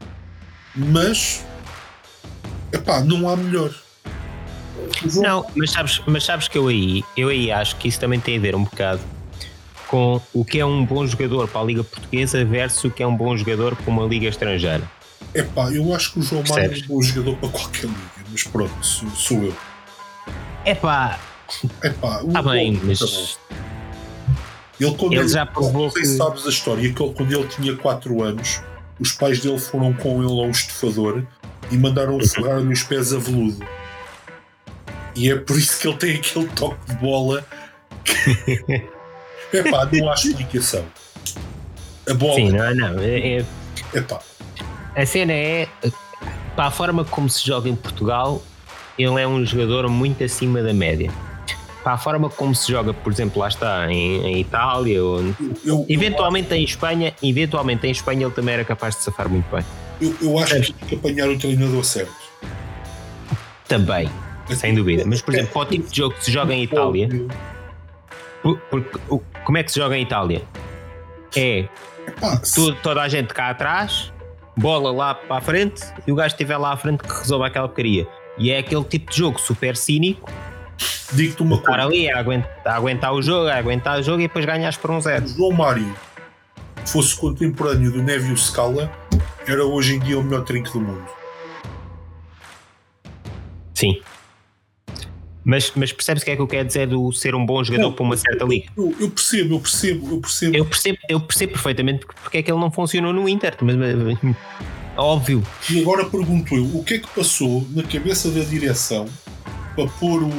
Mas, 0.74 1.44
epá, 2.72 3.00
não 3.00 3.28
há 3.28 3.36
melhor. 3.36 3.74
Não, 5.16 5.46
mas 5.54 5.70
sabes, 5.70 6.02
mas 6.06 6.24
sabes 6.24 6.48
que 6.48 6.56
eu 6.56 6.68
aí, 6.68 7.04
eu 7.14 7.28
aí 7.28 7.52
acho 7.52 7.76
que 7.76 7.88
isso 7.88 8.00
também 8.00 8.18
tem 8.18 8.38
a 8.38 8.40
ver 8.40 8.54
um 8.54 8.64
bocado 8.64 9.00
com 9.90 10.20
o 10.32 10.44
que 10.44 10.60
é 10.60 10.64
um 10.64 10.86
bom 10.86 11.04
jogador 11.04 11.48
para 11.48 11.60
a 11.60 11.64
Liga 11.64 11.82
Portuguesa 11.82 12.44
versus 12.44 12.84
o 12.84 12.90
que 12.90 13.02
é 13.02 13.06
um 13.06 13.16
bom 13.16 13.36
jogador 13.36 13.74
para 13.74 13.90
uma 13.90 14.04
Liga 14.04 14.28
estrangeira. 14.28 14.88
Epá, 15.34 15.70
eu 15.72 15.92
acho 15.92 16.12
que 16.12 16.20
o 16.20 16.22
João 16.22 16.44
Mário 16.48 16.72
é 16.72 16.84
um 16.84 16.86
bom 16.86 17.02
jogador 17.02 17.36
para 17.36 17.48
qualquer 17.48 17.86
liga, 17.86 18.26
mas 18.30 18.44
pronto, 18.44 18.86
sou, 18.86 19.10
sou 19.10 19.42
eu. 19.42 19.56
Epá, 20.64 21.18
Epá, 21.82 22.22
está 22.24 22.42
bem, 22.42 22.80
mas 22.84 23.38
ele, 24.80 24.94
quando 24.94 25.12
ele, 25.12 25.22
ele 25.22 25.28
já 25.28 25.44
provou 25.44 25.84
não 25.84 25.90
sei 25.90 26.04
se 26.04 26.16
sabes 26.16 26.46
a 26.46 26.50
história, 26.50 26.92
que 26.92 27.02
ele, 27.02 27.12
quando 27.12 27.32
ele 27.32 27.48
tinha 27.48 27.76
4 27.76 28.22
anos, 28.22 28.62
os 29.00 29.12
pais 29.12 29.40
dele 29.40 29.58
foram 29.58 29.92
com 29.92 30.22
ele 30.22 30.40
a 30.40 30.44
um 30.44 30.50
estufador 30.50 31.24
e 31.70 31.76
mandaram-o 31.76 32.24
forrar-lhe 32.26 32.72
os 32.72 32.84
pés 32.84 33.12
a 33.12 33.18
veludo. 33.18 33.66
E 35.16 35.30
é 35.30 35.36
por 35.36 35.58
isso 35.58 35.80
que 35.80 35.88
ele 35.88 35.96
tem 35.96 36.14
aquele 36.16 36.46
toque 36.48 36.86
de 36.86 36.94
bola 36.96 37.44
que. 38.04 38.88
Epá, 39.52 39.88
não 39.92 40.10
há 40.10 40.14
explicação. 40.14 40.84
A 42.08 42.14
bola. 42.14 42.34
Sim, 42.34 42.50
não, 42.50 42.74
não. 42.74 43.00
É, 43.00 43.38
é... 43.38 43.44
Epá. 43.94 44.20
A 44.94 45.06
cena 45.06 45.32
é. 45.32 45.68
Para 46.56 46.66
a 46.66 46.70
forma 46.70 47.04
como 47.04 47.28
se 47.28 47.46
joga 47.46 47.68
em 47.68 47.76
Portugal, 47.76 48.42
ele 48.98 49.20
é 49.20 49.26
um 49.26 49.44
jogador 49.44 49.88
muito 49.88 50.22
acima 50.22 50.62
da 50.62 50.74
média 50.74 51.10
para 51.82 51.92
a 51.92 51.98
forma 51.98 52.28
como 52.28 52.54
se 52.54 52.70
joga, 52.70 52.92
por 52.92 53.12
exemplo, 53.12 53.40
lá 53.40 53.48
está, 53.48 53.90
em, 53.90 54.26
em 54.26 54.40
Itália, 54.40 55.02
ou 55.02 55.34
eu, 55.64 55.86
eventualmente 55.88 56.50
eu, 56.50 56.56
em 56.58 56.64
Espanha, 56.64 57.14
eventualmente 57.22 57.86
em 57.86 57.90
Espanha 57.90 58.26
ele 58.26 58.34
também 58.34 58.54
era 58.54 58.64
capaz 58.64 58.96
de 58.96 59.02
safar 59.02 59.28
muito 59.28 59.46
bem. 59.54 59.64
Eu, 60.00 60.14
eu 60.20 60.38
acho 60.38 60.60
que 60.60 60.72
tem 60.72 60.88
que 60.88 60.94
apanhar 60.94 61.28
o 61.28 61.38
treinador 61.38 61.84
certo. 61.84 62.12
Também, 63.66 64.10
sem 64.54 64.74
dúvida. 64.74 65.04
Mas, 65.06 65.22
por 65.22 65.34
exemplo, 65.34 65.52
para 65.52 65.62
o 65.62 65.64
tipo 65.66 65.90
de 65.90 65.96
jogo 65.96 66.14
que 66.16 66.24
se 66.24 66.32
joga 66.32 66.52
em 66.52 66.64
Itália, 66.64 67.08
porque, 68.42 68.98
como 69.44 69.58
é 69.58 69.62
que 69.62 69.72
se 69.72 69.78
joga 69.78 69.96
em 69.96 70.02
Itália? 70.02 70.42
É 71.36 71.68
toda 72.82 73.02
a 73.02 73.08
gente 73.08 73.32
cá 73.32 73.50
atrás, 73.50 74.12
bola 74.56 74.92
lá 74.92 75.14
para 75.14 75.36
a 75.36 75.40
frente 75.40 75.82
e 76.06 76.12
o 76.12 76.14
gajo 76.14 76.34
estiver 76.34 76.56
lá 76.56 76.72
à 76.72 76.76
frente 76.76 77.02
que 77.02 77.12
resolve 77.12 77.46
aquela 77.46 77.68
porcaria. 77.68 78.06
E 78.38 78.50
é 78.50 78.58
aquele 78.58 78.84
tipo 78.84 79.10
de 79.10 79.18
jogo 79.18 79.38
super 79.40 79.76
cínico 79.76 80.30
Digo-te 81.12 81.42
uma 81.42 81.58
coisa. 81.58 81.82
ali 81.82 82.10
a 82.10 82.18
aguentar, 82.18 82.52
a 82.64 82.76
aguentar 82.76 83.12
o 83.12 83.20
jogo, 83.20 83.48
a 83.48 83.56
aguentar 83.56 83.98
o 83.98 84.02
jogo 84.02 84.20
e 84.20 84.28
depois 84.28 84.44
ganhas 84.44 84.76
por 84.76 84.90
um 84.90 85.00
zero. 85.00 85.26
Se 85.26 85.36
João 85.36 85.52
Mário 85.52 85.94
fosse 86.86 87.16
contemporâneo 87.16 87.90
do 87.90 88.02
Neville 88.02 88.36
Scala, 88.36 88.90
era 89.46 89.64
hoje 89.64 89.96
em 89.96 89.98
dia 89.98 90.18
o 90.18 90.22
melhor 90.22 90.44
trinco 90.44 90.70
do 90.70 90.80
mundo. 90.80 91.04
Sim. 93.74 94.00
Mas, 95.44 95.72
mas 95.74 95.92
percebes 95.92 96.22
o 96.22 96.26
que 96.26 96.32
é 96.32 96.36
que 96.36 96.42
eu 96.42 96.46
quero 96.46 96.66
dizer 96.66 96.86
do 96.86 97.10
ser 97.12 97.34
um 97.34 97.44
bom 97.44 97.64
jogador 97.64 97.88
não, 97.88 97.92
para 97.92 98.04
uma 98.04 98.16
certa 98.16 98.44
liga? 98.44 98.68
Eu, 98.76 98.94
eu, 99.00 99.10
percebo, 99.10 99.54
eu 99.54 99.60
percebo, 99.60 100.10
eu 100.10 100.20
percebo. 100.20 100.56
Eu 100.56 100.64
percebo, 100.66 100.98
eu 101.08 101.20
percebo 101.20 101.52
perfeitamente 101.52 102.06
porque, 102.06 102.38
é 102.38 102.42
que 102.42 102.50
ele 102.50 102.60
não 102.60 102.70
funcionou 102.70 103.12
no 103.12 103.28
Inter, 103.28 103.56
mas, 103.62 103.74
mas 103.76 104.36
óbvio. 104.96 105.42
E 105.70 105.80
agora 105.80 106.04
pergunto 106.04 106.54
eu, 106.54 106.64
o 106.76 106.84
que 106.84 106.94
é 106.94 106.98
que 106.98 107.08
passou 107.08 107.66
na 107.70 107.82
cabeça 107.82 108.30
da 108.30 108.42
direção 108.44 109.06
para 109.74 109.88
pôr 109.88 110.22
o 110.24 110.30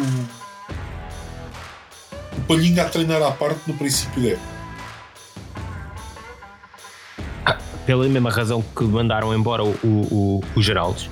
o 2.38 2.42
Palhinha 2.42 2.84
a 2.84 2.90
treinar 2.90 3.22
à 3.22 3.32
parte 3.32 3.60
no 3.68 3.74
princípio 3.74 4.22
dele. 4.22 4.40
Ah, 7.46 7.58
pela 7.86 8.08
mesma 8.08 8.30
razão 8.30 8.62
que 8.62 8.84
mandaram 8.84 9.34
embora 9.34 9.64
o, 9.64 9.76
o, 9.84 9.88
o, 9.88 10.44
o 10.56 10.62
Geraldes. 10.62 11.10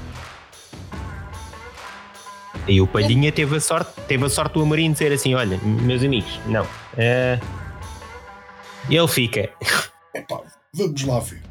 E 2.70 2.80
o 2.80 2.86
Palhinha 2.86 3.32
teve 3.32 3.57
a 3.57 3.59
sorte, 3.59 3.99
teve 4.07 4.24
a 4.24 4.30
sorte 4.30 4.53
do 4.53 4.61
Amorim 4.61 4.91
dizer 4.91 5.11
assim: 5.11 5.34
olha, 5.34 5.57
meus 5.63 6.03
amigos, 6.03 6.39
não. 6.45 6.63
Uh, 6.63 7.43
ele 8.88 9.07
fica. 9.07 9.49
Epá, 10.13 10.41
vamos 10.72 11.01
lá 11.03 11.20
ver. 11.20 11.41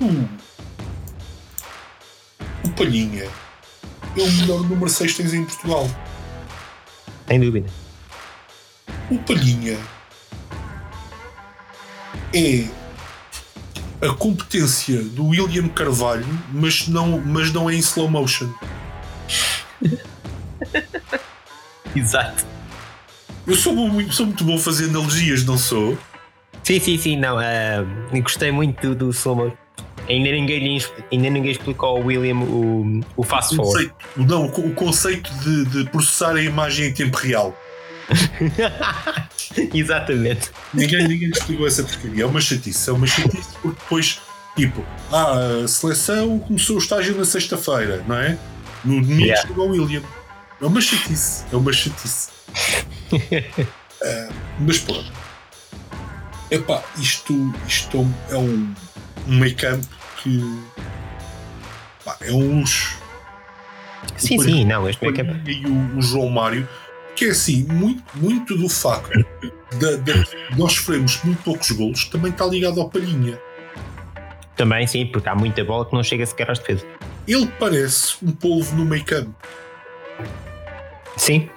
Hum. 0.00 0.26
O 2.64 2.70
Palhinha 2.70 3.28
é 4.16 4.22
o 4.22 4.32
melhor 4.32 4.62
número 4.62 4.88
6 4.88 5.12
que 5.12 5.22
tens 5.22 5.34
em 5.34 5.44
Portugal. 5.44 5.86
Sem 7.28 7.40
dúvida. 7.40 7.68
O 9.10 9.18
Palhinha 9.18 9.78
é 12.34 12.64
a 14.00 14.14
competência 14.14 15.02
do 15.02 15.26
William 15.26 15.68
Carvalho, 15.68 16.26
mas 16.52 16.88
não, 16.88 17.20
mas 17.20 17.52
não 17.52 17.68
é 17.68 17.74
em 17.74 17.80
slow 17.80 18.08
motion. 18.08 18.50
Exato. 21.96 22.46
Eu 23.46 23.54
sou 23.54 23.74
muito, 23.74 24.12
sou 24.12 24.26
muito 24.26 24.44
bom 24.44 24.56
a 24.56 24.58
fazer 24.58 24.84
analogias, 24.86 25.44
não 25.44 25.58
sou? 25.58 25.98
Sim, 26.62 26.78
sim, 26.78 26.98
sim, 26.98 27.16
não. 27.16 27.36
Uh, 27.36 28.22
gostei 28.22 28.52
muito 28.52 28.80
do, 28.88 28.94
do 28.94 29.10
slow. 29.10 29.56
Ainda 30.08 30.30
ninguém, 30.30 30.80
ainda 31.12 31.30
ninguém 31.30 31.52
explicou 31.52 31.90
ao 31.90 32.04
William 32.04 32.36
o, 32.36 33.00
o 33.16 33.22
fast 33.22 33.54
forward. 33.54 33.92
Não, 34.16 34.46
o 34.46 34.74
conceito 34.74 35.32
de, 35.34 35.64
de 35.66 35.90
processar 35.90 36.34
a 36.34 36.42
imagem 36.42 36.88
em 36.88 36.92
tempo 36.92 37.16
real. 37.16 37.56
Exatamente. 39.72 40.50
Ninguém, 40.74 41.06
ninguém 41.06 41.30
explicou 41.30 41.66
essa 41.66 41.82
porcaria. 41.82 42.24
É 42.24 42.26
uma 42.26 42.40
chatice. 42.40 42.90
É 42.90 42.92
uma 42.92 43.06
chatice 43.06 43.50
porque 43.62 43.80
depois, 43.80 44.20
tipo, 44.56 44.84
ah, 45.12 45.62
a 45.64 45.68
seleção 45.68 46.38
começou 46.40 46.76
o 46.76 46.78
estágio 46.78 47.16
na 47.16 47.24
sexta-feira, 47.24 48.04
não 48.06 48.16
é? 48.16 48.36
No 48.84 49.00
domingo 49.00 49.22
yeah. 49.22 49.46
chegou 49.46 49.68
o 49.68 49.70
William. 49.70 50.02
É 50.60 50.66
uma 50.66 50.80
chatice. 50.80 51.44
É 51.52 51.56
uma 51.56 51.72
chatice. 51.72 52.30
uh, 53.12 54.34
mas 54.60 54.78
pronto. 54.78 55.12
Epá, 56.50 56.82
isto, 56.98 57.34
isto 57.66 58.06
é 58.28 58.36
um, 58.36 58.74
um 59.28 59.38
meio 59.38 59.56
campo 59.56 59.86
que 60.22 60.40
pá, 62.04 62.16
é 62.20 62.32
um 62.32 62.60
luxo. 62.60 62.98
Sim, 64.16 64.38
sim, 64.40 64.64
não, 64.64 64.88
este 64.88 65.02
meio 65.02 65.14
campo. 65.14 65.48
E 65.48 65.66
o, 65.66 65.98
o 65.98 66.02
João 66.02 66.28
Mário 66.28 66.68
que 67.20 67.26
é 67.26 67.30
assim, 67.30 67.64
muito, 67.64 68.02
muito 68.14 68.56
do 68.56 68.66
facto 68.66 69.12
de, 69.12 69.96
de 69.98 70.56
nós 70.56 70.72
sofremos 70.72 71.22
muito 71.22 71.42
poucos 71.42 71.70
golos 71.70 72.04
também 72.06 72.30
está 72.30 72.46
ligado 72.46 72.80
ao 72.80 72.88
Palhinha. 72.88 73.38
Também 74.56 74.86
sim, 74.86 75.06
porque 75.06 75.28
há 75.28 75.34
muita 75.34 75.62
bola 75.62 75.84
que 75.84 75.94
não 75.94 76.02
chega 76.02 76.24
sequer 76.24 76.50
às 76.50 76.58
defesas. 76.58 76.86
Ele 77.28 77.46
parece 77.58 78.16
um 78.22 78.32
polvo 78.32 78.74
no 78.74 78.84
meio 78.84 79.04
campo. 79.04 79.34
Sim. 81.20 81.50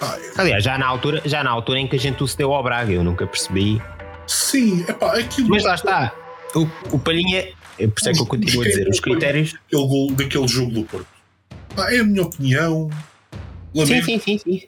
Ah, 0.00 0.16
é. 0.16 0.40
Aliás, 0.40 0.62
já 0.62 0.78
na, 0.78 0.86
altura, 0.86 1.20
já 1.24 1.42
na 1.42 1.50
altura 1.50 1.80
em 1.80 1.88
que 1.88 1.96
a 1.96 1.98
gente 1.98 2.22
o 2.22 2.28
cedeu 2.28 2.54
ao 2.54 2.62
Braga, 2.62 2.92
eu 2.92 3.02
nunca 3.02 3.26
percebi. 3.26 3.82
Sim, 4.28 4.84
epá, 4.88 5.18
aquilo. 5.18 5.48
Mas 5.48 5.64
lá 5.64 5.74
está. 5.74 6.14
O, 6.54 6.68
o 6.92 6.98
Palhinha, 7.00 7.48
por 7.76 7.92
isso 7.98 8.08
é 8.08 8.12
que 8.12 8.20
eu 8.20 8.26
continuo 8.26 8.62
a 8.62 8.64
dizer, 8.64 8.88
os 8.88 9.00
critérios. 9.02 9.54
Daquele, 9.54 9.88
gol, 9.88 10.12
daquele 10.12 10.46
jogo 10.46 10.70
do 10.70 10.84
Porto. 10.84 11.08
é 11.76 11.98
a 11.98 12.04
minha 12.04 12.22
opinião. 12.22 12.88
Sim, 13.74 14.02
sim, 14.02 14.20
sim, 14.20 14.38
sim. 14.38 14.62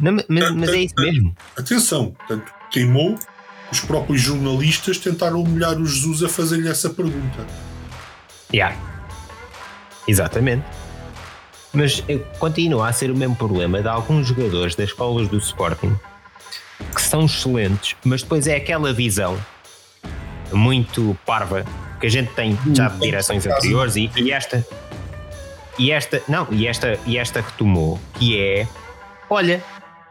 Não, 0.00 0.12
mas, 0.12 0.50
mas, 0.54 0.70
é 0.70 0.78
isso 0.78 0.94
mesmo. 0.96 1.36
Atenção, 1.58 2.12
portanto, 2.12 2.50
queimou. 2.70 3.18
Os 3.70 3.80
próprios 3.80 4.22
jornalistas 4.22 4.96
tentaram 4.96 5.42
humilhar 5.42 5.78
o 5.78 5.84
Jesus 5.84 6.22
a 6.22 6.28
fazer-lhe 6.30 6.70
essa 6.70 6.88
pergunta. 6.88 7.46
Yeah. 8.50 8.74
Exatamente. 10.06 10.64
Mas 11.72 12.02
continua 12.38 12.88
a 12.88 12.92
ser 12.92 13.10
o 13.10 13.16
mesmo 13.16 13.36
problema 13.36 13.80
de 13.82 13.88
alguns 13.88 14.28
jogadores 14.28 14.74
das 14.74 14.88
escolas 14.88 15.28
do 15.28 15.38
Sporting 15.38 15.94
que 16.94 17.02
são 17.02 17.24
excelentes, 17.24 17.96
mas 18.04 18.22
depois 18.22 18.46
é 18.46 18.56
aquela 18.56 18.92
visão 18.92 19.38
muito 20.52 21.18
parva 21.26 21.64
que 22.00 22.06
a 22.06 22.10
gente 22.10 22.32
tem 22.34 22.56
já 22.72 22.88
de 22.88 23.00
direções 23.00 23.44
anteriores 23.44 23.96
e, 23.96 24.10
e 24.16 24.30
esta 24.30 24.64
e 25.78 25.92
esta, 25.92 26.20
não, 26.28 26.48
e 26.50 26.66
esta, 26.66 26.98
e 27.06 27.16
esta 27.16 27.40
retomou, 27.40 28.00
que 28.14 28.38
é: 28.38 28.66
olha, 29.30 29.62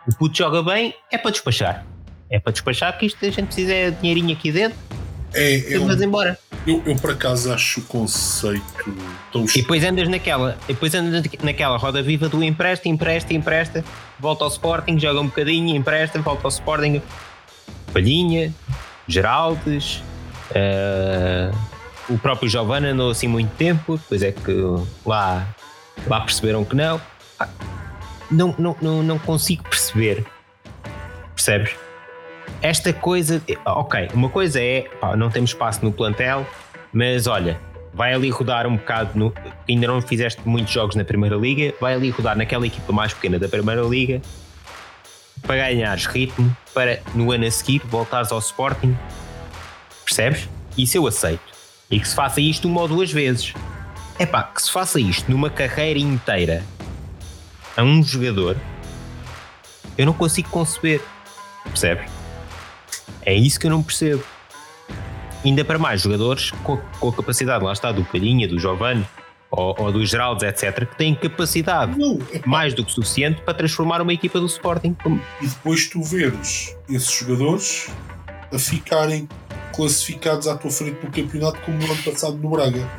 o 0.08 0.16
puto 0.16 0.38
joga 0.38 0.64
bem, 0.64 0.96
é 1.12 1.18
para 1.18 1.32
despachar. 1.32 1.86
É 2.30 2.40
para 2.40 2.54
despachar 2.54 2.98
que 2.98 3.06
isto 3.06 3.24
a 3.26 3.30
gente 3.30 3.48
precisa 3.48 3.74
é 3.74 3.92
dinheirinho 3.92 4.34
aqui 4.34 4.52
dentro. 4.52 4.78
É, 5.34 5.78
um, 5.80 5.92
embora. 6.04 6.40
Eu, 6.66 6.82
eu 6.86 6.96
por 6.96 7.12
acaso 7.12 7.52
acho 7.52 7.80
o 7.80 7.84
conceito 7.84 8.64
tão 9.32 9.46
E 9.46 9.62
depois 9.62 9.84
andas 9.84 10.08
naquela, 10.08 10.58
depois 10.68 10.94
andas 10.94 11.24
naquela 11.42 11.78
roda 11.78 12.02
viva 12.02 12.28
do 12.28 12.44
empresta, 12.44 12.90
empresta, 12.90 13.34
empresta, 13.34 13.86
volta 14.20 14.44
ao 14.44 14.50
Sporting, 14.50 15.00
joga 15.00 15.20
um 15.20 15.28
bocadinho, 15.28 15.76
empresta, 15.76 16.20
volta 16.22 16.46
ao 16.46 16.50
Sporting, 16.50 17.02
Palhinha, 17.94 18.54
Geraldes, 19.08 20.02
uh, 20.52 21.56
o 22.10 22.18
próprio 22.18 22.50
Giovanna 22.50 22.90
andou 22.90 23.12
assim 23.12 23.28
muito 23.28 23.52
tempo, 23.56 23.98
depois 23.98 24.24
é 24.24 24.32
que 24.32 24.52
lá, 25.06 25.48
lá 26.06 26.22
perceberam 26.22 26.64
que 26.64 26.76
não. 26.76 27.02
Não, 28.30 28.54
não, 28.58 28.76
não, 28.82 29.04
não 29.04 29.20
consigo 29.20 29.64
perceber. 29.64 30.26
Percebes? 31.34 31.87
Esta 32.62 32.92
coisa. 32.92 33.42
Ok, 33.66 34.10
uma 34.14 34.30
coisa 34.30 34.62
é. 34.62 34.82
Pá, 35.00 35.16
não 35.16 35.30
temos 35.30 35.52
espaço 35.52 35.84
no 35.84 35.92
plantel, 35.92 36.46
mas 36.92 37.28
olha, 37.28 37.60
vai 37.94 38.14
ali 38.14 38.30
rodar 38.30 38.68
um 38.68 38.78
bocado. 38.78 39.18
No, 39.18 39.34
ainda 39.68 39.88
não 39.88 40.02
fizeste 40.02 40.42
muitos 40.46 40.74
jogos 40.74 40.96
na 40.96 41.04
Primeira 41.04 41.36
Liga, 41.36 41.74
vai 41.80 41.94
ali 41.94 42.10
rodar 42.10 42.38
naquela 42.38 42.66
equipa 42.66 42.92
mais 42.94 43.14
pequena 43.14 43.38
da 43.40 43.48
Primeira 43.48 43.82
Liga 43.82 44.22
para 45.42 45.56
ganhares 45.56 46.06
ritmo, 46.08 46.56
para 46.74 47.00
no 47.14 47.32
ano 47.32 47.46
a 47.46 47.52
seguir 47.52 47.82
voltares 47.86 48.32
ao 48.32 48.40
Sporting. 48.40 48.98
Percebes? 50.04 50.50
Isso 50.78 50.98
eu 50.98 51.08
aceito 51.08 51.58
e 51.90 52.00
que 52.00 52.08
se 52.08 52.16
faça 52.16 52.42
isto 52.42 52.68
uma 52.68 52.82
ou 52.82 52.88
duas 52.88 53.12
vezes. 53.12 53.54
É 54.20 54.26
pá, 54.26 54.44
que 54.44 54.62
se 54.62 54.72
faça 54.72 55.00
isto 55.00 55.30
numa 55.30 55.50
carreira 55.50 56.00
inteira 56.00 56.64
a 57.76 57.84
um 57.84 58.04
jogador, 58.04 58.58
eu 59.98 60.06
não 60.06 60.14
consigo 60.14 60.50
conceber. 60.50 61.02
Percebes? 61.64 62.17
É 63.28 63.36
isso 63.36 63.60
que 63.60 63.68
eu 63.68 63.72
não 63.72 63.84
percebo. 63.84 64.24
Ainda 65.44 65.66
para 65.66 65.78
mais 65.78 66.02
jogadores 66.02 66.52
com, 66.64 66.78
com 66.78 67.10
a 67.10 67.14
capacidade, 67.14 67.62
lá 67.62 67.74
está, 67.74 67.92
do 67.92 68.06
Palhinha, 68.06 68.48
do 68.48 68.58
Giovanni 68.58 69.06
ou, 69.52 69.76
ou 69.78 69.92
do 69.92 70.06
Geraldes, 70.06 70.44
etc., 70.44 70.88
que 70.88 70.96
têm 70.96 71.14
capacidade 71.14 72.00
não, 72.00 72.20
mais 72.46 72.74
do 72.74 72.86
que 72.86 72.92
suficiente 72.94 73.42
para 73.42 73.54
transformar 73.54 74.02
uma 74.02 74.14
equipa 74.14 74.40
do 74.40 74.46
Sporting. 74.46 74.96
E 75.42 75.48
depois 75.48 75.90
tu 75.90 76.02
veres 76.02 76.74
esses 76.90 77.12
jogadores 77.12 77.90
a 78.54 78.58
ficarem 78.58 79.28
classificados 79.76 80.48
à 80.48 80.56
tua 80.56 80.72
frente 80.72 81.04
no 81.04 81.12
campeonato 81.12 81.60
como 81.66 81.78
no 81.80 81.92
ano 81.92 82.04
passado 82.04 82.38
no 82.38 82.50
Braga. 82.50 82.90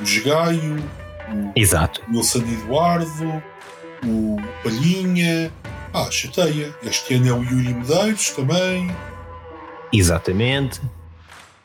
O 0.00 0.24
Gaio, 0.24 0.76
o 1.30 1.52
Exato. 1.54 2.00
Wilson 2.10 2.38
Eduardo, 2.38 3.42
o 4.02 4.36
Palhinha. 4.62 5.52
Ah, 5.92 6.10
chateia. 6.10 6.74
Este 6.82 7.14
ano 7.14 7.28
é 7.28 7.32
o 7.32 7.42
Yuri 7.42 7.74
Medeiros 7.74 8.30
também. 8.30 8.90
Exatamente. 9.92 10.80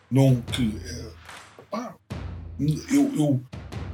Não 0.09 0.35
que. 0.41 0.79
Eh, 0.85 1.09
pá, 1.69 1.95
eu, 2.59 3.11
eu, 3.15 3.41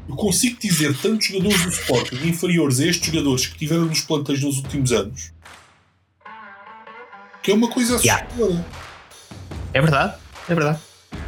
eu 0.07 0.15
consigo 0.15 0.59
dizer 0.59 0.95
tantos 0.97 1.27
jogadores 1.27 1.63
do 1.63 1.69
Sporting 1.69 2.27
inferiores 2.27 2.79
a 2.79 2.85
estes 2.85 3.11
jogadores 3.11 3.47
que 3.47 3.57
tiveram 3.57 3.85
nos 3.85 4.01
plantéis 4.01 4.41
nos 4.41 4.57
últimos 4.57 4.91
anos 4.91 5.31
que 7.41 7.51
é 7.51 7.55
uma 7.55 7.69
coisa 7.69 7.95
assustadora. 7.95 8.51
Yeah. 8.51 8.65
É 9.73 9.81
verdade. 9.81 10.13
É 10.47 10.55
verdade. 10.55 10.79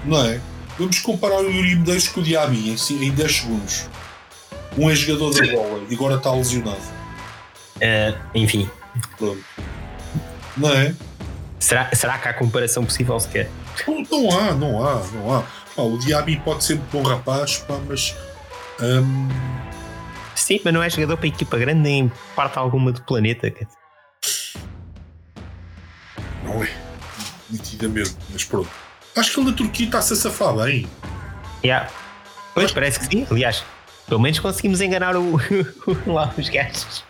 Não 0.06 0.26
é? 0.26 0.40
Vamos 0.78 1.00
comparar 1.00 1.40
o 1.40 1.50
Yuri 1.50 1.76
Medeiros 1.76 2.08
com 2.08 2.22
o 2.22 2.24
Diaby 2.24 2.70
em, 2.70 3.04
em 3.04 3.12
10 3.12 3.36
segundos. 3.36 3.90
Um 4.78 4.90
é 4.90 4.96
jogador 4.96 5.34
da 5.34 5.52
bola 5.52 5.84
e 5.90 5.94
agora 5.94 6.16
está 6.16 6.32
lesionado. 6.32 6.80
Uh, 7.78 8.18
enfim. 8.36 8.70
Pronto. 9.18 9.44
Não 10.58 10.70
é? 10.70 10.96
Será, 11.62 11.90
será 11.94 12.18
que 12.18 12.28
há 12.28 12.34
comparação 12.34 12.84
possível 12.84 13.20
sequer? 13.20 13.48
Não, 13.88 14.02
não 14.02 14.40
há, 14.40 14.52
não 14.56 14.84
há, 14.84 15.04
não 15.14 15.38
há. 15.38 15.44
Pá, 15.76 15.84
o 15.84 15.96
Diaby 16.00 16.38
pode 16.38 16.64
ser 16.64 16.78
bom 16.92 17.04
rapaz, 17.04 17.60
pá, 17.60 17.80
mas. 17.88 18.16
Um... 18.82 19.30
Sim, 20.34 20.60
mas 20.66 20.74
não 20.74 20.82
é 20.82 20.90
jogador 20.90 21.18
para 21.18 21.28
equipa 21.28 21.60
grande 21.60 21.80
nem 21.80 22.12
parte 22.36 22.58
alguma 22.58 22.92
do 22.92 23.04
planeta. 23.04 23.54
Não 26.44 26.64
é. 26.64 26.70
Nitidamente, 27.48 28.16
mas 28.32 28.44
pronto. 28.44 28.72
Acho 29.16 29.32
que 29.32 29.40
ele 29.40 29.52
da 29.52 29.58
Turquia 29.58 29.86
está-se 29.86 30.14
a 30.14 30.16
safar 30.16 30.56
bem. 30.56 30.88
Yeah. 31.64 31.92
Pois, 32.56 32.72
parece 32.72 33.00
que 33.00 33.06
sim. 33.06 33.28
Aliás, 33.30 33.64
pelo 34.08 34.20
menos 34.20 34.40
conseguimos 34.40 34.82
enganar 34.82 35.16
o, 35.16 35.38
lá 36.12 36.34
os 36.36 36.50
gajos. 36.50 37.04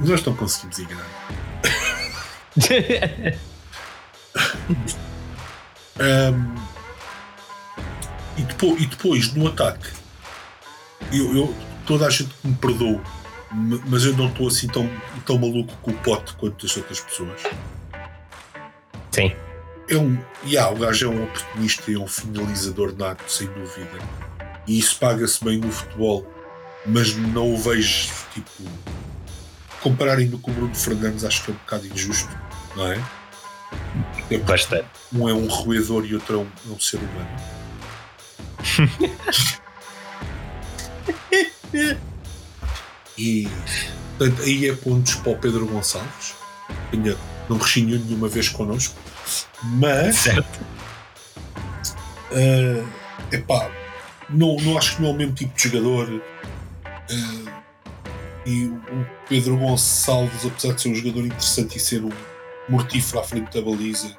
Nós 0.00 0.24
não 0.24 0.34
conseguimos 0.34 0.78
enganar. 0.78 1.06
um, 6.00 6.54
e, 8.36 8.42
depois, 8.42 8.82
e 8.82 8.86
depois, 8.86 9.32
no 9.34 9.48
ataque, 9.48 9.88
eu, 11.12 11.36
eu, 11.36 11.54
toda 11.86 12.06
a 12.06 12.10
gente 12.10 12.34
me 12.44 12.54
perdoa, 12.54 13.00
mas 13.86 14.04
eu 14.04 14.16
não 14.16 14.28
estou 14.28 14.48
assim 14.48 14.68
tão, 14.68 14.90
tão 15.24 15.38
maluco 15.38 15.74
com 15.82 15.90
o 15.90 15.98
pote 15.98 16.34
quanto 16.34 16.66
as 16.66 16.76
outras 16.76 17.00
pessoas. 17.00 17.42
Sim. 19.12 19.34
É 19.88 19.96
um, 19.96 20.18
yeah, 20.44 20.70
o 20.72 20.76
gajo 20.76 21.06
é 21.06 21.08
um 21.08 21.24
oportunista 21.24 21.90
e 21.90 21.94
é 21.94 21.98
um 21.98 22.08
finalizador 22.08 22.94
nato, 22.96 23.30
sem 23.30 23.46
dúvida. 23.46 23.98
E 24.66 24.78
isso 24.78 24.98
paga-se 24.98 25.42
bem 25.44 25.58
no 25.58 25.70
futebol, 25.70 26.26
mas 26.84 27.14
não 27.14 27.54
o 27.54 27.56
vejo 27.56 28.10
tipo. 28.34 28.50
Compararem-no 29.80 30.38
com 30.40 30.50
o 30.50 30.54
Bruno 30.54 30.74
Fernandes, 30.74 31.24
acho 31.24 31.44
que 31.44 31.52
é 31.52 31.54
um 31.54 31.56
bocado 31.58 31.86
injusto, 31.86 32.36
não 32.74 32.90
é? 32.90 33.00
É 34.30 34.38
Bastante. 34.38 34.86
Um 35.12 35.28
é 35.28 35.34
um 35.34 35.46
roedor 35.46 36.04
e 36.04 36.14
outro 36.14 36.34
é 36.34 36.38
um, 36.38 36.48
é 36.70 36.74
um 36.74 36.80
ser 36.80 36.98
humano. 36.98 37.28
e 43.16 43.48
portanto, 44.18 44.42
aí 44.42 44.68
é 44.68 44.74
pontos 44.74 45.14
para 45.16 45.32
o 45.32 45.38
Pedro 45.38 45.66
Gonçalves. 45.66 46.34
Ainda 46.92 47.16
não 47.48 47.58
rechinou 47.58 47.98
nenhuma 47.98 48.28
vez 48.28 48.48
connosco. 48.48 48.94
Mas. 49.62 50.16
Certo. 50.16 50.60
Uh, 52.32 52.84
epá, 53.32 53.70
não, 54.28 54.56
não 54.56 54.76
acho 54.76 54.96
que 54.96 55.02
não 55.02 55.10
é 55.10 55.12
o 55.12 55.16
mesmo 55.16 55.34
tipo 55.34 55.56
de 55.56 55.62
jogador. 55.62 56.08
Uh, 56.08 57.56
e 58.44 58.66
o 58.66 59.06
Pedro 59.28 59.56
Gonçalves, 59.56 60.44
apesar 60.44 60.74
de 60.74 60.82
ser 60.82 60.88
um 60.88 60.94
jogador 60.94 61.26
interessante 61.26 61.76
e 61.76 61.80
ser 61.80 62.04
um 62.04 62.10
mortífero 62.68 63.20
à 63.20 63.24
frente 63.24 63.52
da 63.52 63.62
baliza, 63.62 64.16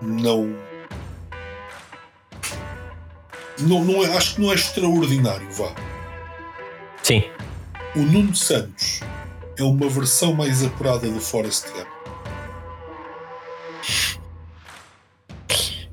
não. 0.00 0.54
Não, 3.60 3.84
não 3.84 4.04
é, 4.04 4.16
acho 4.16 4.36
que 4.36 4.40
não 4.40 4.50
é 4.52 4.54
extraordinário, 4.54 5.50
vá. 5.52 5.74
Sim. 7.02 7.24
O 7.94 7.98
Nuno 8.00 8.34
Santos 8.34 9.00
é 9.58 9.62
uma 9.62 9.88
versão 9.88 10.32
mais 10.32 10.64
apurada 10.64 11.10
do 11.10 11.20
Forest 11.20 11.66
Gump. 11.72 11.88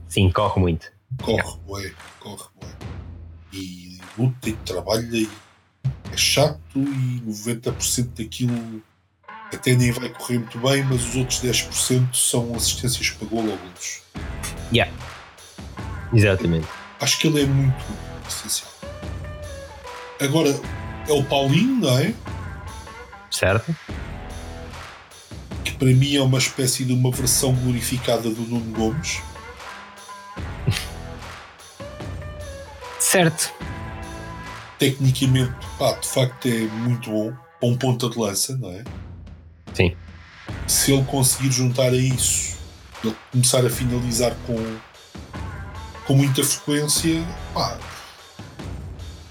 Sim, 0.07 0.31
corre 0.31 0.59
muito. 0.59 0.91
Corre, 1.21 1.59
ué, 1.67 1.93
corre, 2.19 2.45
ué. 2.63 2.69
E 3.51 3.99
luta 4.17 4.49
e 4.49 4.53
trabalha 4.53 5.17
e 5.17 5.29
é 6.11 6.17
chato 6.17 6.59
e 6.75 7.21
90% 7.25 8.09
daquilo 8.17 8.81
até 9.53 9.75
nem 9.75 9.91
vai 9.91 10.09
correr 10.09 10.39
muito 10.39 10.59
bem, 10.59 10.83
mas 10.83 11.07
os 11.07 11.15
outros 11.15 11.41
10% 11.41 12.13
são 12.13 12.53
assistências 12.55 13.09
para 13.11 13.27
gol 13.27 13.47
ou 13.47 13.57
golos. 13.57 14.01
Yeah. 14.71 14.91
Exatamente. 16.13 16.67
Acho 16.99 17.19
que 17.19 17.27
ele 17.27 17.43
é 17.43 17.45
muito 17.45 17.85
essencial. 18.27 18.71
Agora, 20.19 20.49
é 21.07 21.13
o 21.13 21.23
Paulinho, 21.23 21.75
não 21.75 21.97
é? 21.97 22.13
Certo. 23.29 23.75
Que 25.63 25.71
para 25.73 25.87
mim 25.87 26.15
é 26.15 26.21
uma 26.21 26.37
espécie 26.37 26.83
de 26.85 26.93
uma 26.93 27.11
versão 27.11 27.53
glorificada 27.53 28.29
do 28.29 28.41
Nuno 28.41 28.73
Gomes. 28.73 29.21
Certo. 32.99 33.53
Tecnicamente, 34.79 35.53
pá, 35.77 35.93
de 35.93 36.07
facto 36.07 36.47
é 36.47 36.59
muito 36.67 37.09
bom. 37.09 37.33
Para 37.59 37.69
um 37.69 37.77
ponta 37.77 38.09
de 38.09 38.19
lança, 38.19 38.55
não 38.57 38.69
é? 38.69 38.83
Sim. 39.77 39.95
Se 40.65 40.91
ele 40.91 41.03
conseguir 41.03 41.51
juntar 41.51 41.89
a 41.89 41.95
isso, 41.95 42.57
ele 43.03 43.15
começar 43.31 43.63
a 43.63 43.69
finalizar 43.69 44.35
com, 44.47 44.57
com 46.05 46.15
muita 46.15 46.43
frequência, 46.43 47.23
pá, 47.53 47.77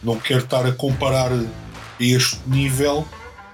não 0.03 0.21
quero 0.21 0.45
estar 0.45 0.65
a 0.65 0.73
comparar 0.73 1.33
a 1.33 1.45
este 1.99 2.39
nível, 2.47 3.07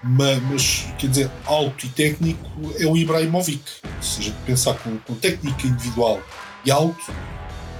mas, 0.02 0.86
quer 0.98 1.06
dizer, 1.06 1.30
alto 1.46 1.86
e 1.86 1.88
técnico 1.88 2.50
é 2.78 2.86
o 2.86 2.96
Ibrahimovic. 2.96 3.62
Se 4.00 4.20
a 4.20 4.22
gente 4.24 4.36
pensar 4.44 4.74
com, 4.74 4.98
com 4.98 5.14
técnica 5.14 5.66
individual 5.66 6.20
e 6.64 6.70
alto, 6.70 7.12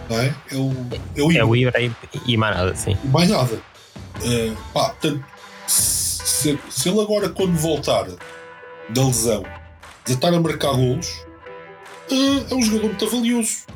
não 0.08 0.20
é? 0.20 0.34
É 0.50 0.56
o, 0.56 0.72
é 1.16 1.22
o, 1.22 1.32
é 1.32 1.44
o 1.44 1.56
Ibra 1.56 1.80
e, 2.26 2.36
mais 2.36 2.56
nada, 2.56 2.74
sim. 2.74 2.96
E 3.04 3.08
mais 3.08 3.28
nada. 3.28 3.60
Uh, 4.20 4.56
pá, 4.72 4.90
portanto, 4.90 5.24
se, 5.66 6.58
se, 6.70 6.88
ele 6.88 7.00
agora, 7.00 7.28
quando 7.28 7.56
voltar 7.56 8.06
da 8.88 9.04
lesão, 9.04 9.44
já 10.06 10.14
estar 10.14 10.32
a 10.32 10.40
marcar 10.40 10.72
golos, 10.72 11.24
uh, 12.10 12.46
é 12.50 12.54
um 12.54 12.62
jogador 12.62 12.88
muito 12.88 13.10
valioso. 13.10 13.66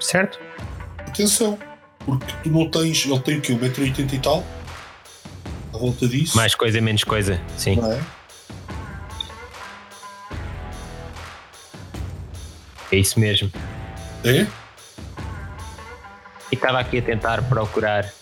Certo. 0.00 0.38
Atenção, 0.98 1.58
porque 2.04 2.32
tu 2.42 2.50
não 2.50 2.70
tens. 2.70 3.04
Ele 3.04 3.20
tem 3.20 3.38
o 3.38 3.40
quê? 3.40 3.52
1,80m 3.52 4.12
e 4.12 4.18
tal? 4.18 4.44
À 5.74 5.78
volta 5.78 6.08
disso. 6.08 6.36
Mais 6.36 6.54
coisa, 6.54 6.80
menos 6.80 7.04
coisa, 7.04 7.40
sim. 7.56 7.76
Não 7.76 7.92
é? 7.92 8.00
É 12.92 12.96
isso 12.96 13.20
mesmo. 13.20 13.50
É? 14.24 14.46
E 16.50 16.54
estava 16.54 16.80
aqui 16.80 16.98
a 16.98 17.02
tentar 17.02 17.42
procurar 17.48 18.12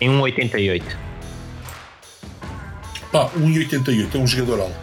em 0.00 0.08
1,88. 0.08 1.05
Pá, 3.16 3.30
1,88 3.30 4.14
é 4.14 4.18
um 4.18 4.26
jogador 4.26 4.60
alto. 4.60 4.76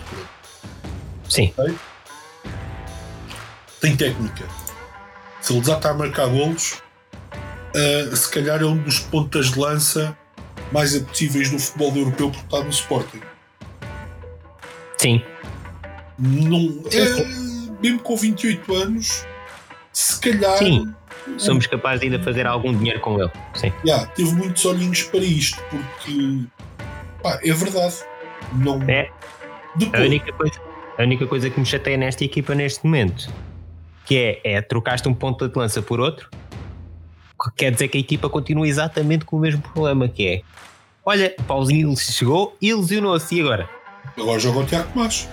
Sim. 1.29 1.53
Okay? 1.55 1.75
Tem 3.79 3.95
técnica. 3.95 4.47
Se 5.39 5.53
ele 5.53 5.63
já 5.63 5.77
está 5.77 5.91
a 5.91 5.93
marcar 5.93 6.25
golos, 6.29 6.81
uh, 7.75 8.15
se 8.15 8.31
calhar 8.31 8.59
é 8.59 8.65
um 8.65 8.77
dos 8.77 8.97
pontas 8.97 9.51
de 9.51 9.59
lança 9.59 10.17
mais 10.71 10.95
apetecíveis 10.95 11.51
no 11.51 11.59
futebol 11.59 11.95
europeu 11.95 12.31
porque 12.31 12.43
está 12.43 12.63
no 12.63 12.71
Sporting. 12.71 13.21
Sim. 14.97 15.21
Não, 16.17 16.83
é, 16.91 17.79
mesmo 17.83 17.99
com 17.99 18.17
28 18.17 18.73
anos, 18.73 19.27
se 19.91 20.19
calhar. 20.19 20.57
Sim 20.57 20.91
somos 21.37 21.67
capazes 21.67 22.01
de 22.01 22.07
ainda 22.07 22.21
fazer 22.21 22.45
algum 22.47 22.75
dinheiro 22.75 22.99
com 22.99 23.17
ele. 23.21 23.31
Sim. 23.53 23.71
Yeah, 23.85 24.07
teve 24.07 24.33
muitos 24.33 24.65
olhinhos 24.65 25.03
para 25.03 25.19
isto, 25.19 25.63
porque 25.69 26.47
pá, 27.21 27.39
é 27.41 27.53
verdade. 27.53 27.95
Não... 28.55 28.81
É. 28.83 29.09
A 29.93 30.01
única, 30.01 30.31
coisa, 30.33 30.61
a 30.97 31.01
única 31.01 31.25
coisa 31.25 31.49
que 31.49 31.59
me 31.59 31.65
chateia 31.65 31.97
nesta 31.97 32.23
equipa 32.23 32.53
neste 32.53 32.85
momento 32.85 33.33
que 34.05 34.39
é, 34.43 34.55
é 34.55 34.61
trocaste 34.61 35.07
um 35.07 35.13
ponto 35.13 35.47
de 35.47 35.57
lança 35.57 35.81
por 35.81 35.99
outro, 35.99 36.29
quer 37.55 37.71
dizer 37.71 37.87
que 37.87 37.97
a 37.97 38.01
equipa 38.01 38.29
continua 38.29 38.67
exatamente 38.67 39.25
com 39.25 39.37
o 39.37 39.39
mesmo 39.39 39.61
problema 39.61 40.07
que 40.07 40.27
é 40.27 40.41
olha, 41.05 41.35
Paulinho 41.47 41.95
chegou 41.97 42.55
e 42.61 42.73
lesionou-se 42.73 43.35
e 43.35 43.41
agora? 43.41 43.69
Agora 44.17 44.39
joga 44.39 44.59
o 44.59 44.65
Tiago 44.65 44.91
Tomás. 44.93 45.27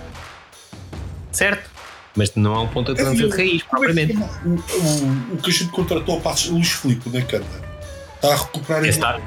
Certo? 1.31 1.69
Mas 2.15 2.35
não 2.35 2.55
há 2.55 2.61
um 2.61 2.67
ponto 2.67 2.93
de 2.93 3.01
lança 3.01 3.27
de 3.27 3.29
raiz, 3.29 3.63
propriamente. 3.63 4.17
O, 4.45 4.49
o, 4.49 5.33
o, 5.33 5.37
que 5.37 5.49
a 5.49 5.53
gente 5.53 5.71
contratou 5.71 6.15
ao 6.15 6.21
Passos, 6.21 6.49
Luís 6.49 6.71
Filipe, 6.71 7.09
é, 7.15 7.21
Canta? 7.21 7.71
Está 8.15 8.33
a 8.33 8.37
recuperar 8.37 8.85
está, 8.85 9.19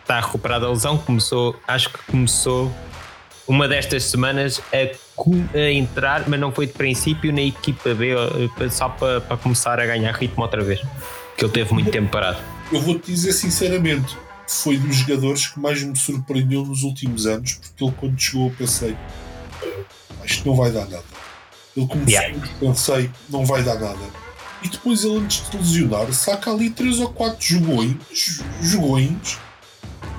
está 0.00 0.16
a 0.16 0.20
recuperar 0.20 0.60
da 0.60 0.70
lesão, 0.70 0.96
começou, 0.96 1.54
acho 1.68 1.90
que 1.90 1.98
começou 2.10 2.72
uma 3.46 3.66
destas 3.68 4.04
semanas 4.04 4.60
a, 4.72 5.58
a, 5.58 5.70
entrar, 5.70 6.28
mas 6.28 6.38
não 6.38 6.52
foi 6.52 6.66
de 6.66 6.72
princípio 6.72 7.32
na 7.32 7.42
equipa 7.42 7.94
B, 7.94 8.14
só 8.70 8.88
para, 8.88 9.20
para 9.20 9.36
começar 9.36 9.78
a 9.80 9.86
ganhar 9.86 10.12
ritmo 10.12 10.42
outra 10.42 10.62
vez. 10.62 10.80
Que 11.36 11.44
ele 11.44 11.52
teve 11.52 11.72
muito 11.72 11.90
tempo 11.90 12.10
parado. 12.10 12.38
Eu 12.70 12.80
vou-te 12.80 13.10
dizer 13.10 13.32
sinceramente, 13.32 14.16
foi 14.46 14.76
dos 14.76 14.96
jogadores 14.96 15.46
que 15.46 15.60
mais 15.60 15.82
me 15.82 15.96
surpreendeu 15.96 16.64
nos 16.64 16.82
últimos 16.82 17.26
anos, 17.26 17.54
porque 17.54 17.84
ele 17.84 17.94
quando 17.98 18.20
chegou 18.20 18.48
eu 18.48 18.54
pensei 18.56 18.96
isto 20.24 20.46
não 20.48 20.54
vai 20.54 20.70
dar 20.70 20.86
nada 20.86 21.02
ele 21.76 21.86
começou, 21.86 22.12
yeah. 22.12 22.48
pensei, 22.60 23.10
não 23.28 23.44
vai 23.44 23.62
dar 23.62 23.78
nada. 23.78 24.22
E 24.62 24.68
depois 24.68 25.04
ele, 25.04 25.16
antes 25.16 25.48
de 25.50 25.56
lesionar, 25.56 26.12
saca 26.12 26.50
ali 26.50 26.70
3 26.70 27.00
ou 27.00 27.12
4 27.12 27.36
jogões, 27.40 27.96
jogões 28.60 29.38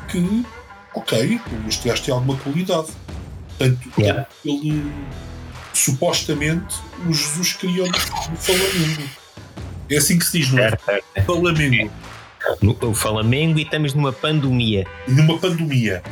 que, 0.10 0.46
ok, 0.94 1.40
este 1.68 1.88
gajo 1.88 2.04
tem 2.04 2.14
alguma 2.14 2.38
qualidade. 2.38 2.88
Portanto, 3.64 4.00
yeah. 4.00 4.28
ele, 4.44 4.92
supostamente, 5.74 6.76
o 7.08 7.14
Jesus 7.14 7.54
criou 7.54 7.88
no 7.88 8.38
Flamengo. 8.38 9.10
É 9.90 9.98
assim 9.98 10.20
que 10.20 10.26
se 10.26 10.40
diz, 10.40 10.52
não 10.52 10.64
é? 10.64 10.72
Flamengo. 11.26 11.92
No 12.62 12.94
Flamengo 12.94 13.60
e 13.60 13.64
estamos 13.64 13.94
numa 13.94 14.12
pandemia. 14.12 14.86
Numa 15.08 15.38
pandemia. 15.38 16.04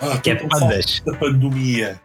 Ah, 0.00 0.18
que 0.18 0.30
é 0.30 0.34
pandas. 0.34 1.00
Da 1.06 1.14
pandemia. 1.16 2.00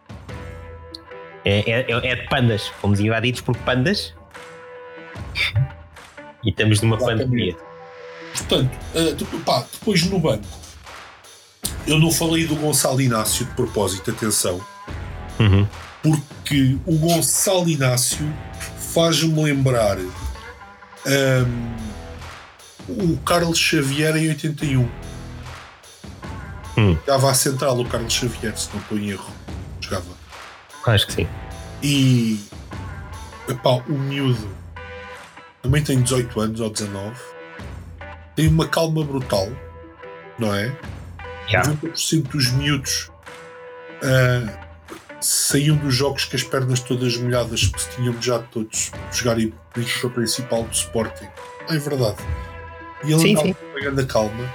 É, 1.44 1.70
é, 1.70 1.86
é, 1.90 2.14
de 2.14 2.28
pandas. 2.28 2.68
Fomos 2.80 3.00
invadidos 3.00 3.40
por 3.40 3.56
pandas 3.58 4.14
e 6.44 6.50
estamos 6.50 6.80
numa 6.80 6.96
Exatamente. 6.96 7.24
pandemia. 7.24 7.56
Portanto, 8.32 8.78
uh, 8.94 9.38
pá, 9.40 9.66
depois 9.72 10.04
no 10.06 10.18
banco, 10.18 10.46
eu 11.86 11.98
não 11.98 12.10
falei 12.10 12.46
do 12.46 12.56
Gonçalo 12.56 13.00
Inácio 13.00 13.44
de 13.44 13.52
propósito, 13.52 14.10
atenção, 14.10 14.60
uhum. 15.38 15.66
porque 16.02 16.78
o 16.86 16.96
Gonçalo 16.96 17.68
Inácio 17.68 18.32
faz-me 18.92 19.42
lembrar 19.42 19.98
um, 19.98 21.74
o 22.88 23.16
Carlos 23.18 23.58
Xavier 23.58 24.16
em 24.16 24.28
81. 24.28 24.88
Hum. 26.78 26.96
Jogava 27.06 27.30
a 27.30 27.34
central 27.34 27.78
o 27.78 27.84
Carlos 27.84 28.12
Xavier, 28.12 28.56
se 28.56 28.68
não 28.72 28.80
estou 28.80 28.98
em 28.98 29.10
erro. 29.10 29.32
Jogava. 29.80 30.06
Acho 30.86 31.06
que 31.06 31.12
sim. 31.12 31.28
E 31.82 32.40
epá, 33.48 33.82
o 33.88 33.92
miúdo 33.92 34.48
também 35.62 35.82
tem 35.82 36.00
18 36.00 36.40
anos 36.40 36.60
ou 36.60 36.70
19. 36.70 37.14
Tem 38.34 38.48
uma 38.48 38.66
calma 38.66 39.04
brutal, 39.04 39.48
não 40.38 40.54
é? 40.54 40.74
Yeah. 41.52 41.70
90% 41.74 42.28
dos 42.28 42.50
miúdos 42.52 43.10
uh, 44.02 44.62
saíam 45.20 45.76
dos 45.76 45.94
jogos 45.94 46.24
com 46.24 46.36
as 46.36 46.42
pernas 46.42 46.80
todas 46.80 47.16
molhadas 47.16 47.66
porque 47.66 47.82
se 47.84 47.96
tinham 47.96 48.20
já 48.22 48.38
todos 48.38 48.90
jogarem 49.12 49.52
na 49.76 49.82
equipa 49.82 50.08
principal 50.10 50.64
do 50.64 50.72
Sporting. 50.72 51.28
É 51.68 51.78
verdade. 51.78 52.16
E 53.04 53.12
ele 53.12 53.20
Sim, 53.20 53.30
andava 53.32 53.46
sim. 53.48 53.54
com 53.54 53.66
uma 53.66 53.80
grande 53.80 54.06
calma. 54.06 54.54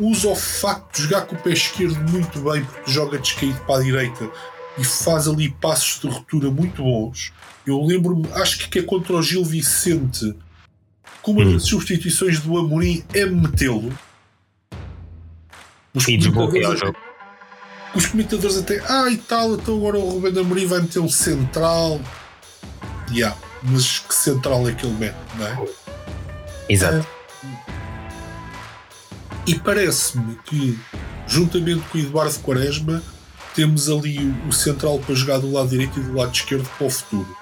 Usa 0.00 0.28
o 0.28 0.36
facto 0.36 0.96
de 0.96 1.02
jogar 1.02 1.22
com 1.22 1.36
o 1.36 1.38
pé 1.38 1.50
esquerdo 1.50 1.98
muito 2.10 2.38
bem 2.40 2.64
porque 2.64 2.90
joga 2.90 3.18
descaído 3.18 3.60
para 3.60 3.80
a 3.80 3.84
direita 3.84 4.30
e 4.78 4.84
faz 4.84 5.28
ali 5.28 5.50
passos 5.50 6.00
de 6.00 6.08
ruptura 6.08 6.50
muito 6.50 6.82
bons. 6.82 7.32
Eu 7.66 7.84
lembro-me, 7.84 8.26
acho 8.32 8.68
que 8.70 8.78
é 8.78 8.82
contra 8.82 9.14
o 9.14 9.22
Gil 9.22 9.44
Vicente, 9.44 10.34
que 11.22 11.30
uma 11.30 11.44
Hum. 11.44 11.52
das 11.52 11.64
substituições 11.64 12.40
do 12.40 12.56
Amorim 12.58 13.04
é 13.12 13.26
metê-lo. 13.26 13.92
Os 15.94 16.08
E 16.08 16.16
desbloqueia 16.16 16.70
o 16.70 16.76
jogo. 16.76 16.96
os 17.94 18.06
comentadores 18.06 18.56
até, 18.56 18.82
ah 18.88 19.10
e 19.10 19.16
tal, 19.18 19.54
então 19.54 19.76
agora 19.76 19.98
o 19.98 20.08
Ruben 20.10 20.38
Amorim 20.38 20.66
vai 20.66 20.80
meter 20.80 20.98
um 21.00 21.08
central. 21.08 22.00
Yeah, 23.10 23.36
mas 23.62 23.98
que 23.98 24.14
central 24.14 24.66
é 24.68 24.72
que 24.72 24.86
ele 24.86 24.94
mete, 24.98 25.16
não 25.36 25.46
é? 25.46 25.66
Exato. 26.68 27.06
E 29.46 29.54
parece-me 29.58 30.36
que, 30.46 30.78
juntamente 31.26 31.82
com 31.90 31.98
o 31.98 32.00
Eduardo 32.00 32.38
Quaresma, 32.40 33.02
temos 33.54 33.90
ali 33.90 34.18
o- 34.48 34.52
central 34.52 34.98
para 35.00 35.14
jogar 35.14 35.38
do 35.40 35.52
lado 35.52 35.68
direito 35.68 35.98
e 35.98 36.02
do 36.02 36.14
lado 36.14 36.32
esquerdo 36.34 36.66
para 36.78 36.86
o 36.86 36.90
futuro. 36.90 37.36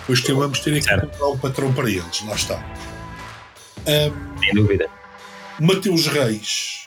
Depois 0.00 0.20
que 0.20 0.32
vamos 0.32 0.60
ter 0.60 0.70
aqui 0.76 0.86
que 0.88 0.94
encontrar 0.94 1.26
um 1.28 1.38
patrão 1.38 1.72
para 1.74 1.90
eles, 1.90 2.24
lá 2.26 2.34
está. 2.34 2.64
Sem 3.84 4.54
dúvida. 4.54 4.88
Mateus 5.58 6.06
Reis. 6.06 6.79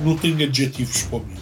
Não 0.00 0.16
tenho 0.16 0.42
adjetivos 0.44 1.02
para 1.02 1.16
o 1.18 1.24
mim. 1.26 1.36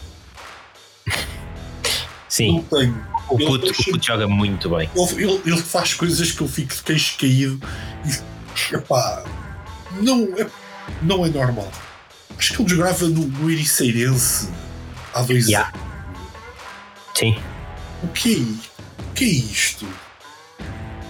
Não 1.11 1.93
Sim, 2.29 2.63
tenho. 2.71 3.07
o 3.29 3.35
Ele 3.37 3.47
puto, 3.47 3.71
o 3.71 3.85
puto 3.93 4.07
joga 4.07 4.29
muito 4.29 4.69
bem. 4.71 4.89
Ele, 4.95 5.41
ele- 5.45 5.63
faz 5.63 5.95
coisas 5.95 6.31
que 6.33 6.41
eu 6.41 6.49
fico 6.49 6.75
de 6.75 6.83
queixo 6.83 7.19
caído 7.19 7.61
e 8.05 8.75
epá, 8.75 9.25
não, 10.01 10.25
é, 10.39 10.47
não 11.03 11.27
é 11.27 11.29
normal. 11.29 11.71
Acho 12.39 12.55
que 12.55 12.63
ele 12.63 12.69
jogava 12.71 13.07
no, 13.09 13.27
no 13.27 13.51
Ericeirense 13.51 14.49
há 15.13 15.23
dois 15.23 15.47
Yeah. 15.49 15.69
anos. 15.75 15.91
Sim, 17.19 17.37
O 18.03 18.09
que 18.09 18.35
é, 18.37 19.03
o 19.03 19.13
que 19.15 19.25
é 19.25 19.29
isto? 19.29 19.87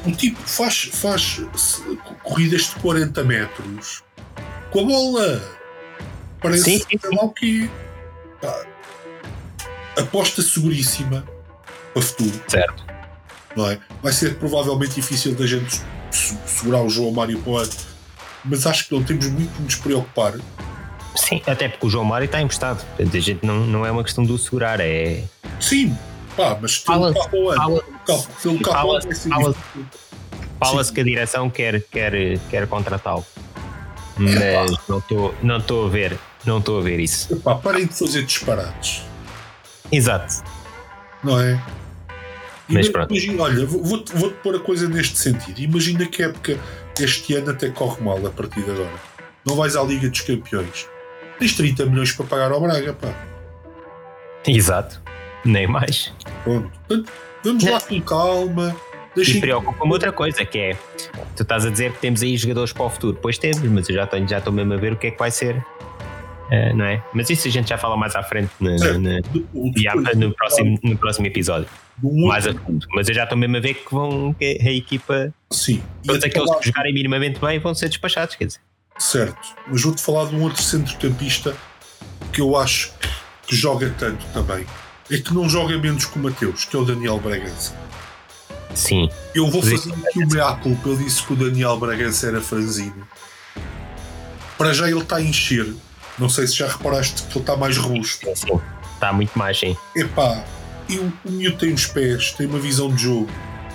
O 0.07 0.11
tipo 0.13 0.41
faz, 0.49 0.89
faz 0.93 1.41
corridas 2.25 2.63
de 2.63 2.75
40 2.77 3.23
metros 3.23 4.03
com 4.73 4.81
a 4.81 4.85
bola. 4.85 5.60
Parece 6.41 6.65
Sim, 6.65 6.79
sim, 6.79 6.99
sei 7.01 7.11
lá 7.17 7.25
o 7.25 7.31
quê. 7.31 7.69
Pá, 8.41 8.65
aposta 9.99 10.43
seguríssima 10.43 11.25
para 11.93 12.03
futuro. 12.03 12.41
certo. 12.49 12.85
não 13.57 13.69
é? 13.71 13.79
Vai 14.03 14.13
ser 14.13 14.37
provavelmente 14.39 14.95
difícil 14.95 15.35
da 15.35 15.47
gente 15.47 15.83
se- 16.11 16.39
segurar 16.47 16.83
o 16.83 16.89
João 16.89 17.11
Mário 17.13 17.39
para 17.41 17.51
o 17.51 17.57
ano, 17.59 17.71
mas 18.45 18.67
acho 18.67 18.89
que 18.89 18.95
não 18.95 19.03
temos 19.03 19.27
muito 19.29 19.53
que 19.55 19.63
nos 19.63 19.75
preocupar. 19.77 20.35
Sim, 21.17 21.43
até 21.47 21.69
porque 21.69 21.87
o 21.87 21.91
João 21.91 22.05
Mário 22.05 22.25
está 22.27 22.41
emprestado. 22.41 22.85
Portanto, 22.97 23.17
a 23.17 23.21
gente 23.21 23.45
não, 23.45 23.67
não 23.67 23.85
é 23.85 23.91
uma 23.91 24.05
questão 24.05 24.25
de 24.25 24.33
o 24.33 24.39
segurar, 24.39 24.79
é. 24.81 25.25
Sim, 25.61 25.97
pá, 26.37 26.57
mas 26.61 26.77
Fala- 26.77 27.09
ano, 27.09 27.17
fala- 27.25 27.57
fala- 27.57 29.01
ser 29.01 29.29
fala-. 29.29 29.55
Fala-se 30.59 30.93
que 30.93 31.01
a 31.01 31.05
direção 31.05 31.51
quer, 31.51 31.83
quer, 31.91 32.39
quer 32.51 32.67
contratá-lo. 32.69 33.27
Mas 34.17 34.35
não 34.89 34.99
estou 34.99 35.35
não 35.43 35.57
estou 35.59 35.87
a 35.87 35.89
ver. 35.89 36.19
Não 36.45 36.59
estou 36.59 36.79
a 36.79 36.83
ver 36.83 36.99
isso. 37.01 37.33
Epá, 37.35 37.55
parem 37.57 37.87
de 37.87 37.95
fazer 37.95 38.23
disparates, 38.25 39.03
Exato. 39.93 40.43
não 41.23 41.39
é? 41.41 41.61
Mas 42.69 42.89
pronto. 42.89 43.11
imagina- 43.13 43.43
olha, 43.43 43.67
vou- 43.67 43.83
vou-te 43.83 44.15
vou-te 44.17 44.37
pôr 44.37 44.55
a 44.55 44.61
coisa 44.61 44.89
neste 44.89 45.19
sentido. 45.19 45.59
Imagina 45.61 46.07
que 46.07 46.23
a 46.23 46.27
época 46.27 46.57
este 47.01 47.35
ano 47.35 47.51
até 47.51 47.69
corre 47.69 48.01
mal 48.03 48.25
a 48.25 48.31
partir 48.31 48.63
de 48.63 48.71
agora. 48.71 48.93
Não 49.45 49.57
vais 49.57 49.75
à 49.75 49.83
Liga 49.83 50.09
dos 50.09 50.21
Campeões. 50.21 50.87
Tens 51.39 51.55
30 51.57 51.85
milhões 51.87 52.13
para 52.13 52.27
pagar 52.27 52.53
ao 52.53 52.61
Braga, 52.61 52.93
pá. 52.93 53.13
Exato. 54.47 55.01
Nem 55.45 55.67
mais. 55.67 56.13
Pronto. 56.45 56.71
Vamos 57.43 57.65
lá 57.65 57.81
com 57.81 58.01
calma. 58.03 58.77
Deixem 59.17 59.39
E 59.39 59.41
preocupa-me 59.41 59.91
outra 59.93 60.13
coisa, 60.13 60.45
que 60.45 60.59
é 60.59 60.77
tu 61.35 61.43
estás 61.43 61.67
a 61.67 61.71
dizer 61.71 61.93
que 61.93 61.99
temos 61.99 62.23
aí 62.23 62.37
jogadores 62.37 62.73
para 62.73 62.85
o 62.85 62.91
futuro. 62.91 63.19
Pois 63.21 63.37
temos, 63.39 63.59
mas 63.63 63.89
eu 63.89 63.97
já 63.97 64.07
tenho, 64.07 64.29
já 64.29 64.39
estou 64.39 64.53
mesmo 64.53 64.73
a 64.75 64.77
ver 64.77 64.93
o 64.93 64.97
que 64.97 65.09
é 65.09 65.11
que 65.11 65.19
vai 65.19 65.31
ser. 65.33 65.65
Eh, 66.51 66.73
não 66.73 66.85
é? 66.85 67.03
Mas 67.15 67.31
isso 67.31 67.47
a 67.47 67.51
gente 67.51 67.69
já 67.69 67.79
fala 67.79 67.97
mais 67.97 68.17
à 68.17 68.23
frente 68.23 68.51
na- 68.59 68.71
na- 68.99 69.21
no, 70.17 70.35
próximo, 70.35 70.79
no 70.83 70.97
próximo 70.99 71.27
episódio. 71.27 71.69
Mais 72.03 72.47
a 72.47 72.55
fundo. 72.55 72.87
Mas 72.95 73.09
eu 73.09 73.15
já 73.15 73.23
estou 73.25 73.39
mesmo 73.39 73.57
a 73.57 73.61
ver 73.61 73.75
que 73.75 73.93
vão 73.95 74.33
que 74.35 74.59
a 74.61 74.73
equipa, 74.73 75.33
Sim. 75.51 75.83
Todos 76.05 76.25
aqueles 76.25 76.51
que 76.57 76.67
jogarem 76.67 76.93
minimamente 76.95 77.39
bem 77.41 77.59
vão 77.59 77.75
ser 77.75 77.89
despachados. 77.89 78.35
Quer 78.37 78.47
dizer, 78.47 78.61
Certo. 78.99 79.49
Mas 79.69 79.83
vou-te 79.83 80.03
falar 80.03 80.27
de 80.29 80.35
um 80.35 80.43
outro 80.43 80.63
centrocampista 80.63 81.55
que 82.33 82.41
eu 82.41 82.57
acho 82.57 82.93
que 83.47 83.55
joga 83.55 83.95
tanto 83.99 84.25
também. 84.33 84.67
É 85.11 85.19
que 85.19 85.33
não 85.35 85.49
joga 85.49 85.77
menos 85.79 86.05
que 86.05 86.19
o 86.19 86.23
Mateus, 86.23 86.65
que 86.65 86.75
é 86.77 86.79
o 86.79 86.85
Daniel 86.85 87.19
Bragança. 87.19 87.75
sim, 88.75 89.09
Eu 89.35 89.49
vou 89.51 89.61
fazer 89.63 89.93
aqui 89.93 90.25
o 90.25 90.29
meia 90.29 90.53
culpa. 90.57 90.89
Eu 90.89 90.97
disse 90.97 91.23
que 91.25 91.33
o 91.33 91.37
Daniel 91.37 91.77
Bragança 91.79 92.27
era 92.29 92.41
franzino. 92.41 93.07
Para 94.59 94.73
já 94.73 94.89
ele 94.89 95.01
está 95.01 95.17
a 95.17 95.23
encher. 95.23 95.75
Não 96.21 96.29
sei 96.29 96.47
se 96.47 96.55
já 96.57 96.69
reparaste 96.69 97.23
que 97.25 97.33
ele 97.33 97.41
está 97.41 97.57
mais 97.57 97.77
robusto. 97.77 98.25
sim, 98.27 98.35
sim. 98.37 98.61
Está 98.95 99.13
muito 99.13 99.37
mais, 99.39 99.59
sim. 99.59 99.75
Epá, 99.97 100.45
e 100.89 100.99
o, 100.99 101.13
o 101.25 101.31
miúdo 101.33 101.57
tem 101.57 101.73
os 101.73 101.87
pés, 101.87 102.33
tem 102.33 102.47
uma 102.47 102.59
visão 102.59 102.95
de 102.95 103.03
jogo. 103.05 103.29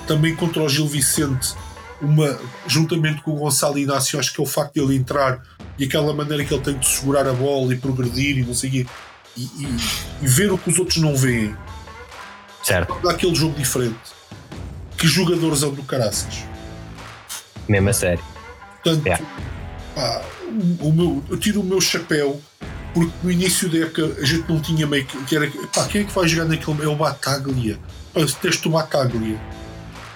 Também 0.08 0.36
contra 0.36 0.62
o 0.62 0.70
Gil 0.70 0.88
Vicente, 0.88 1.56
uma, 2.02 2.40
juntamente 2.68 3.22
com 3.24 3.32
o 3.32 3.36
Gonçalo 3.38 3.80
Inácio, 3.80 4.20
acho 4.20 4.32
que 4.32 4.40
é 4.40 4.44
o 4.44 4.48
facto 4.48 4.74
de 4.76 4.82
ele 4.82 4.96
entrar 4.96 5.42
e 5.80 5.86
aquela 5.86 6.14
maneira 6.14 6.46
que 6.46 6.54
ele 6.54 6.62
tem 6.64 6.78
de 6.78 6.88
segurar 6.88 7.28
a 7.28 7.34
bola 7.34 7.74
e 7.74 7.78
progredir 7.78 8.38
e 8.38 8.44
não 8.44 8.54
sei 8.54 8.70
o 8.70 8.74
quê, 8.74 8.88
e, 9.36 9.42
e- 9.42 9.78
e 10.22 10.28
ver 10.28 10.52
o 10.52 10.58
que 10.60 10.70
os 10.70 10.78
outros 10.78 10.98
não 10.98 11.16
veem. 11.16 11.56
Certo. 12.64 12.96
Dá 13.04 13.12
aquele 13.12 13.34
jogo 13.36 13.56
diferente. 13.58 13.98
Que 14.98 15.08
jogadores 15.08 15.60
são 15.60 15.72
do 15.74 15.84
caraças. 15.84 16.44
Mesmo 17.68 17.90
a 17.90 17.94
sério. 17.94 18.24
Portanto, 18.84 19.08
É. 19.08 19.20
pá, 19.96 20.22
o, 20.80 20.92
meu, 20.92 21.24
eu 21.30 21.38
tiro 21.38 21.62
o 21.62 21.64
meu 21.64 21.82
chapéu 21.82 22.42
porque 22.96 23.12
no 23.22 23.30
início 23.30 23.68
da 23.68 23.80
época 23.80 24.16
a 24.22 24.26
gente 24.26 24.50
não 24.50 24.60
tinha 24.62 24.88
meio 24.88 25.06
que. 25.06 25.22
que 25.26 25.36
era, 25.36 25.52
pá, 25.74 25.86
quem 25.86 26.02
é 26.02 26.04
que 26.06 26.14
vai 26.14 26.28
jogar 26.30 26.46
naquele. 26.46 26.82
É 26.82 26.88
o 26.88 26.96
Bataglia. 26.96 27.78
Pá, 28.14 28.22
eu 28.22 28.26
detesto 28.26 28.70
o 28.70 28.72
Bataglia. 28.72 29.38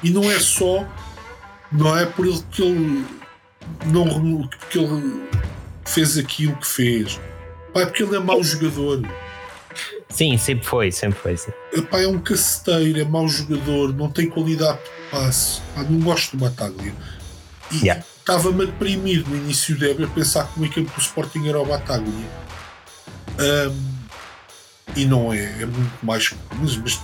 E 0.02 0.10
não 0.10 0.24
é 0.32 0.40
só. 0.40 0.88
Não 1.72 1.98
é 1.98 2.06
por 2.06 2.26
ele 2.26 2.42
que 2.50 2.64
ele. 2.64 3.06
Não, 3.88 4.48
que 4.70 4.80
ele 4.80 5.24
fez 5.86 6.18
aquilo 6.18 6.56
que 6.56 6.66
fez. 6.66 7.20
Pá, 7.74 7.82
é 7.82 7.86
porque 7.86 8.02
ele 8.02 8.16
é 8.16 8.20
mau 8.20 8.42
jogador. 8.42 9.06
Sim, 10.08 10.38
sempre 10.38 10.66
foi, 10.66 10.92
sempre 10.92 11.20
foi. 11.20 11.36
Sim. 11.36 11.52
Epá, 11.74 12.00
é 12.02 12.08
um 12.08 12.18
caceteiro, 12.18 13.00
é 13.00 13.04
mau 13.04 13.28
jogador, 13.28 13.94
não 13.94 14.10
tem 14.10 14.30
qualidade 14.30 14.80
de 14.80 15.12
passe. 15.12 15.62
Pá, 15.76 15.84
não 15.84 16.00
gosto 16.00 16.38
do 16.38 16.46
Bataglia. 16.46 16.94
E 17.72 17.86
Yeah. 17.86 18.04
Estava-me 18.30 18.64
a 18.64 18.66
deprimir 18.68 19.28
no 19.28 19.36
início 19.36 19.78
da 19.78 19.90
época 19.90 20.06
a 20.06 20.10
pensar 20.10 20.48
que 20.54 20.60
o 20.64 20.70
campo 20.72 20.92
do 20.94 21.02
Sporting 21.02 21.48
era 21.48 21.60
o 21.60 21.66
Bataglia. 21.66 22.30
Ahm, 23.40 24.00
e 24.96 25.06
não 25.06 25.34
é, 25.34 25.44
é 25.62 25.66
muito 25.66 26.06
mais. 26.06 26.32
Mas, 26.62 26.78
mas, 26.78 27.00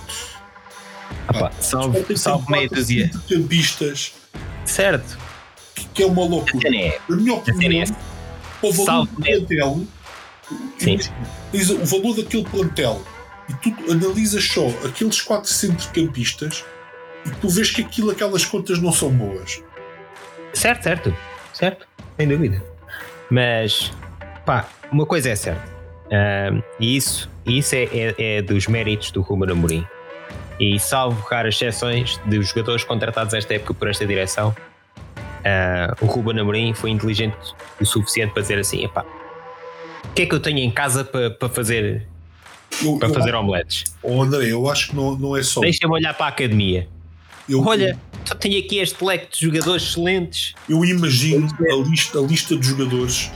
Ah, 1.28 1.32
pá, 1.32 1.52
salve, 1.60 2.16
salve 2.16 2.50
meia 2.50 2.68
dúzia. 2.68 3.10
centrocampistas, 3.12 4.12
Certo. 4.64 5.18
que, 5.74 5.84
que 5.88 6.02
é 6.02 6.06
uma 6.06 6.24
loucura. 6.24 6.68
é. 6.68 6.98
Na 7.08 7.16
minha 7.16 7.32
é 7.32 7.38
opinião, 7.38 7.96
o 8.62 8.72
valor 8.72 8.86
Salve 8.86 9.10
do 9.10 9.22
plantel, 9.22 9.86
Sim. 10.78 10.98
o 11.82 11.86
valor 11.86 12.16
daquele 12.16 12.44
plantel 12.44 13.02
e 13.48 13.54
tu 13.54 13.92
analisas 13.92 14.44
só 14.44 14.66
aqueles 14.84 15.20
quatro 15.20 15.52
centrocampistas 15.52 16.64
e 17.24 17.30
tu 17.30 17.48
vês 17.48 17.70
que 17.70 17.82
aquilo, 17.82 18.10
aquelas 18.10 18.44
contas 18.44 18.78
não 18.80 18.92
são 18.92 19.10
boas. 19.10 19.60
Certo, 20.56 20.82
certo. 20.82 21.16
Certo. 21.52 21.86
Sem 22.16 22.28
dúvida. 22.28 22.62
Mas, 23.30 23.92
pá, 24.44 24.66
uma 24.90 25.04
coisa 25.06 25.30
é 25.30 25.36
certa. 25.36 25.62
E 26.80 26.96
isso, 26.96 27.28
isso 27.44 27.74
é, 27.74 27.84
é- 27.84 28.14
é 28.38 28.42
dos 28.42 28.66
méritos 28.66 29.10
do 29.10 29.20
Ruben 29.20 29.50
Amorim. 29.50 29.84
E 30.58 30.78
salvo 30.78 31.20
raras 31.28 31.54
exceções 31.56 32.18
dos 32.24 32.48
jogadores 32.48 32.84
contratados 32.84 33.34
esta 33.34 33.54
época 33.54 33.74
por 33.74 33.88
esta 33.88 34.06
direção, 34.06 34.54
ah, 35.44 35.94
o 36.00 36.06
Ruben 36.06 36.40
Amorim 36.40 36.72
foi 36.72 36.90
inteligente 36.90 37.36
o 37.80 37.84
suficiente 37.84 38.32
para 38.32 38.42
dizer 38.42 38.58
assim: 38.58 38.84
epá, 38.84 39.04
que 40.14 40.22
é 40.22 40.26
que 40.26 40.34
eu 40.34 40.40
tenho 40.40 40.58
em 40.58 40.70
casa 40.70 41.04
para, 41.04 41.30
para 41.30 41.48
fazer, 41.50 42.06
Eu, 42.82 42.98
para 42.98 43.08
eu- 43.08 43.14
fazer 43.14 43.34
omeletes? 43.34 43.84
Oh, 44.02 44.22
André, 44.22 44.46
eu 44.52 44.70
acho 44.70 44.90
que 44.90 44.96
não, 44.96 45.14
não 45.16 45.36
é 45.36 45.42
só. 45.42 45.60
Deixa-me 45.60 45.92
olhar 45.92 46.14
para 46.14 46.26
a 46.26 46.28
academia. 46.30 46.88
Eu, 47.48 47.62
Olha, 47.64 47.98
só 48.24 48.34
tenho 48.34 48.58
aqui 48.58 48.78
este 48.78 49.02
leque 49.04 49.38
de 49.38 49.46
jogadores 49.46 49.82
excelentes. 49.84 50.54
eu 50.68 50.84
imagino 50.84 51.48
a 51.60 51.88
lista, 51.88 52.18
a 52.18 52.22
lista 52.22 52.56
de 52.56 52.66
jogadores 52.66 53.30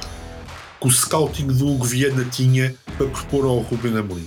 que 0.80 0.86
o 0.88 0.90
scouting 0.90 1.46
do 1.48 1.68
Hugo 1.68 1.84
Viana 1.84 2.24
tinha 2.24 2.74
para 2.96 3.06
propor 3.06 3.44
ao 3.44 3.58
Ruben 3.58 3.96
Amorim. 3.98 4.26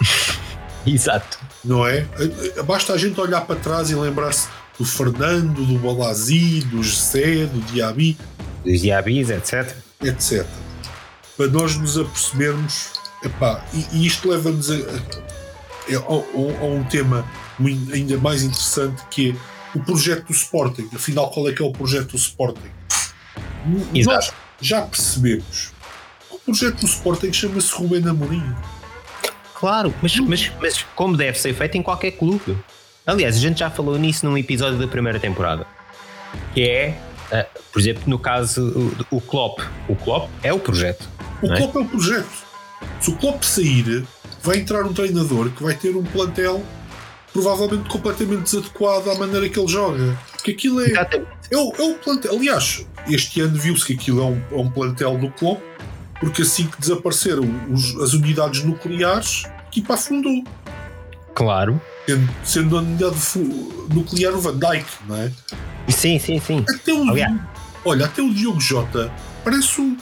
Exato. 0.86 1.38
Não 1.64 1.86
é? 1.86 2.06
Basta 2.64 2.92
a 2.92 2.98
gente 2.98 3.20
olhar 3.20 3.40
para 3.42 3.56
trás 3.56 3.90
e 3.90 3.94
lembrar-se 3.94 4.48
do 4.78 4.84
Fernando, 4.84 5.64
do 5.64 5.78
Balazi, 5.78 6.60
do 6.60 6.82
José, 6.82 7.46
do 7.46 7.60
Diaby, 7.72 8.16
Dos 8.64 8.80
diabis, 8.80 9.30
etc. 9.30 9.74
etc. 10.02 10.46
Para 11.36 11.46
nós 11.48 11.76
nos 11.76 11.96
apercebermos, 11.98 12.90
epá, 13.24 13.64
e, 13.72 13.86
e 13.98 14.06
isto 14.06 14.28
leva-nos 14.28 14.70
a, 14.70 14.74
a- 14.74 14.78
a- 15.98 16.60
a 16.62 16.64
um 16.64 16.84
tema 16.84 17.24
ainda 17.92 18.18
mais 18.18 18.42
interessante 18.42 19.02
que 19.10 19.30
é 19.30 19.78
o 19.78 19.82
projeto 19.82 20.26
do 20.26 20.32
Sporting. 20.32 20.88
Afinal, 20.94 21.30
qual 21.30 21.48
é 21.48 21.52
que 21.52 21.62
é 21.62 21.64
o 21.64 21.72
projeto 21.72 22.12
do 22.12 22.16
Sporting? 22.16 22.70
Exato. 23.94 24.16
Nós 24.16 24.32
já 24.60 24.82
percebemos. 24.82 25.72
O 26.30 26.38
projeto 26.38 26.80
do 26.80 26.86
Sporting 26.86 27.32
chama-se 27.32 27.72
Rubén 27.74 28.06
Amorim. 28.08 28.54
Claro, 29.54 29.94
mas, 30.02 30.16
mas, 30.20 30.52
mas 30.60 30.84
como 30.94 31.16
deve 31.16 31.38
ser 31.38 31.54
feito 31.54 31.76
em 31.76 31.82
qualquer 31.82 32.12
clube. 32.12 32.56
Aliás, 33.06 33.36
a 33.36 33.38
gente 33.38 33.60
já 33.60 33.70
falou 33.70 33.96
nisso 33.98 34.26
num 34.26 34.36
episódio 34.36 34.78
da 34.78 34.86
primeira 34.86 35.18
temporada. 35.18 35.66
Que 36.52 36.68
é, 36.68 36.98
ah, 37.32 37.46
por 37.72 37.80
exemplo, 37.80 38.02
no 38.06 38.18
caso 38.18 38.94
o, 39.10 39.16
o 39.16 39.20
Klopp. 39.20 39.60
O 39.88 39.96
Klopp 39.96 40.30
é 40.42 40.52
o 40.52 40.58
projeto. 40.58 41.08
O 41.42 41.52
é? 41.52 41.56
Klopp 41.56 41.76
é 41.76 41.78
o 41.78 41.84
projeto. 41.84 42.46
Se 43.00 43.10
o 43.10 43.16
Klopp 43.16 43.42
sair, 43.44 44.06
vai 44.42 44.58
entrar 44.58 44.84
um 44.84 44.92
treinador 44.92 45.50
que 45.50 45.62
vai 45.62 45.74
ter 45.74 45.96
um 45.96 46.04
plantel 46.04 46.62
provavelmente 47.36 47.88
completamente 47.90 48.42
desadequado 48.44 49.10
à 49.10 49.14
maneira 49.16 49.48
que 49.48 49.58
ele 49.58 49.68
joga. 49.68 50.18
Porque 50.32 50.52
aquilo 50.52 50.80
é, 50.80 50.92
é, 51.50 51.56
o, 51.56 51.72
é 51.78 51.82
o 51.82 51.94
plantel. 51.94 52.32
Aliás, 52.34 52.86
este 53.08 53.40
ano 53.42 53.58
viu-se 53.58 53.84
que 53.84 53.92
aquilo 53.92 54.20
é 54.20 54.24
um, 54.24 54.42
é 54.52 54.56
um 54.62 54.70
plantel 54.70 55.18
do 55.18 55.30
Klopp, 55.30 55.60
porque 56.18 56.42
assim 56.42 56.66
que 56.66 56.80
desapareceram 56.80 57.44
os- 57.70 57.94
as 58.00 58.14
unidades 58.14 58.62
nucleares, 58.62 59.44
a 59.46 59.68
equipa 59.68 59.94
afundou. 59.94 60.42
Claro. 61.34 61.80
Sendo, 62.06 62.28
sendo 62.44 62.78
a 62.78 62.80
unidade 62.80 63.16
nuclear 63.92 64.32
o 64.32 64.40
Van 64.40 64.56
Dyke, 64.56 64.86
não 65.06 65.16
é? 65.16 65.30
Sim, 65.88 66.18
sim, 66.18 66.40
sim. 66.40 66.64
Até 66.68 66.92
o, 66.94 67.04
olha, 67.84 68.06
até 68.06 68.22
o 68.22 68.32
Diogo 68.32 68.60
Jota 68.60 69.12
parece 69.44 69.80
um, 69.80 69.96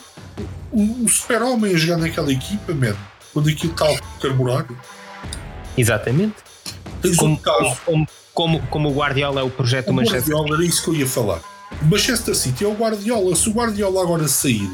um, 0.72 1.02
um 1.04 1.08
super-homem 1.08 1.74
a 1.74 1.76
jogar 1.76 1.96
naquela 1.96 2.30
equipa, 2.32 2.72
man. 2.72 2.94
Quando 3.32 3.48
aquilo 3.48 3.72
está 3.72 3.86
a 3.90 3.98
carburar. 4.20 4.66
Exatamente. 5.76 6.36
Tens 7.04 7.16
Como, 7.16 7.34
um 7.34 7.36
caso. 7.36 7.76
como, 7.84 8.06
como, 8.32 8.60
como 8.68 8.88
o 8.88 8.92
Guardiola 8.94 9.40
é 9.40 9.44
o 9.44 9.50
projeto 9.50 9.86
do 9.86 9.92
O 9.92 9.94
Manchester 9.94 10.34
Guardiola 10.34 10.56
era 10.56 10.64
isso 10.66 10.82
que 10.82 10.90
eu 10.90 10.94
ia 10.94 11.06
falar. 11.06 11.40
O 11.82 11.84
Manchester 11.86 12.34
City 12.34 12.64
é 12.64 12.66
o 12.68 12.74
Guardiola. 12.74 13.36
Se 13.36 13.48
o 13.48 13.52
Guardiola 13.52 14.02
agora 14.02 14.26
sair, 14.28 14.70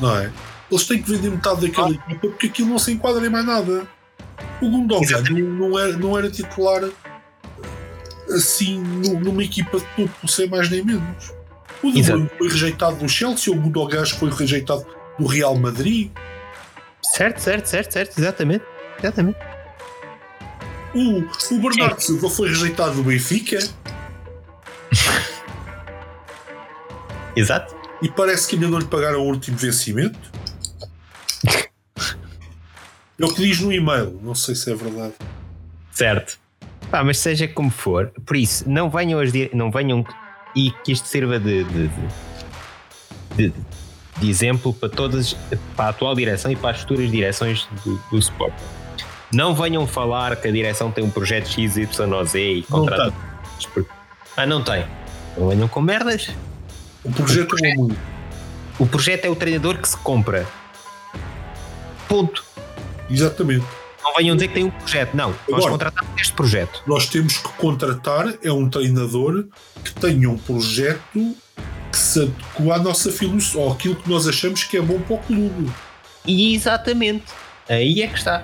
não 0.00 0.16
é? 0.18 0.30
Eles 0.70 0.86
têm 0.86 1.02
que 1.02 1.10
vender 1.10 1.30
metade 1.30 1.60
daquela 1.66 1.88
Ah. 1.88 1.92
equipa 1.92 2.20
porque 2.28 2.46
aquilo 2.46 2.68
não 2.68 2.78
se 2.78 2.92
enquadra 2.92 3.26
em 3.26 3.28
mais 3.30 3.44
nada. 3.44 3.86
O 4.62 4.70
Gundogan 4.70 5.22
não 5.58 5.78
era, 5.78 5.96
não 5.96 6.16
era 6.18 6.30
titular 6.30 6.82
assim 8.34 8.78
nu- 8.80 9.20
numa 9.20 9.42
equipa 9.42 9.78
de 9.78 9.86
topo, 9.96 10.28
sem 10.28 10.48
mais 10.48 10.70
nem 10.70 10.82
menos. 10.84 11.32
O 11.82 11.90
De 11.90 12.02
Bruyne 12.02 12.30
foi 12.38 12.48
rejeitado 12.48 12.96
do 12.96 13.08
Chelsea, 13.08 13.52
o 13.52 13.56
Gundogan 13.56 14.04
foi 14.06 14.30
rejeitado 14.30 14.86
do 15.18 15.26
Real 15.26 15.56
Madrid. 15.56 16.10
Certo, 17.02 17.38
certo, 17.40 17.66
certo, 17.66 17.92
certo, 17.92 18.18
exatamente. 18.18 18.64
Exatamente. 19.02 19.38
O, 20.94 21.54
o 21.54 21.58
Bernardo 21.60 22.00
Silva 22.00 22.28
foi 22.28 22.48
rejeitado 22.48 22.96
do 22.96 23.04
Benfica 23.04 23.58
Exato. 27.36 27.74
e 28.02 28.08
parece 28.08 28.48
que 28.48 28.56
ainda 28.56 28.68
não 28.68 28.78
lhe 28.78 28.86
pagaram 28.86 29.20
o 29.20 29.26
último 29.26 29.56
vencimento. 29.56 30.18
É 33.18 33.24
o 33.24 33.28
que 33.34 33.42
diz 33.42 33.60
no 33.60 33.72
e-mail, 33.72 34.18
não 34.22 34.34
sei 34.34 34.54
se 34.54 34.72
é 34.72 34.74
verdade. 34.74 35.12
Certo. 35.92 36.38
Pá, 36.90 37.04
mas 37.04 37.18
seja 37.18 37.46
como 37.46 37.70
for, 37.70 38.10
por 38.26 38.34
isso, 38.36 38.68
não 38.68 38.90
venham 38.90 39.20
as 39.20 39.30
não 39.52 39.70
venham 39.70 40.04
e 40.56 40.70
que 40.82 40.90
isto 40.92 41.06
sirva 41.06 41.38
de, 41.38 41.62
de, 41.64 41.88
de- 43.36 43.50
de- 43.50 43.54
de 44.18 44.28
exemplo 44.28 44.74
para 44.74 44.88
todas, 44.88 45.34
para 45.76 45.86
a 45.86 45.88
atual 45.90 46.14
direção 46.14 46.50
e 46.50 46.56
para 46.56 46.70
as 46.70 46.80
futuras 46.80 47.10
direções 47.10 47.66
do, 47.84 47.96
do 48.10 48.18
Sport. 48.18 48.52
Não 49.32 49.54
venham 49.54 49.86
falar 49.86 50.34
que 50.36 50.48
a 50.48 50.50
direção 50.50 50.90
tem 50.90 51.04
um 51.04 51.10
projeto 51.10 51.48
X, 51.48 51.76
Y 51.76 52.12
ou 52.12 52.24
Z 52.24 52.40
e 52.40 52.62
contrata. 52.64 53.14
Ah, 54.36 54.46
não 54.46 54.62
tem. 54.62 54.84
Não 55.36 55.48
venham 55.48 55.68
com 55.68 55.80
merdas. 55.80 56.30
O 57.04 57.12
projeto 57.12 57.54
é 57.64 57.74
muito. 57.74 57.98
O 58.78 58.86
projeto 58.86 59.24
é 59.26 59.30
o 59.30 59.36
treinador 59.36 59.78
que 59.78 59.88
se 59.88 59.96
compra. 59.98 60.46
Ponto. 62.08 62.44
Exatamente. 63.08 63.64
Não 64.02 64.14
venham 64.14 64.34
dizer 64.34 64.48
que 64.48 64.54
tem 64.54 64.64
um 64.64 64.70
projeto. 64.70 65.14
Não, 65.14 65.30
nós 65.48 65.58
Agora- 65.58 65.70
contratamos 65.72 66.20
este 66.20 66.32
projeto. 66.32 66.82
Nós 66.86 67.06
temos 67.06 67.36
que 67.38 67.48
contratar 67.50 68.34
é 68.42 68.50
um 68.50 68.68
treinador 68.68 69.44
que 69.84 69.92
tenha 69.94 70.28
um 70.28 70.38
projeto 70.38 71.36
que 71.92 71.98
se 71.98 72.20
adequa 72.22 72.74
à 72.74 72.78
nossa 72.78 73.12
filosofia, 73.12 73.60
ou 73.60 73.72
aquilo 73.72 73.96
que 73.96 74.08
nós 74.08 74.26
achamos 74.26 74.64
que 74.64 74.76
é 74.76 74.80
bom 74.80 75.00
para 75.00 75.16
o 75.16 75.18
clube. 75.18 75.70
E 76.26 76.54
exatamente. 76.54 77.24
Aí 77.68 78.02
é 78.02 78.06
que 78.08 78.16
está. 78.18 78.42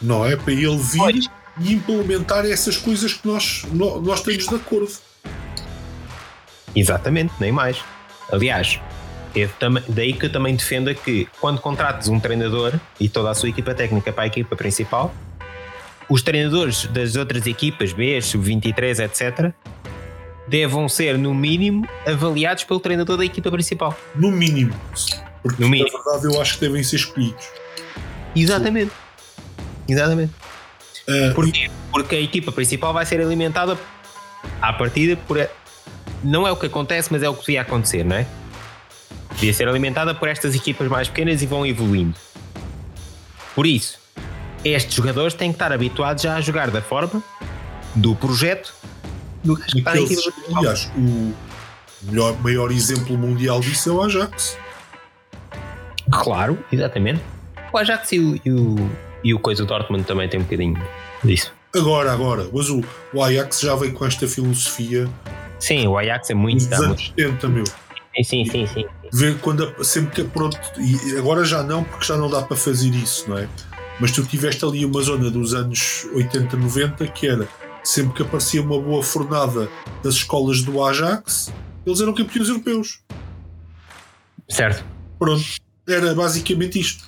Não 0.00 0.24
é? 0.24 0.36
Para 0.36 0.52
ele 0.52 0.76
vir 0.78 0.98
Pois. 0.98 1.26
e 1.60 1.72
implementar 1.72 2.44
essas 2.46 2.76
coisas 2.76 3.12
que 3.14 3.26
nós, 3.26 3.64
nó- 3.72 3.98
nós 4.00 4.20
estamos 4.20 4.46
de 4.48 4.54
acordo. 4.54 4.92
Exatamente, 6.74 7.32
nem 7.40 7.50
mais. 7.52 7.78
Aliás, 8.32 8.80
daí 9.88 10.12
que 10.12 10.26
eu 10.26 10.32
também 10.32 10.54
defendo 10.54 10.94
que 10.94 11.26
quando 11.40 11.60
contrates 11.60 12.08
um 12.08 12.20
treinador 12.20 12.74
e 12.98 13.08
toda 13.08 13.30
a 13.30 13.34
sua 13.34 13.48
equipa 13.48 13.74
técnica 13.74 14.12
para 14.12 14.24
a 14.24 14.26
equipa 14.26 14.54
principal, 14.56 15.12
os 16.08 16.22
treinadores 16.22 16.86
das 16.86 17.16
outras 17.16 17.46
equipas, 17.46 17.92
B, 17.92 18.20
sub-23, 18.20 19.00
etc., 19.04 19.52
devam 20.48 20.88
ser, 20.88 21.16
no 21.16 21.32
mínimo, 21.32 21.86
avaliados 22.06 22.64
pelo 22.64 22.80
treinador 22.80 23.16
da 23.16 23.24
equipa 23.24 23.50
principal. 23.50 23.96
No 24.16 24.30
mínimo. 24.32 24.74
Porque, 25.42 25.62
No 25.62 25.68
mínimo. 25.68 25.90
na 25.96 26.02
verdade, 26.12 26.34
eu 26.34 26.40
acho 26.40 26.54
que 26.54 26.60
devem 26.62 26.82
ser 26.82 26.96
escolhidos. 26.96 27.46
Exatamente. 28.34 28.90
Exatamente. 29.90 30.32
Ah, 31.08 31.32
Porquê? 31.34 31.70
Porque 31.90 32.14
a 32.16 32.20
equipa 32.20 32.52
principal 32.52 32.92
vai 32.92 33.04
ser 33.04 33.20
alimentada 33.20 33.78
à 34.60 34.72
partida 34.72 35.16
por. 35.16 35.48
Não 36.22 36.46
é 36.46 36.52
o 36.52 36.56
que 36.56 36.66
acontece, 36.66 37.08
mas 37.10 37.22
é 37.22 37.28
o 37.28 37.34
que 37.34 37.40
devia 37.40 37.62
acontecer, 37.62 38.04
não 38.04 38.16
é? 38.16 38.26
Devia 39.32 39.54
ser 39.54 39.68
alimentada 39.68 40.14
por 40.14 40.28
estas 40.28 40.54
equipas 40.54 40.86
mais 40.88 41.08
pequenas 41.08 41.42
e 41.42 41.46
vão 41.46 41.64
evoluindo. 41.64 42.14
Por 43.54 43.66
isso, 43.66 43.98
estes 44.64 44.94
jogadores 44.94 45.34
têm 45.34 45.50
que 45.50 45.56
estar 45.56 45.72
habituados 45.72 46.22
já 46.22 46.36
a 46.36 46.40
jogar 46.40 46.70
da 46.70 46.82
forma 46.82 47.22
do 47.94 48.14
projeto 48.14 48.74
do 49.42 49.56
que 49.56 49.78
está 49.78 49.96
equipa 49.96 50.22
principal. 50.22 50.58
aliás, 50.58 50.90
o 50.96 51.34
melhor, 52.02 52.38
maior 52.40 52.70
exemplo 52.70 53.16
mundial 53.16 53.60
disso 53.60 53.88
é 53.88 53.92
o 53.92 54.02
Ajax. 54.02 54.58
Claro, 56.10 56.58
exatamente. 56.70 57.22
O 57.72 57.78
Ajax 57.78 58.12
e 58.12 58.18
o, 58.18 58.40
e 58.44 58.50
o, 58.50 58.90
e 59.22 59.34
o 59.34 59.38
coisa 59.38 59.64
do 59.64 59.68
Dortmund 59.68 60.04
também 60.04 60.28
tem 60.28 60.40
um 60.40 60.44
bocadinho 60.44 60.80
disso. 61.22 61.52
Agora, 61.74 62.12
agora, 62.12 62.48
mas 62.52 62.68
o, 62.68 62.82
o 63.12 63.22
Ajax 63.22 63.60
já 63.60 63.76
veio 63.76 63.92
com 63.92 64.04
esta 64.04 64.26
filosofia 64.26 65.08
Sim, 65.60 65.86
o 65.86 65.98
Ajax 65.98 66.30
é 66.30 66.34
muito. 66.34 66.62
muito. 66.62 66.82
anos 66.82 67.12
70, 67.16 67.48
meu. 67.48 67.64
Sim, 68.24 68.44
sim, 68.44 68.66
sim. 68.66 68.84
Ver 69.12 69.38
quando 69.38 69.84
sempre 69.84 70.22
que 70.22 70.24
pronto, 70.24 70.58
e 70.78 71.16
agora 71.16 71.44
já 71.44 71.62
não, 71.62 71.84
porque 71.84 72.04
já 72.04 72.16
não 72.16 72.28
dá 72.28 72.42
para 72.42 72.56
fazer 72.56 72.88
isso, 72.88 73.28
não 73.28 73.38
é? 73.38 73.48
Mas 74.00 74.10
tu 74.10 74.24
tiveste 74.24 74.64
ali 74.64 74.84
uma 74.84 75.00
zona 75.02 75.30
dos 75.30 75.52
anos 75.52 76.06
80, 76.14 76.56
90 76.56 77.06
que 77.08 77.28
era 77.28 77.46
sempre 77.84 78.14
que 78.14 78.22
aparecia 78.22 78.62
uma 78.62 78.80
boa 78.80 79.02
fornada 79.02 79.68
das 80.02 80.14
escolas 80.14 80.62
do 80.62 80.82
Ajax, 80.82 81.52
eles 81.86 82.00
eram 82.00 82.14
campeões 82.14 82.48
europeus. 82.48 83.00
Certo. 84.48 84.84
Pronto, 85.18 85.44
era 85.86 86.14
basicamente 86.14 86.80
isto. 86.80 87.04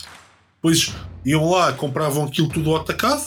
Depois 0.57 0.95
iam 1.25 1.51
lá, 1.51 1.73
compravam 1.73 2.25
aquilo 2.25 2.49
tudo 2.49 2.71
ao 2.71 2.77
atacado, 2.81 3.23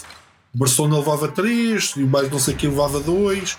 Barcelona 0.54 0.98
levava 1.00 1.28
3, 1.28 1.94
e 1.98 2.00
mais 2.02 2.30
não 2.32 2.40
sei 2.40 2.54
quem 2.54 2.70
levava 2.70 3.00
2, 3.00 3.58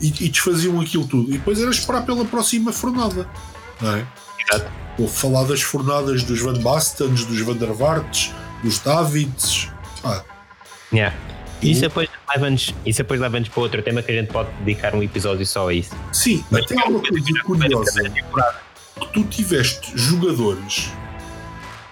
e, 0.00 0.06
e 0.24 0.28
desfaziam 0.28 0.80
aquilo 0.80 1.06
tudo. 1.06 1.28
E 1.30 1.38
depois 1.38 1.60
era 1.60 1.70
esperar 1.70 2.04
pela 2.04 2.24
próxima 2.24 2.72
fornada, 2.72 3.28
não 3.80 3.94
é? 3.96 4.06
Exato. 4.50 4.70
Vou 4.98 5.08
falar 5.08 5.44
das 5.44 5.60
fornadas 5.62 6.22
dos 6.22 6.40
Van 6.40 6.58
Bastens, 6.60 7.24
dos 7.26 7.40
Van 7.40 7.54
der 7.56 7.72
Vaarts, 7.72 8.32
dos 8.62 8.78
Davids. 8.78 9.68
Ah, 10.02 10.22
Yeah. 10.92 11.14
Isso 11.62 11.80
depois 11.80 12.08
leva-nos 12.34 12.72
leva-nos 13.10 13.48
para 13.48 13.60
outro 13.60 13.82
tema 13.82 14.02
que 14.02 14.12
a 14.12 14.14
gente 14.14 14.30
pode 14.30 14.48
dedicar 14.60 14.94
um 14.94 15.02
episódio 15.02 15.44
só 15.46 15.68
a 15.68 15.74
isso. 15.74 15.90
sim, 16.12 16.44
Mas 16.50 16.64
há 16.70 16.88
uma 16.88 17.00
coisa 17.00 17.42
curiosa. 17.44 18.02
que 19.00 19.06
tu 19.12 19.24
tiveste 19.24 19.90
jogadores 19.96 20.90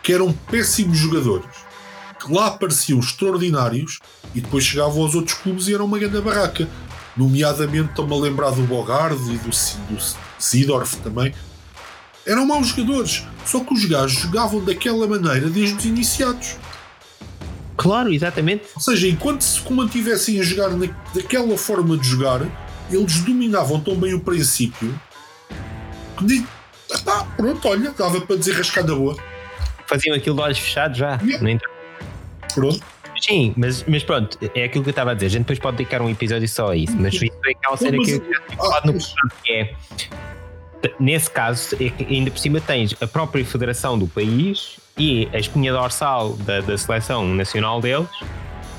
que 0.05 0.13
eram 0.13 0.31
péssimos 0.33 0.99
jogadores, 0.99 1.49
que 2.21 2.33
lá 2.33 2.51
pareciam 2.51 3.01
extraordinários 3.01 3.99
e 4.35 4.41
depois 4.41 4.63
chegavam 4.63 5.03
aos 5.03 5.15
outros 5.15 5.39
clubes 5.39 5.67
e 5.67 5.75
eram 5.75 5.87
uma 5.87 5.99
grande 5.99 6.21
barraca. 6.21 6.69
Nomeadamente, 7.17 7.89
estou-me 7.89 8.13
a 8.13 8.19
lembrar 8.19 8.51
do 8.51 8.63
Bogard 8.65 9.17
e 9.33 9.39
do, 9.39 9.49
do 9.49 10.03
Sidorf 10.39 10.99
também. 10.99 11.35
Eram 12.27 12.47
maus 12.47 12.69
jogadores, 12.69 13.25
só 13.47 13.61
que 13.61 13.73
os 13.73 13.85
gajos 13.87 14.19
jogavam 14.21 14.63
daquela 14.63 15.07
maneira 15.07 15.49
desde 15.49 15.77
os 15.77 15.85
iniciados. 15.87 16.57
Claro, 17.77 18.13
exatamente. 18.13 18.65
Ou 18.75 18.83
seja, 18.83 19.09
enquanto 19.09 19.43
se 19.43 19.73
mantivessem 19.73 20.39
a 20.39 20.43
jogar 20.43 20.71
na, 20.71 20.87
daquela 21.15 21.57
forma 21.57 21.97
de 21.97 22.07
jogar, 22.07 22.43
eles 22.91 23.21
dominavam 23.21 23.81
tão 23.81 23.97
bem 23.97 24.13
o 24.13 24.21
princípio 24.21 25.01
que 26.19 26.25
de, 26.27 26.47
ah, 27.07 27.27
pronto, 27.37 27.67
olha, 27.69 27.91
dava 27.97 28.21
para 28.21 28.37
dizer 28.37 28.53
rascada 28.53 28.95
boa. 28.95 29.17
Faziam 29.87 30.17
aquilo 30.17 30.37
de 30.37 30.43
olhos 30.43 30.59
fechados 30.59 30.99
já. 30.99 31.19
Pronto. 32.55 32.81
Sim, 33.21 33.55
mas, 33.57 33.85
mas 33.85 34.03
pronto, 34.03 34.39
é 34.55 34.65
aquilo 34.65 34.83
que 34.85 34.91
eu 34.91 34.93
estava 34.93 35.13
a 35.13 35.15
dizer. 35.15 35.27
A 35.27 35.31
gente 35.31 35.43
depois 35.43 35.59
pode 35.59 35.77
dedicar 35.79 36.03
um 36.03 36.11
episódio 36.11 36.49
só 36.49 36.73
a 36.73 36.77
isso, 36.77 36.97
mas 36.97 37.15
isso 37.15 37.31
é 37.47 37.51
aquela 37.51 37.77
cena 37.77 37.97
que 37.99 38.11
eu 38.13 38.23
já 38.71 38.81
no 38.85 38.95
que 39.43 39.53
é. 39.53 39.75
Nesse 41.01 41.31
caso, 41.31 41.75
é 41.81 42.05
ainda 42.05 42.31
por 42.31 42.39
cima 42.39 42.61
tens 42.61 42.95
a 43.01 43.07
própria 43.07 43.45
federação 43.45 43.99
do 43.99 44.07
país 44.07 44.79
e 44.99 45.29
a 45.33 45.39
espinha 45.39 45.73
dorsal 45.73 46.35
da, 46.35 46.61
da 46.61 46.77
seleção 46.77 47.27
nacional 47.27 47.81
deles, 47.81 48.09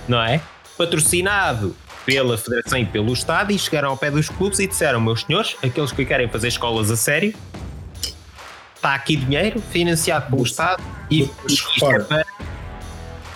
não 0.08 0.22
é? 0.22 0.40
Patrocinado 0.78 1.76
pela 2.06 2.38
Federação 2.38 2.78
e 2.78 2.86
pelo 2.86 3.12
Estado 3.12 3.52
e 3.52 3.58
chegaram 3.58 3.90
ao 3.90 3.98
pé 3.98 4.12
dos 4.12 4.30
clubes 4.30 4.60
e 4.60 4.68
disseram: 4.68 5.02
Meus 5.02 5.24
senhores, 5.24 5.56
aqueles 5.64 5.92
que 5.92 6.06
querem 6.06 6.30
fazer 6.30 6.50
escolas 6.50 6.92
a 6.92 6.96
sério, 6.96 7.34
está 8.86 8.94
aqui 8.94 9.16
dinheiro 9.16 9.60
financiado 9.60 10.30
pelo 10.30 10.44
Estado 10.44 10.84
e 11.10 11.28
isto 11.48 11.92
é 11.92 12.00
para... 12.00 12.26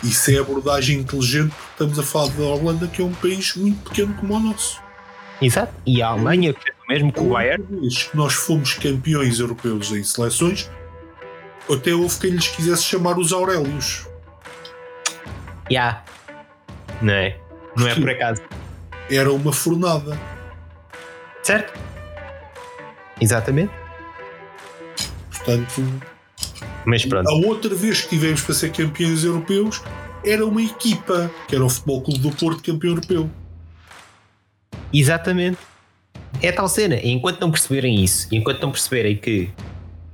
Isso 0.03 0.31
é 0.31 0.37
abordagem 0.37 0.99
inteligente 0.99 1.53
estamos 1.71 1.97
a 1.97 2.03
falar 2.03 2.29
da 2.29 2.43
Holanda, 2.43 2.87
que 2.87 3.01
é 3.01 3.05
um 3.05 3.11
país 3.13 3.55
muito 3.55 3.89
pequeno 3.89 4.13
como 4.13 4.35
o 4.35 4.39
nosso. 4.39 4.79
Exato, 5.41 5.73
e 5.85 6.01
a 6.01 6.09
Alemanha, 6.09 6.53
que 6.53 6.69
é 6.69 6.73
o 6.73 6.87
mesmo 6.87 7.11
que 7.11 7.19
o 7.19 7.29
Bayern. 7.29 7.65
Nós 8.13 8.33
fomos 8.33 8.75
campeões 8.75 9.39
europeus 9.39 9.91
em 9.91 10.03
seleções, 10.03 10.69
até 11.69 11.93
houve 11.93 12.17
quem 12.19 12.29
lhes 12.31 12.47
quisesse 12.47 12.83
chamar 12.83 13.17
os 13.17 13.33
Aurélios. 13.33 14.07
Já. 15.69 15.71
Yeah. 15.71 16.03
Não 17.01 17.13
é? 17.13 17.37
Não 17.75 17.87
é 17.87 17.95
por 17.95 18.09
acaso. 18.09 18.41
Era 19.09 19.33
uma 19.33 19.51
fornada. 19.51 20.17
Certo? 21.41 21.77
Exatamente. 23.19 23.88
Portanto. 25.49 26.03
Mas 26.85 27.05
pronto. 27.05 27.29
A 27.29 27.33
outra 27.33 27.73
vez 27.75 28.01
que 28.01 28.09
tivemos 28.09 28.41
para 28.41 28.55
ser 28.55 28.71
campeões 28.71 29.23
europeus 29.23 29.81
era 30.23 30.45
uma 30.45 30.61
equipa, 30.61 31.31
que 31.47 31.55
era 31.55 31.63
o 31.63 31.69
Futebol 31.69 32.01
Clube 32.01 32.19
do 32.19 32.31
Porto 32.31 32.63
campeão 32.63 32.91
europeu. 32.91 33.29
Exatamente. 34.93 35.57
É 36.41 36.51
tal 36.51 36.67
cena. 36.67 36.99
Enquanto 37.03 37.39
não 37.39 37.51
perceberem 37.51 38.03
isso, 38.03 38.27
enquanto 38.31 38.61
não 38.61 38.71
perceberem 38.71 39.15
que 39.15 39.49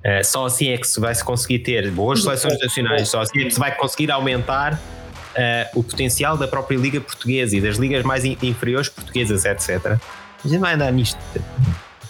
uh, 0.06 0.24
só 0.24 0.46
assim 0.46 0.70
é 0.70 0.78
que 0.78 0.88
se 0.88 1.00
vai 1.00 1.14
-se 1.14 1.24
conseguir 1.24 1.60
ter 1.60 1.92
boas 1.92 2.22
seleções 2.24 2.60
nacionais, 2.60 3.10
só 3.10 3.22
assim 3.22 3.42
é 3.42 3.46
que 3.46 3.52
se 3.52 3.60
vai 3.60 3.76
conseguir 3.76 4.12
aumentar 4.12 4.74
uh, 4.74 5.80
o 5.80 5.84
potencial 5.84 6.38
da 6.38 6.48
própria 6.48 6.78
Liga 6.78 7.02
Portuguesa 7.02 7.56
e 7.56 7.62
das 7.62 7.78
ligas 7.78 8.04
mais 8.04 8.24
inferiores 8.26 8.90
portuguesas, 8.90 9.46
etc. 9.46 9.98
A 10.44 10.48
gente 10.48 10.60
vai 10.60 10.74
andar 10.74 10.92
nisto. 10.92 11.18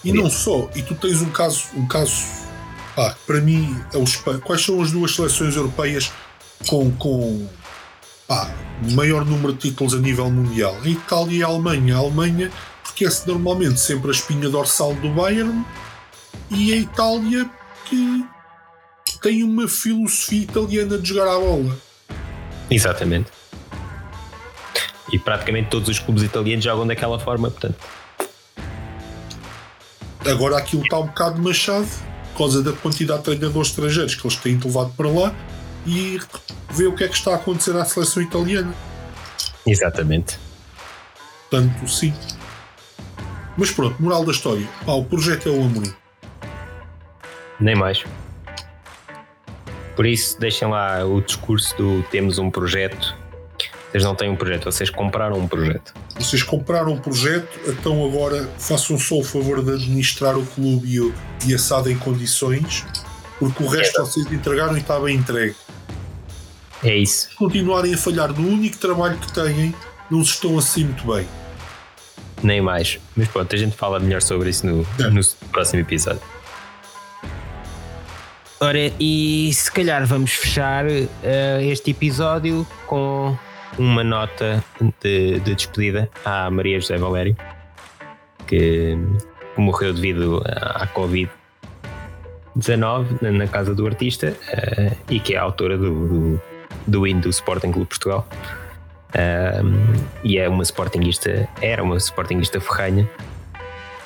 E 0.04 0.14
não 0.14 0.30
só, 0.30 0.70
e 0.76 0.84
tu 0.84 0.94
tens 0.94 1.22
um 1.22 1.32
caso, 1.32 1.66
um 1.76 1.88
caso 1.88 2.45
para 2.96 3.42
mim, 3.42 3.78
é 3.94 3.98
o 3.98 4.40
quais 4.40 4.64
são 4.64 4.82
as 4.82 4.92
duas 4.92 5.14
seleções 5.14 5.56
europeias 5.56 6.12
com, 6.68 6.90
com 6.96 7.48
maior 8.92 9.26
número 9.26 9.54
de 9.54 9.70
títulos 9.70 9.94
a 9.94 9.98
nível 9.98 10.32
mundial? 10.32 10.78
A 10.82 10.88
Itália 10.88 11.40
e 11.40 11.44
a 11.44 11.48
Alemanha. 11.48 11.96
A 11.96 12.00
Alemanha, 12.00 12.52
porque 12.84 13.06
é 13.06 13.10
normalmente 13.28 13.80
sempre 13.80 14.08
a 14.08 14.12
espinha 14.12 14.50
dorsal 14.50 14.94
do 14.96 15.10
Bayern, 15.10 15.66
e 16.50 16.72
a 16.72 16.78
Itália, 16.78 17.50
que 17.86 18.26
tem 19.22 19.44
uma 19.44 19.68
filosofia 19.68 20.44
italiana 20.44 20.98
de 20.98 21.10
jogar 21.10 21.28
a 21.28 21.40
bola. 21.40 21.78
Exatamente. 22.70 23.30
E 25.12 25.20
praticamente 25.20 25.70
todos 25.70 25.90
os 25.90 26.00
clubes 26.00 26.24
italianos 26.24 26.64
jogam 26.64 26.88
daquela 26.88 27.20
forma, 27.20 27.52
portanto. 27.52 27.78
Agora 30.26 30.58
aquilo 30.58 30.82
está 30.82 30.98
um 30.98 31.08
bocado 31.08 31.42
machado 31.42 31.88
causa 32.36 32.62
da 32.62 32.74
quantidade 32.74 33.20
de 33.20 33.26
treinadores 33.26 33.70
estrangeiros 33.70 34.16
que 34.16 34.26
eles 34.26 34.38
têm 34.38 34.60
levado 34.60 34.92
para 34.96 35.10
lá 35.10 35.36
e 35.86 36.20
ver 36.72 36.88
o 36.88 36.96
que 36.96 37.04
é 37.04 37.08
que 37.08 37.16
está 37.16 37.32
a 37.32 37.36
acontecer 37.36 37.76
à 37.76 37.86
seleção 37.86 38.22
italiana. 38.22 38.74
Exatamente. 39.66 40.38
Tanto 41.50 41.88
sim. 41.88 42.14
Mas 43.58 43.72
pronto, 43.72 44.02
moral 44.02 44.26
da 44.26 44.32
história. 44.32 44.68
O 44.86 45.04
projeto 45.04 45.50
é 45.50 45.52
o 45.52 45.64
Amorim. 45.64 45.94
Nem 47.60 47.76
mais. 47.76 48.04
Por 49.96 50.06
isso, 50.06 50.38
deixem 50.40 50.68
lá 50.68 51.06
o 51.06 51.22
discurso 51.22 51.76
do 51.78 52.04
temos 52.12 52.38
um 52.38 52.52
projeto 52.52 53.16
vocês 53.96 54.04
não 54.04 54.14
têm 54.14 54.30
um 54.30 54.36
projeto, 54.36 54.66
vocês 54.66 54.90
compraram 54.90 55.38
um 55.40 55.48
projeto. 55.48 55.94
Vocês 56.18 56.42
compraram 56.44 56.94
um 56.94 56.98
projeto, 56.98 57.60
então 57.68 58.06
agora 58.06 58.50
façam 58.58 58.98
só 58.98 59.20
o 59.20 59.24
favor 59.24 59.64
de 59.64 59.72
administrar 59.72 60.38
o 60.38 60.46
clube 60.46 60.98
e, 60.98 61.50
e 61.50 61.54
assado 61.54 61.92
em 61.92 61.98
condições, 61.98 62.86
porque 63.38 63.62
o 63.62 63.68
resto 63.68 64.02
é. 64.02 64.06
vocês 64.06 64.32
entregaram 64.32 64.76
e 64.78 64.80
está 64.80 65.00
bem 65.00 65.18
entregue. 65.18 65.56
É 66.84 66.96
isso. 66.96 67.30
Se 67.30 67.36
continuarem 67.36 67.94
a 67.94 67.98
falhar 67.98 68.32
no 68.32 68.48
único 68.48 68.78
trabalho 68.78 69.18
que 69.18 69.32
têm, 69.32 69.74
não 70.10 70.24
se 70.24 70.32
estão 70.32 70.58
assim 70.58 70.86
muito 70.86 71.06
bem. 71.06 71.28
Nem 72.44 72.62
mais. 72.62 73.00
Mas 73.16 73.28
pronto, 73.28 73.54
a 73.54 73.58
gente 73.58 73.76
fala 73.76 74.00
melhor 74.00 74.22
sobre 74.22 74.50
isso 74.50 74.66
no, 74.66 74.86
é. 75.00 75.10
no 75.10 75.22
próximo 75.52 75.82
episódio. 75.82 76.22
Ora, 78.60 78.92
e 79.00 79.52
se 79.54 79.72
calhar 79.72 80.06
vamos 80.06 80.32
fechar 80.32 80.86
uh, 80.86 81.62
este 81.62 81.92
episódio 81.92 82.66
com 82.88 83.38
uma 83.78 84.04
nota 84.04 84.64
de, 85.02 85.40
de 85.40 85.56
despedida 85.56 86.10
à 86.24 86.50
Maria 86.50 86.80
José 86.80 86.98
Valério, 86.98 87.36
que 88.48 88.98
morreu 89.58 89.94
devido 89.94 90.42
à 90.46 90.88
Covid-19 90.88 93.22
na 93.22 93.48
casa 93.48 93.76
do 93.76 93.86
artista 93.86 94.30
uh, 94.30 94.96
e 95.10 95.20
que 95.20 95.36
é 95.36 95.38
autora 95.38 95.78
do, 95.78 96.08
do, 96.08 96.42
do 96.88 97.06
hino 97.08 97.22
do 97.22 97.30
Sporting 97.30 97.72
Clube 97.72 97.88
Portugal. 97.88 98.28
Um, 99.16 99.94
e 100.24 100.38
é 100.38 100.50
uma 100.50 100.64
sportinguista, 100.64 101.48
era 101.62 101.82
uma 101.82 101.96
sportinguista 101.98 102.60
ferranha 102.60 103.10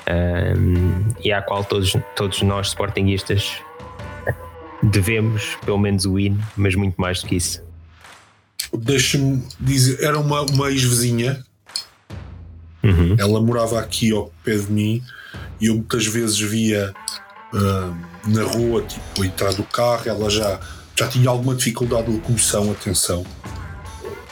um, 0.07 1.03
e 1.23 1.31
à 1.31 1.41
qual 1.41 1.63
todos, 1.63 1.97
todos 2.15 2.43
nós 2.43 2.67
sportinguistas 2.67 3.59
devemos 4.83 5.55
pelo 5.65 5.79
menos 5.79 6.05
o 6.05 6.19
hino, 6.19 6.39
mas 6.55 6.75
muito 6.75 7.01
mais 7.01 7.21
do 7.21 7.27
que 7.27 7.37
isso 7.37 7.67
deixa-me 8.77 9.43
dizer, 9.59 10.03
era 10.03 10.19
uma, 10.19 10.41
uma 10.41 10.69
ex-vizinha. 10.69 11.43
Uhum. 12.83 13.15
Ela 13.17 13.41
morava 13.41 13.79
aqui 13.79 14.11
ao 14.11 14.31
pé 14.43 14.55
de 14.55 14.71
mim 14.71 15.03
e 15.59 15.67
eu 15.67 15.75
muitas 15.75 16.05
vezes 16.05 16.39
via 16.39 16.93
uh, 17.53 18.29
na 18.29 18.43
rua, 18.43 18.81
tipo, 18.83 19.25
entrar 19.25 19.53
do 19.53 19.63
carro, 19.63 20.03
ela 20.05 20.29
já, 20.29 20.59
já 20.95 21.07
tinha 21.07 21.29
alguma 21.29 21.55
dificuldade 21.55 22.05
de 22.05 22.13
locomoção, 22.13 22.71
atenção. 22.71 23.25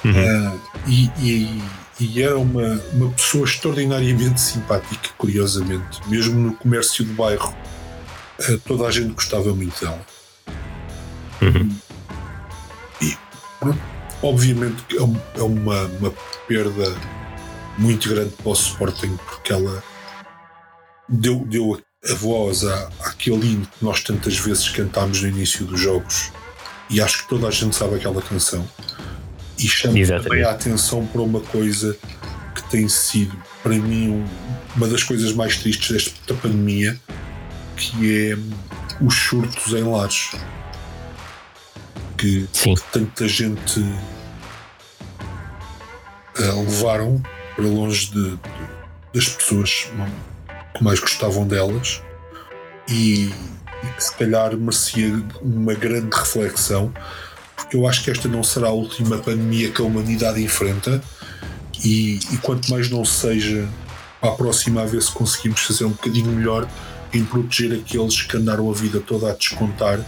Uhum. 0.05 0.11
Uh, 0.11 0.61
e, 0.88 1.11
e, 1.19 1.63
e, 1.99 2.23
era 2.23 2.38
uma, 2.38 2.80
uma 2.93 3.09
pessoa 3.11 3.45
extraordinariamente 3.45 4.39
simpática, 4.39 5.09
curiosamente. 5.17 5.99
Mesmo 6.07 6.39
no 6.39 6.53
comércio 6.55 7.03
do 7.03 7.13
bairro, 7.13 7.53
uh, 8.39 8.57
toda 8.59 8.86
a 8.86 8.91
gente 8.91 9.13
gostava 9.13 9.53
muito 9.53 9.84
dela. 9.84 9.99
Uhum. 11.41 11.75
E 13.01 13.17
pronto 13.59 13.97
Obviamente 14.22 14.82
que 14.84 14.97
é, 14.97 15.01
é 15.39 15.43
uma, 15.43 15.84
uma 15.84 16.13
perda 16.47 16.95
muito 17.78 18.09
grande 18.09 18.32
para 18.32 18.49
o 18.49 18.53
Sporting, 18.53 19.18
porque 19.18 19.53
ela 19.53 19.84
deu, 21.07 21.45
deu 21.45 21.82
a 22.09 22.13
voz 22.15 22.65
à, 22.65 22.89
àquele 23.01 23.53
hino 23.53 23.65
que 23.65 23.84
nós 23.84 24.01
tantas 24.01 24.38
vezes 24.38 24.68
cantámos 24.70 25.22
no 25.22 25.28
início 25.28 25.65
dos 25.65 25.80
jogos, 25.80 26.32
e 26.89 27.01
acho 27.01 27.24
que 27.24 27.30
toda 27.30 27.47
a 27.47 27.51
gente 27.51 27.76
sabe 27.76 27.95
aquela 27.95 28.22
canção. 28.22 28.68
E 29.57 29.68
chama 29.68 29.99
Exatamente. 29.99 30.30
também 30.30 30.43
a 30.43 30.51
atenção 30.51 31.05
para 31.05 31.22
uma 31.22 31.41
coisa 31.41 31.97
que 32.55 32.63
tem 32.70 32.88
sido, 32.88 33.36
para 33.61 33.74
mim, 33.74 34.09
um, 34.09 34.26
uma 34.76 34.88
das 34.88 35.03
coisas 35.03 35.34
mais 35.34 35.57
tristes 35.57 35.91
desta 35.91 36.34
pandemia, 36.36 36.99
que 37.76 38.32
é 38.32 38.38
os 39.03 39.13
surtos 39.13 39.74
em 39.74 39.84
lares 39.84 40.32
que 42.18 42.47
Sim. 42.51 42.76
tanta 42.91 43.28
gente 43.28 43.80
uh, 46.39 46.59
levaram 46.61 47.22
para 47.55 47.65
longe 47.65 48.11
de, 48.11 48.32
de, 48.32 48.39
das 49.13 49.30
pessoas 49.30 49.88
que 50.76 50.84
mais 50.84 50.99
gostavam 50.99 51.47
delas 51.47 52.01
e 52.88 53.32
e 53.84 53.88
que 53.95 54.03
se 54.03 54.15
calhar 54.15 54.55
merecia 54.55 55.24
uma 55.41 55.74
grande 55.74 56.15
reflexão, 56.15 56.91
porque 57.55 57.76
eu 57.76 57.88
acho 57.88 58.03
que 58.03 58.11
esta 58.11 58.28
não 58.28 58.43
será 58.43 58.68
a 58.68 58.72
última 58.72 59.18
pandemia 59.18 59.72
que 59.72 59.82
a 59.82 59.86
humanidade 59.86 60.41
enfrenta 60.41 61.01
e, 61.84 62.20
e 62.32 62.38
quanto 62.38 62.70
mais 62.70 62.89
não 62.89 63.05
seja 63.05 63.68
para 64.20 64.32
a 64.32 64.36
próxima 64.36 64.82
a 64.82 64.86
ver 64.86 65.01
se 65.01 65.11
conseguimos 65.11 65.61
fazer 65.61 65.86
um 65.86 65.91
bocadinho 65.91 66.32
melhor 66.32 66.68
em 67.13 67.24
proteger 67.24 67.80
aqueles 67.80 68.22
que 68.22 68.36
andaram 68.36 68.70
a 68.70 68.74
vida 68.74 68.99
toda 68.99 69.30
a 69.30 69.34
descontar 69.34 69.99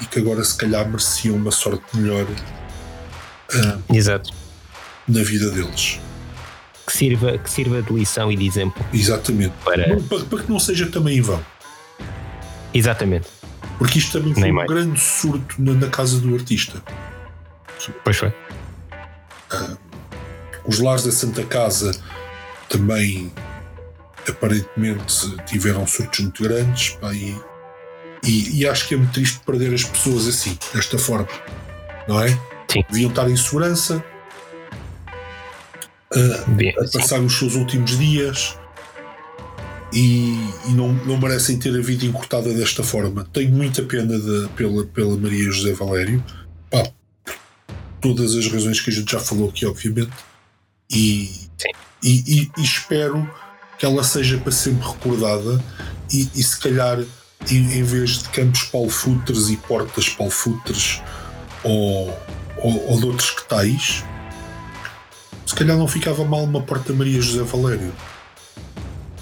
e 0.00 0.06
que 0.06 0.18
agora 0.18 0.42
se 0.44 0.56
calhar 0.56 0.86
mereciam 0.86 1.36
uma 1.36 1.50
sorte 1.50 1.84
melhor 1.96 2.24
uh, 2.24 3.94
Exato. 3.94 4.30
na 5.06 5.22
vida 5.22 5.50
deles. 5.50 6.00
Que 6.86 6.92
sirva, 6.92 7.36
que 7.38 7.50
sirva 7.50 7.82
de 7.82 7.92
lição 7.92 8.32
e 8.32 8.36
de 8.36 8.46
exemplo. 8.46 8.84
Exatamente. 8.92 9.54
Para, 9.64 10.00
para, 10.00 10.24
para 10.24 10.42
que 10.42 10.50
não 10.50 10.58
seja 10.58 10.86
também 10.86 11.18
em 11.18 11.20
vão. 11.20 11.44
Exatamente. 12.72 13.28
Porque 13.78 13.98
isto 13.98 14.12
também 14.18 14.32
foi 14.32 14.42
Nem 14.42 14.52
um 14.52 14.56
mais. 14.56 14.68
grande 14.68 14.98
surto 14.98 15.54
na, 15.58 15.72
na, 15.74 15.88
casa 15.88 16.18
do 16.18 16.34
artista. 16.34 16.82
Pois 18.02 18.16
foi. 18.16 18.28
Uh, 18.28 19.78
os 20.64 20.80
lares 20.80 21.04
da 21.04 21.12
Santa 21.12 21.44
Casa 21.44 21.92
também 22.68 23.32
aparentemente 24.28 25.36
tiveram 25.46 25.86
surtos 25.86 26.20
muito 26.20 26.42
grandes 26.42 26.90
pá, 26.90 27.14
e, 27.14 27.34
e, 28.24 28.60
e, 28.60 28.68
acho 28.68 28.88
que 28.88 28.94
é 28.94 28.96
muito 28.96 29.12
triste 29.12 29.40
perder 29.44 29.72
as 29.74 29.84
pessoas 29.84 30.26
assim, 30.26 30.58
desta 30.74 30.98
forma, 30.98 31.28
não 32.06 32.20
é? 32.20 32.28
Sim. 32.70 32.84
Deviam 32.90 33.10
estar 33.10 33.30
em 33.30 33.36
segurança 33.36 34.04
Bem, 36.48 36.70
a 36.70 36.82
passar 36.84 37.18
sim. 37.18 37.26
os 37.26 37.38
seus 37.38 37.54
últimos 37.54 37.98
dias 37.98 38.56
e, 39.92 40.34
e, 40.66 40.72
não, 40.72 40.92
não 40.92 41.18
merecem 41.18 41.58
ter 41.58 41.76
a 41.76 41.82
vida 41.82 42.04
encurtada 42.04 42.52
desta 42.52 42.82
forma. 42.82 43.26
Tenho 43.32 43.50
muita 43.50 43.82
pena 43.82 44.18
de, 44.18 44.48
pela, 44.56 44.84
pela 44.86 45.16
Maria 45.16 45.50
José 45.50 45.72
Valério, 45.72 46.22
pá, 46.70 46.90
todas 48.00 48.34
as 48.34 48.46
razões 48.46 48.80
que 48.80 48.90
a 48.90 48.92
gente 48.92 49.10
já 49.10 49.20
falou 49.20 49.48
aqui, 49.48 49.66
obviamente, 49.66 50.12
e, 50.90 51.30
e, 52.02 52.50
e, 52.56 52.62
espero 52.62 53.28
que 53.78 53.86
ela 53.86 54.02
seja 54.02 54.38
para 54.38 54.52
sempre 54.52 54.86
recordada 54.86 55.62
e, 56.10 56.28
e 56.34 56.42
se 56.42 56.58
calhar 56.58 56.98
em, 57.50 57.78
em, 57.78 57.82
vez 57.82 58.18
de 58.18 58.28
campos 58.30 58.64
palfutres 58.64 59.50
e 59.50 59.56
portas 59.56 60.08
palfutres 60.08 61.00
ou, 61.62 62.08
ou, 62.58 62.90
ou 62.90 62.98
de 62.98 63.06
outros 63.06 63.30
que 63.30 63.48
tais, 63.48 64.04
se 65.46 65.54
calhar 65.54 65.76
não 65.76 65.88
ficava 65.88 66.24
mal 66.24 66.44
uma 66.44 66.60
porta 66.60 66.92
Maria 66.92 67.20
José 67.20 67.42
Valério. 67.42 67.92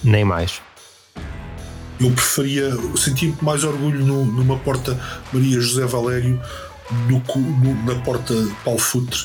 Nem 0.02 0.24
mais. 0.24 0.60
Eu 1.98 2.10
preferia, 2.10 2.70
sentir 2.96 3.34
mais 3.40 3.64
orgulho 3.64 4.04
no, 4.04 4.24
numa 4.24 4.58
porta 4.58 5.00
Maria 5.32 5.60
José 5.60 5.86
Valério 5.86 6.40
do 7.08 7.20
que 7.20 7.38
na 7.38 7.94
porta 8.02 8.34
Paulo 8.64 8.78
Futre, 8.78 9.24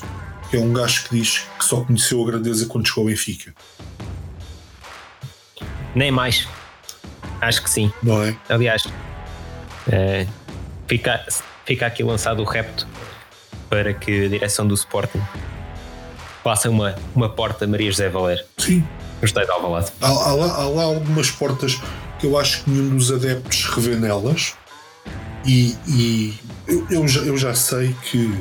que 0.49 0.57
é 0.57 0.59
um 0.59 0.71
gajo 0.73 1.03
que 1.05 1.17
diz 1.17 1.43
que 1.59 1.65
só 1.65 1.81
conheceu 1.81 2.23
a 2.23 2.25
grandeza 2.25 2.65
quando 2.65 2.87
chegou 2.87 3.03
ao 3.03 3.09
Benfica. 3.09 3.53
Nem 5.95 6.11
mais. 6.11 6.47
Acho 7.41 7.63
que 7.63 7.69
sim. 7.69 7.91
Não 8.03 8.23
é? 8.23 8.35
Aliás, 8.47 8.83
é, 9.91 10.27
fica, 10.87 11.25
fica 11.65 11.87
aqui 11.87 12.03
lançado 12.03 12.41
o 12.41 12.45
repto 12.45 12.87
para 13.69 13.93
que 13.93 14.25
a 14.25 14.29
direção 14.29 14.67
do 14.67 14.75
Sporting 14.75 15.21
faça 16.43 16.69
uma, 16.69 16.95
uma 17.15 17.29
porta 17.29 17.65
Maria 17.65 17.89
José 17.89 18.09
Valer. 18.09 18.45
Sim. 18.57 18.85
Estádio 19.23 19.49
de 19.49 19.55
Alvalade. 19.55 19.91
Há, 20.01 20.07
há, 20.07 20.33
lá, 20.33 20.53
há 20.55 20.67
lá 20.67 20.83
algumas 20.83 21.29
portas 21.29 21.79
que 22.19 22.25
eu 22.25 22.37
acho 22.37 22.63
que 22.63 22.69
nenhum 22.69 22.95
dos 22.95 23.11
adeptos 23.11 23.65
revê 23.65 23.95
nelas 23.95 24.55
e, 25.45 25.75
e 25.87 26.39
eu, 26.67 26.87
eu, 26.89 27.07
já, 27.07 27.21
eu 27.21 27.37
já 27.37 27.53
sei 27.53 27.95
que 28.03 28.33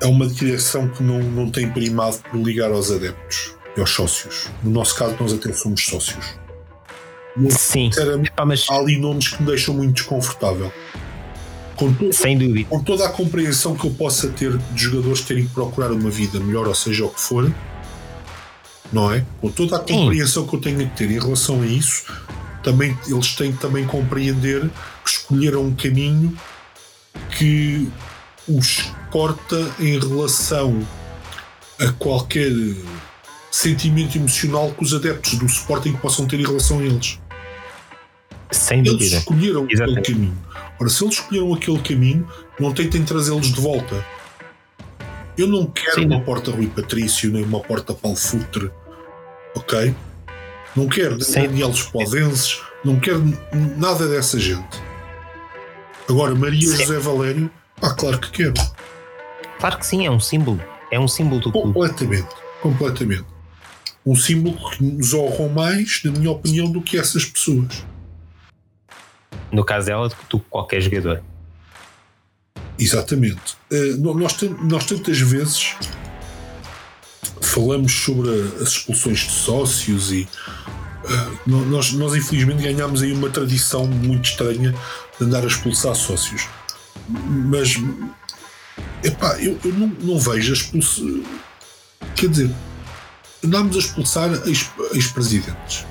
é 0.00 0.06
uma 0.06 0.26
direção 0.26 0.88
que 0.88 1.02
não, 1.02 1.20
não 1.20 1.50
tem 1.50 1.68
primado 1.70 2.18
por 2.30 2.40
ligar 2.40 2.70
aos 2.70 2.90
adeptos 2.90 3.54
e 3.76 3.80
aos 3.80 3.90
sócios. 3.90 4.48
No 4.62 4.70
nosso 4.70 4.94
caso, 4.94 5.16
nós 5.18 5.32
até 5.32 5.52
somos 5.52 5.84
sócios. 5.84 6.45
Sim. 7.50 7.90
Epá, 8.24 8.44
mas... 8.44 8.66
Há 8.70 8.76
ali 8.76 8.98
nomes 8.98 9.28
que 9.28 9.42
me 9.42 9.48
deixam 9.48 9.74
muito 9.74 9.94
desconfortável. 9.94 10.72
Com 11.76 11.92
todo, 11.92 12.12
Sem 12.12 12.38
dúvida. 12.38 12.68
Com 12.68 12.82
toda 12.82 13.06
a 13.06 13.10
compreensão 13.10 13.76
que 13.76 13.86
eu 13.86 13.90
possa 13.90 14.28
ter 14.28 14.56
de 14.56 14.82
jogadores 14.82 15.20
terem 15.20 15.46
que 15.46 15.52
procurar 15.52 15.92
uma 15.92 16.10
vida 16.10 16.40
melhor, 16.40 16.66
ou 16.66 16.74
seja, 16.74 17.04
o 17.04 17.10
que 17.10 17.20
for, 17.20 17.52
não 18.92 19.12
é? 19.12 19.24
Com 19.40 19.50
toda 19.50 19.76
a 19.76 19.78
compreensão 19.78 20.44
Sim. 20.44 20.48
que 20.48 20.56
eu 20.56 20.60
tenho 20.60 20.78
que 20.78 20.96
ter 20.96 21.10
em 21.10 21.18
relação 21.18 21.60
a 21.62 21.66
isso, 21.66 22.04
também, 22.62 22.98
eles 23.06 23.34
têm 23.34 23.52
que 23.52 23.58
também 23.58 23.86
compreender 23.86 24.62
que 25.04 25.10
escolheram 25.10 25.66
um 25.66 25.74
caminho 25.74 26.36
que 27.38 27.88
os 28.48 28.90
corta 29.10 29.56
em 29.78 29.98
relação 29.98 30.80
a 31.78 31.92
qualquer 31.92 32.52
sentimento 33.50 34.16
emocional 34.16 34.72
que 34.72 34.82
os 34.82 34.94
adeptos 34.94 35.38
do 35.38 35.46
Sporting 35.46 35.92
possam 35.94 36.26
ter 36.26 36.40
em 36.40 36.46
relação 36.46 36.78
a 36.78 36.82
eles. 36.82 37.18
Sem 38.50 38.82
dúvida. 38.82 39.04
Eles 39.04 39.18
escolheram 39.18 39.66
Exatamente. 39.68 39.98
aquele 39.98 40.16
caminho. 40.18 40.38
Ora, 40.78 40.88
se 40.88 41.04
eles 41.04 41.14
escolheram 41.14 41.54
aquele 41.54 41.78
caminho, 41.80 42.28
não 42.58 42.72
tentem 42.72 43.04
trazê-los 43.04 43.52
de 43.52 43.60
volta. 43.60 44.04
Eu 45.36 45.46
não 45.46 45.66
quero 45.66 46.00
Sim. 46.00 46.06
uma 46.06 46.20
porta 46.20 46.50
Rui 46.50 46.66
Patrício, 46.66 47.30
nem 47.30 47.44
uma 47.44 47.60
porta 47.60 47.92
Paulo 47.92 48.16
Futre, 48.16 48.70
ok? 49.54 49.94
Não 50.74 50.88
quero 50.88 51.16
nem 51.16 51.48
Daniel 51.48 51.72
Podenses, 51.92 52.60
não 52.84 52.98
quero 52.98 53.22
nada 53.76 54.08
dessa 54.08 54.38
gente. 54.38 54.80
Agora, 56.08 56.34
Maria 56.34 56.68
Sim. 56.68 56.76
José 56.76 56.98
Valério, 56.98 57.50
ah, 57.82 57.92
claro 57.94 58.18
que 58.18 58.30
quero. 58.30 58.54
Claro 59.58 59.78
que 59.78 59.86
sim, 59.86 60.06
é 60.06 60.10
um 60.10 60.20
símbolo. 60.20 60.60
É 60.90 60.98
um 60.98 61.08
símbolo 61.08 61.40
do 61.40 61.52
clube. 61.52 61.72
Completamente, 61.72 62.34
completamente. 62.62 63.24
Um 64.04 64.14
símbolo 64.14 64.56
que 64.70 64.84
nos 64.84 65.12
honram 65.12 65.48
mais, 65.48 66.00
na 66.04 66.12
minha 66.12 66.30
opinião, 66.30 66.70
do 66.70 66.80
que 66.80 66.96
essas 66.98 67.24
pessoas. 67.24 67.84
No 69.56 69.64
caso 69.64 69.86
dela, 69.86 70.10
do 70.28 70.38
que 70.38 70.46
qualquer 70.50 70.82
jogador. 70.82 71.22
Exatamente. 72.78 73.56
Uh, 73.72 74.14
nós, 74.14 74.36
nós 74.60 74.84
tantas 74.84 75.18
vezes 75.18 75.74
falamos 77.40 77.90
sobre 77.90 78.28
as 78.60 78.68
expulsões 78.68 79.20
de 79.20 79.30
sócios 79.30 80.12
e 80.12 80.28
uh, 81.04 81.38
nós, 81.46 81.90
nós 81.92 82.14
infelizmente 82.14 82.64
ganhámos 82.64 83.00
aí 83.00 83.14
uma 83.14 83.30
tradição 83.30 83.86
muito 83.86 84.28
estranha 84.28 84.74
de 85.18 85.24
andar 85.24 85.42
a 85.42 85.46
expulsar 85.46 85.94
sócios. 85.94 86.46
Mas 87.08 87.76
epá, 89.02 89.40
eu, 89.40 89.58
eu 89.64 89.72
não, 89.72 89.88
não 90.02 90.18
vejo 90.18 90.52
a 90.52 90.54
expulsão. 90.54 91.24
Quer 92.14 92.28
dizer, 92.28 92.50
andámos 93.42 93.74
a 93.74 93.78
expulsar 93.78 94.30
ex-presidentes, 94.92 95.86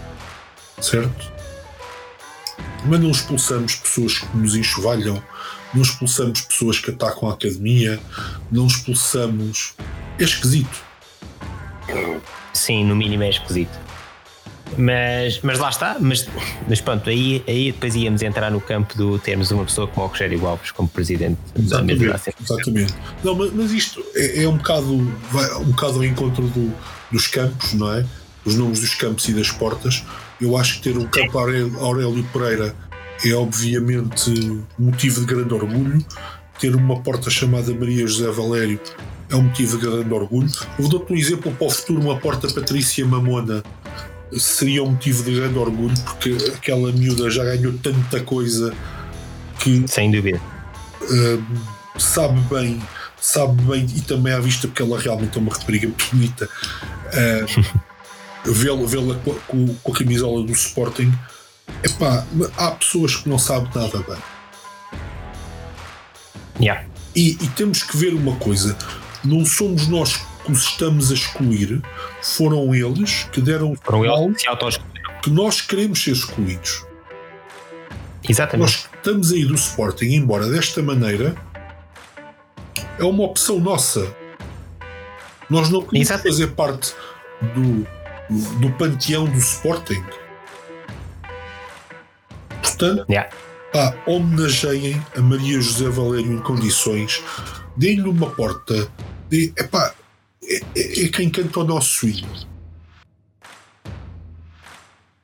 certo? 0.80 1.35
Mas 2.88 3.00
não 3.00 3.12
expulsamos 3.12 3.76
pessoas 3.76 4.20
que 4.20 4.38
nos 4.38 4.56
enxovalham, 4.56 5.22
não 5.74 5.82
expulsamos 5.82 6.42
pessoas 6.42 6.80
que 6.80 6.92
atacam 6.92 7.30
a 7.30 7.34
academia, 7.34 8.00
não 8.52 8.68
expulsamos. 8.68 9.74
É 10.20 10.24
esquisito. 10.24 10.84
Sim, 12.54 12.86
no 12.86 12.96
mínimo 12.96 13.24
é 13.24 13.30
esquisito. 13.30 13.86
Mas, 14.78 15.40
mas 15.42 15.60
lá 15.60 15.70
está, 15.70 15.98
mas, 16.00 16.28
mas 16.68 16.82
pronto, 16.82 17.10
aí, 17.10 17.44
aí 17.48 17.72
depois 17.72 17.96
íamos 17.96 18.22
entrar 18.22 18.52
no 18.52 18.60
campo 18.60 18.98
do 18.98 19.18
termos 19.20 19.52
uma 19.52 19.64
pessoa 19.64 19.88
como 19.88 20.06
o 20.06 20.10
Rogério 20.10 20.46
Alves 20.46 20.72
como 20.72 20.90
presidente 20.90 21.38
exatamente, 21.58 22.06
da 22.06 22.20
Exatamente. 22.42 22.94
Não, 23.24 23.36
mas, 23.36 23.54
mas 23.54 23.72
isto 23.72 24.04
é, 24.16 24.44
é, 24.44 24.50
um 24.50 24.58
bocado 24.58 24.98
vai, 25.32 25.54
um 25.56 25.66
bocado 25.66 25.98
ao 25.98 26.04
encontro 26.04 26.48
do, 26.48 26.74
dos 27.12 27.28
campos, 27.28 27.74
não 27.74 27.94
é? 27.94 28.06
Os 28.44 28.56
nomes 28.56 28.82
dos 28.82 28.96
campos 28.96 29.28
e 29.30 29.34
das 29.34 29.52
portas. 29.52 30.04
Eu 30.42 30.58
acho 30.58 30.76
que 30.76 30.90
ter 30.90 30.98
um 30.98 31.06
campo 31.06 31.38
Aurélio, 31.38 32.24
Pereira 32.32 32.76
é 33.24 33.34
obviamente 33.34 34.62
motivo 34.78 35.22
de 35.22 35.26
grande 35.26 35.54
orgulho. 35.54 36.06
Ter 36.60 36.76
uma 36.76 37.02
porta 37.02 37.30
chamada 37.30 37.74
Maria 37.74 38.08
José 38.08 38.30
Valério 38.32 38.80
é 39.30 39.36
um 39.36 39.44
motivo 39.44 39.78
de 39.78 39.86
grande 39.86 40.14
orgulho. 40.14 40.50
Eu 40.78 40.88
dou-te 40.88 41.14
um 41.14 41.16
exemplo 41.16 41.52
para 41.52 41.68
o 41.68 41.70
futuro: 41.70 42.02
uma 42.02 42.18
porta 42.18 42.48
Patrícia 42.48 43.06
Mamona 43.06 43.64
seria 44.32 44.84
um 44.84 44.92
motivo 44.92 45.24
de 45.24 45.36
grande 45.36 45.58
orgulho 45.58 45.96
porque 46.04 46.38
aquela 46.54 46.92
miúda 46.92 47.30
já 47.30 47.44
ganhou 47.44 47.74
tanta 47.74 48.20
coisa 48.22 48.74
que 49.60 49.88
sem 49.88 50.12
dúvida 50.12 50.42
uh, 51.04 52.00
sabe 52.00 52.40
bem 52.54 52.82
sabe 53.22 53.62
bem 53.64 53.86
e 53.96 54.02
também 54.02 54.34
à 54.34 54.40
vista 54.40 54.68
porque 54.68 54.82
ela 54.82 55.00
realmente 55.00 55.38
é 55.38 55.42
uma 55.42 55.54
rapariga 55.54 55.90
bonita 56.12 56.46
uh, 56.46 57.86
vê-la 58.46 58.86
vê 58.86 58.98
com, 59.48 59.76
com, 59.76 59.92
a 59.92 59.96
camisola 59.96 60.44
do 60.44 60.52
Sporting 60.52 61.12
epá, 61.84 62.26
há 62.58 62.72
pessoas 62.72 63.16
que 63.16 63.30
não 63.30 63.40
sabem 63.40 63.70
nada 63.74 64.00
bem 64.00 64.18
yeah. 66.60 66.86
e, 67.16 67.32
e 67.32 67.48
temos 67.50 67.84
que 67.84 67.98
ver 67.98 68.14
uma 68.14 68.36
coisa 68.38 68.78
não 69.24 69.46
somos 69.46 69.88
nós 69.88 70.18
que 70.46 70.52
os 70.52 70.64
estamos 70.64 71.12
a 71.12 71.16
excluir, 71.16 71.82
foram 72.22 72.74
eles 72.74 73.24
que 73.32 73.42
deram 73.42 73.76
foram 73.84 74.06
eles 74.06 74.44
que, 74.44 75.22
que 75.24 75.30
nós 75.32 75.60
queremos 75.62 76.04
ser 76.04 76.12
excluídos. 76.12 76.86
Exatamente. 78.28 78.62
Nós 78.62 78.90
estamos 78.96 79.32
aí 79.32 79.46
do 79.46 79.56
Sporting, 79.56 80.06
embora 80.06 80.48
desta 80.48 80.82
maneira, 80.82 81.36
é 83.00 83.04
uma 83.04 83.24
opção 83.24 83.60
nossa. 83.60 84.16
Nós 85.50 85.70
não 85.70 85.82
queremos 85.82 86.10
Exato. 86.10 86.28
fazer 86.28 86.48
parte 86.52 86.94
do, 87.54 87.88
do 88.30 88.72
panteão 88.74 89.26
do 89.26 89.38
Sporting. 89.38 90.04
Portanto, 92.62 93.06
Yeah. 93.10 93.30
pá, 93.72 93.96
homenageiem 94.06 95.02
a 95.16 95.22
Maria 95.22 95.62
José 95.62 95.90
Valério 95.90 96.34
em 96.34 96.40
condições, 96.40 97.22
deem-lhe 97.78 98.08
uma 98.08 98.30
porta, 98.30 98.90
de, 99.30 99.54
epá, 99.58 99.94
é, 100.44 100.58
é, 100.76 101.06
é 101.06 101.08
quem 101.10 101.30
canta 101.30 101.60
o 101.60 101.64
nosso 101.64 102.08
hino. 102.08 102.28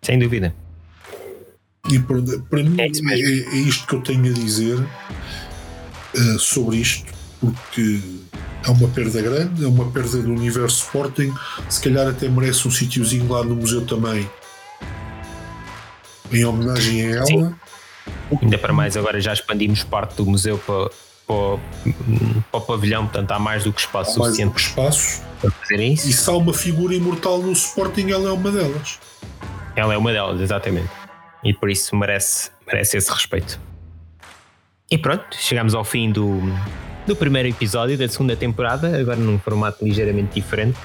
Sem 0.01 0.17
dúvida. 0.17 0.55
E 1.89 1.99
para, 1.99 2.21
para 2.49 2.63
mim 2.63 2.75
É 2.79 2.85
é, 2.85 3.19
é 3.19 3.55
isto 3.55 3.87
que 3.87 3.95
eu 3.95 4.01
tenho 4.01 4.31
a 4.31 4.33
dizer 4.33 4.79
eh, 6.15 6.37
sobre 6.37 6.77
isto, 6.77 7.11
porque 7.39 7.99
é 8.65 8.69
uma 8.69 8.87
perda 8.89 9.21
grande, 9.21 9.63
é 9.63 9.67
uma 9.67 9.89
perda 9.91 10.21
do 10.21 10.31
universo 10.31 10.83
Sporting. 10.83 11.33
Se 11.69 11.81
calhar 11.81 12.07
até 12.07 12.27
merece 12.29 12.67
um 12.67 12.71
sítiozinho 12.71 13.31
lá 13.31 13.43
no 13.43 13.55
museu 13.55 13.85
também, 13.85 14.29
em 16.31 16.45
homenagem 16.45 17.07
a 17.07 17.15
ela. 17.17 17.25
Sim. 17.25 17.55
Ainda 18.41 18.57
para 18.57 18.73
mais, 18.73 18.95
agora 18.95 19.19
já 19.19 19.33
expandimos 19.33 19.83
parte 19.83 20.15
do 20.15 20.25
museu 20.25 20.57
para, 20.57 20.89
para, 21.27 21.35
o- 21.35 21.59
para 22.51 22.59
o 22.59 22.61
pavilhão, 22.61 23.03
portanto 23.05 23.31
há 23.31 23.39
mais 23.39 23.63
do 23.63 23.73
que 23.73 23.81
espaço 23.81 24.17
Mais 24.19 24.31
um 24.33 24.35
suficiente 24.35 24.59
espaço. 24.59 25.21
para 25.41 25.51
fazerem 25.51 25.93
isso. 25.93 26.07
E 26.09 26.13
se 26.13 26.29
há 26.29 26.33
uma 26.33 26.53
figura 26.53 26.93
imortal 26.95 27.39
no 27.39 27.51
Sporting, 27.51 28.09
ela 28.11 28.29
é 28.29 28.31
uma 28.31 28.51
delas. 28.51 28.99
Ela 29.75 29.93
é 29.93 29.97
uma 29.97 30.11
delas, 30.11 30.39
exatamente. 30.39 30.89
E 31.43 31.53
por 31.53 31.69
isso 31.69 31.95
merece, 31.95 32.51
merece 32.65 32.97
esse 32.97 33.11
respeito. 33.11 33.59
E 34.89 34.97
pronto, 34.97 35.25
chegamos 35.37 35.73
ao 35.73 35.83
fim 35.83 36.11
do, 36.11 36.41
do 37.07 37.15
primeiro 37.15 37.49
episódio 37.49 37.97
da 37.97 38.07
segunda 38.07 38.35
temporada, 38.35 38.99
agora 38.99 39.17
num 39.17 39.39
formato 39.39 39.83
ligeiramente 39.83 40.35
diferente. 40.35 40.77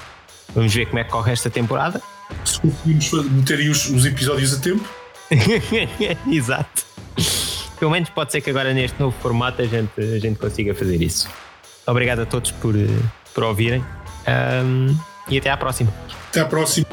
Vamos 0.55 0.73
ver 0.73 0.85
como 0.87 0.99
é 0.99 1.03
que 1.03 1.11
corre 1.11 1.31
esta 1.33 1.49
temporada. 1.49 2.01
Se 2.43 2.59
conseguimos 2.59 3.11
meter 3.31 3.59
aí 3.59 3.69
os, 3.69 3.89
os 3.89 4.05
episódios 4.05 4.53
a 4.53 4.59
tempo, 4.59 4.87
Exato. 6.31 6.85
Pelo 7.79 7.91
menos 7.91 8.09
pode 8.09 8.31
ser 8.31 8.41
que 8.41 8.49
agora 8.49 8.73
neste 8.73 8.99
novo 8.99 9.15
formato 9.21 9.61
a 9.61 9.65
gente, 9.65 9.91
a 9.99 10.19
gente 10.19 10.39
consiga 10.39 10.73
fazer 10.73 11.01
isso. 11.01 11.27
Obrigado 11.85 12.21
a 12.21 12.25
todos 12.25 12.51
por, 12.51 12.75
eh, 12.75 12.87
por 13.33 13.43
ouvirem 13.43 13.83
Ahm, 14.25 14.95
e 15.29 15.37
até 15.37 15.49
à 15.49 15.57
próxima. 15.57 15.93
até 16.29 16.41
à 16.41 16.45
próxima. 16.45 16.87